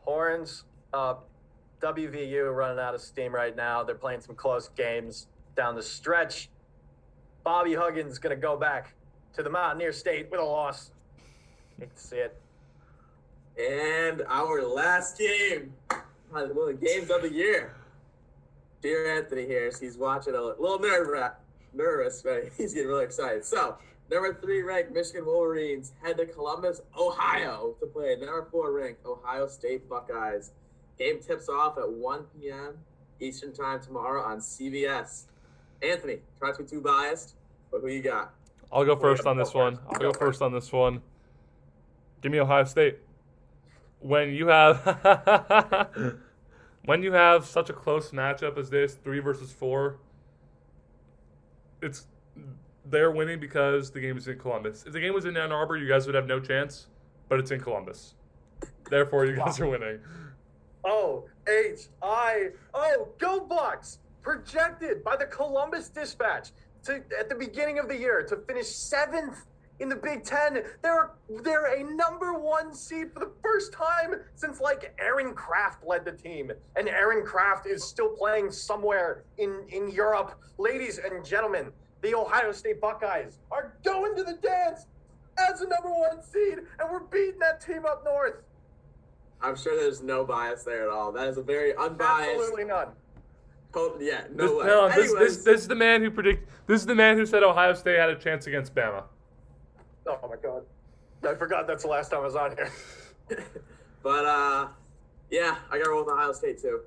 Horns, 0.00 0.64
uh, 0.92 1.14
WVU 1.80 2.54
running 2.54 2.78
out 2.78 2.94
of 2.94 3.00
steam 3.00 3.34
right 3.34 3.54
now. 3.54 3.82
They're 3.84 3.94
playing 3.94 4.20
some 4.20 4.34
close 4.34 4.68
games 4.70 5.28
down 5.56 5.74
the 5.74 5.82
stretch. 5.82 6.48
Bobby 7.44 7.74
Huggins 7.74 8.18
going 8.18 8.34
to 8.34 8.40
go 8.40 8.56
back 8.56 8.94
to 9.34 9.42
the 9.42 9.50
Mountaineer 9.50 9.92
State 9.92 10.30
with 10.30 10.40
a 10.40 10.44
loss. 10.44 10.90
Hate 11.78 11.94
to 11.94 12.02
see 12.02 12.16
it. 12.16 12.40
And 13.58 14.22
our 14.28 14.62
last 14.62 15.18
game, 15.18 15.72
one 16.30 16.42
of 16.42 16.48
the 16.48 16.78
games 16.80 17.10
of 17.10 17.22
the 17.22 17.32
year. 17.32 17.74
Dear 18.82 19.16
Anthony 19.16 19.46
here, 19.46 19.70
so 19.72 19.80
he's 19.80 19.96
watching 19.96 20.34
a 20.34 20.40
little 20.40 20.78
nerve 20.78 21.32
nervous, 21.72 22.22
but 22.22 22.44
he's 22.56 22.74
getting 22.74 22.88
really 22.88 23.04
excited. 23.04 23.44
So, 23.44 23.76
number 24.10 24.34
three 24.34 24.62
ranked 24.62 24.92
Michigan 24.92 25.26
Wolverines 25.26 25.92
head 26.02 26.16
to 26.18 26.26
Columbus, 26.26 26.82
Ohio 26.98 27.74
to 27.80 27.86
play 27.86 28.16
number 28.16 28.46
four 28.50 28.72
ranked 28.72 29.04
Ohio 29.04 29.48
State 29.48 29.88
Buckeyes. 29.88 30.52
Game 30.98 31.20
tips 31.20 31.48
off 31.48 31.76
at 31.78 31.90
1 31.90 32.24
p.m. 32.38 32.78
Eastern 33.20 33.52
Time 33.52 33.80
tomorrow 33.80 34.22
on 34.22 34.38
CBS. 34.38 35.24
Anthony, 35.82 36.18
try 36.38 36.52
to 36.52 36.62
be 36.62 36.68
too 36.68 36.80
biased, 36.80 37.34
but 37.70 37.80
who 37.80 37.88
you 37.88 38.02
got? 38.02 38.32
I'll 38.72 38.84
go 38.84 38.96
first 38.96 39.26
on 39.26 39.36
this 39.36 39.54
one. 39.54 39.78
I'll 39.88 39.98
Go 39.98 40.12
go 40.12 40.18
first 40.18 40.42
on 40.42 40.52
this 40.52 40.72
one. 40.72 41.02
Give 42.26 42.32
me 42.32 42.40
Ohio 42.40 42.64
State. 42.64 42.98
When 44.00 44.30
you 44.30 44.48
have 44.48 46.16
when 46.84 47.04
you 47.04 47.12
have 47.12 47.46
such 47.46 47.70
a 47.70 47.72
close 47.72 48.10
matchup 48.10 48.58
as 48.58 48.68
this, 48.68 48.94
three 48.94 49.20
versus 49.20 49.52
four, 49.52 49.98
it's 51.80 52.08
they're 52.84 53.12
winning 53.12 53.38
because 53.38 53.92
the 53.92 54.00
game 54.00 54.18
is 54.18 54.26
in 54.26 54.40
Columbus. 54.40 54.82
If 54.84 54.92
the 54.92 54.98
game 54.98 55.14
was 55.14 55.24
in 55.24 55.36
Ann 55.36 55.52
Arbor, 55.52 55.76
you 55.76 55.86
guys 55.86 56.04
would 56.06 56.16
have 56.16 56.26
no 56.26 56.40
chance, 56.40 56.88
but 57.28 57.38
it's 57.38 57.52
in 57.52 57.60
Columbus. 57.60 58.14
Therefore, 58.90 59.24
you 59.24 59.36
guys 59.36 59.60
are 59.60 59.68
winning. 59.68 60.00
O 60.84 61.28
H 61.46 61.82
I 62.02 62.48
O 62.74 63.06
Go 63.18 63.38
Bucks 63.38 64.00
projected 64.20 65.04
by 65.04 65.14
the 65.14 65.26
Columbus 65.26 65.90
Dispatch 65.90 66.50
to 66.86 67.04
at 67.16 67.28
the 67.28 67.36
beginning 67.36 67.78
of 67.78 67.86
the 67.86 67.96
year 67.96 68.24
to 68.24 68.36
finish 68.48 68.66
seventh 68.66 69.44
in 69.80 69.88
the 69.88 69.96
Big 69.96 70.24
Ten. 70.24 70.62
They're 70.82 71.12
they're 71.42 71.74
a 71.80 71.84
number 71.94 72.34
one 72.34 72.74
seed 72.74 73.12
for 73.12 73.20
the 73.20 73.30
first 73.42 73.72
time 73.72 74.14
since 74.34 74.60
like 74.60 74.94
Aaron 74.98 75.34
Craft 75.34 75.84
led 75.86 76.04
the 76.04 76.12
team, 76.12 76.50
and 76.76 76.88
Aaron 76.88 77.24
Craft 77.24 77.66
is 77.66 77.84
still 77.84 78.10
playing 78.10 78.50
somewhere 78.50 79.24
in 79.38 79.64
in 79.68 79.90
Europe. 79.90 80.40
Ladies 80.58 80.98
and 80.98 81.24
gentlemen, 81.24 81.72
the 82.02 82.14
Ohio 82.14 82.52
State 82.52 82.80
Buckeyes 82.80 83.38
are 83.50 83.74
going 83.84 84.14
to 84.16 84.24
the 84.24 84.34
dance 84.34 84.86
as 85.38 85.60
the 85.60 85.66
number 85.66 85.90
one 85.90 86.22
seed, 86.22 86.58
and 86.78 86.90
we're 86.90 87.00
beating 87.00 87.38
that 87.40 87.60
team 87.60 87.84
up 87.86 88.04
north. 88.04 88.42
I'm 89.42 89.54
sure 89.54 89.76
there's 89.76 90.02
no 90.02 90.24
bias 90.24 90.62
there 90.64 90.84
at 90.84 90.88
all. 90.88 91.12
That 91.12 91.28
is 91.28 91.36
a 91.36 91.42
very 91.42 91.76
unbiased. 91.76 92.30
Absolutely 92.30 92.64
none. 92.64 92.88
Total, 93.72 94.00
yeah, 94.00 94.22
This, 94.22 94.50
no 94.50 94.56
way. 94.56 94.66
no, 94.66 94.88
this, 94.88 95.12
this, 95.12 95.44
this 95.44 95.60
is 95.60 95.68
the 95.68 95.74
man 95.74 96.00
who 96.00 96.10
predict. 96.10 96.48
This 96.66 96.80
is 96.80 96.86
the 96.86 96.94
man 96.94 97.18
who 97.18 97.26
said 97.26 97.42
Ohio 97.42 97.74
State 97.74 97.98
had 97.98 98.08
a 98.08 98.16
chance 98.16 98.46
against 98.46 98.74
Bama. 98.74 99.04
Oh 100.06 100.18
my 100.28 100.36
god. 100.42 100.62
I 101.28 101.34
forgot 101.34 101.66
that's 101.66 101.82
the 101.82 101.88
last 101.90 102.10
time 102.10 102.20
I 102.20 102.24
was 102.24 102.36
on 102.36 102.54
here. 102.56 102.70
but 104.02 104.24
uh, 104.24 104.68
yeah, 105.30 105.56
I 105.70 105.78
got 105.78 105.84
to 105.84 105.90
roll 105.90 106.04
with 106.04 106.12
Ohio 106.14 106.32
State 106.32 106.60
too. 106.60 106.80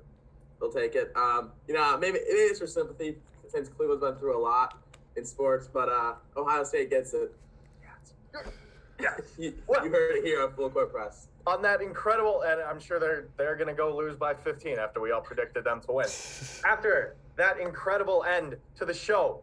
They'll 0.60 0.72
take 0.72 0.94
it. 0.94 1.12
Um, 1.16 1.50
you 1.68 1.74
know, 1.74 1.96
maybe 1.98 2.18
maybe 2.26 2.38
it's 2.40 2.60
for 2.60 2.66
sympathy 2.66 3.16
since 3.48 3.68
Cleveland's 3.68 4.02
been 4.04 4.14
through 4.16 4.38
a 4.38 4.42
lot 4.42 4.78
in 5.16 5.24
sports, 5.24 5.68
but 5.72 5.88
uh, 5.88 6.14
Ohio 6.36 6.64
State 6.64 6.90
gets 6.90 7.12
it. 7.14 7.32
Yeah. 7.82 8.40
You, 9.38 9.54
Well- 9.66 9.82
you 9.84 9.90
heard 9.90 10.16
it 10.16 10.24
here 10.24 10.42
on 10.42 10.52
Full 10.52 10.68
Court 10.70 10.92
Press. 10.92 11.26
On 11.46 11.62
that 11.62 11.80
incredible, 11.80 12.42
and 12.42 12.60
I'm 12.60 12.78
sure 12.78 13.00
they're 13.00 13.28
they're 13.38 13.56
gonna 13.56 13.72
go 13.72 13.96
lose 13.96 14.14
by 14.14 14.34
15 14.34 14.78
after 14.78 15.00
we 15.00 15.10
all 15.10 15.22
predicted 15.22 15.64
them 15.64 15.80
to 15.86 15.92
win. 15.92 16.06
After 16.66 17.16
that 17.36 17.58
incredible 17.58 18.24
end 18.24 18.56
to 18.76 18.84
the 18.84 18.92
show, 18.92 19.40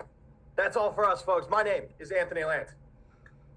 that's 0.55 0.77
all 0.77 0.93
for 0.93 1.05
us, 1.09 1.23
folks. 1.23 1.47
My 1.49 1.63
name 1.63 1.83
is 1.97 2.11
Anthony 2.11 2.41
Alandt. 2.41 2.67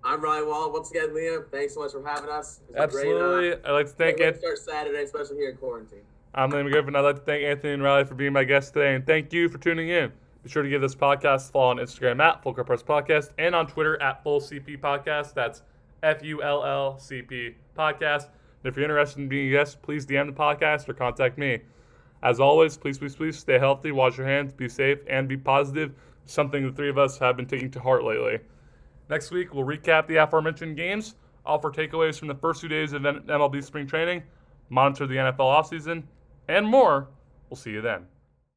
I'm 0.03 0.23
Riley 0.23 0.47
Wall. 0.47 0.73
Once 0.73 0.91
again, 0.91 1.11
Liam, 1.11 1.47
thanks 1.51 1.75
so 1.75 1.81
much 1.81 1.93
for 1.93 2.07
having 2.07 2.31
us. 2.31 2.61
It 2.71 2.77
Absolutely. 2.77 3.51
Great, 3.51 3.65
uh, 3.65 3.69
I'd 3.69 3.73
like 3.73 3.87
to 3.87 3.93
thank 3.93 4.17
great 4.17 4.21
way 4.21 4.27
Anthony. 4.29 4.41
start 4.41 4.59
Saturday, 4.59 5.03
especially 5.03 5.37
here 5.37 5.51
in 5.51 5.57
quarantine. 5.57 6.01
I'm 6.35 6.51
Liam 6.51 6.71
Griffin. 6.71 6.97
I'd 6.97 7.01
like 7.01 7.17
to 7.17 7.23
thank 7.23 7.45
Anthony 7.45 7.75
and 7.75 7.83
Riley 7.83 8.05
for 8.05 8.15
being 8.15 8.33
my 8.33 8.45
guests 8.45 8.71
today, 8.71 8.95
and 8.95 9.07
thank 9.07 9.33
you 9.33 9.49
for 9.49 9.59
tuning 9.59 9.91
in. 9.91 10.13
Be 10.43 10.49
sure 10.49 10.63
to 10.63 10.69
give 10.69 10.81
this 10.81 10.95
podcast 10.95 11.49
a 11.49 11.53
follow 11.53 11.71
on 11.71 11.77
Instagram 11.77 12.21
at 12.21 12.43
Full 12.43 12.55
Court 12.55 12.67
Press 12.67 12.83
Podcast 12.83 13.31
and 13.37 13.55
on 13.55 13.67
Twitter 13.67 14.01
at 14.01 14.23
Full 14.23 14.41
CP 14.41 14.81
Podcast. 14.81 15.35
That's 15.35 15.63
F 16.03 16.23
U 16.25 16.43
L 16.43 16.65
L 16.65 16.99
C 16.99 17.21
P 17.21 17.55
Podcast. 17.79 18.29
And 18.63 18.71
if 18.71 18.77
you're 18.77 18.85
interested 18.85 19.21
in 19.21 19.29
being 19.29 19.49
a 19.49 19.51
guest, 19.51 19.83
please 19.83 20.07
DM 20.07 20.27
the 20.27 20.33
podcast 20.33 20.89
or 20.89 20.95
contact 20.95 21.37
me. 21.37 21.59
As 22.23 22.41
always, 22.41 22.77
please, 22.77 22.99
please, 22.99 23.17
please 23.17 23.39
stay 23.39 23.59
healthy, 23.59 23.93
wash 23.93 24.17
your 24.17 24.27
hands, 24.27 24.53
be 24.53 24.69
safe, 24.69 24.99
and 25.09 25.29
be 25.29 25.37
positive. 25.37 25.93
Something 26.25 26.67
the 26.67 26.73
three 26.73 26.91
of 26.91 26.97
us 26.97 27.19
have 27.19 27.37
been 27.37 27.47
taking 27.47 27.71
to 27.73 27.81
heart 27.81 28.05
lately. 28.05 28.39
Next 29.11 29.33
week, 29.33 29.53
we'll 29.53 29.67
recap 29.67 30.07
the 30.07 30.17
aforementioned 30.17 30.77
games, 30.77 31.17
offer 31.45 31.71
takeaways 31.71 32.17
from 32.17 32.29
the 32.29 32.35
first 32.37 32.61
two 32.61 32.69
days 32.69 32.93
of 32.93 33.03
MLB 33.03 33.63
spring 33.65 33.85
training, 33.89 34.23
monitor 34.69 35.09
the 35.09 35.17
NFL 35.17 35.39
offseason, 35.39 36.05
and 36.49 36.65
more. 36.65 37.09
We'll 37.51 37.57
see 37.57 37.73
you 37.73 37.81
then. 37.81 38.07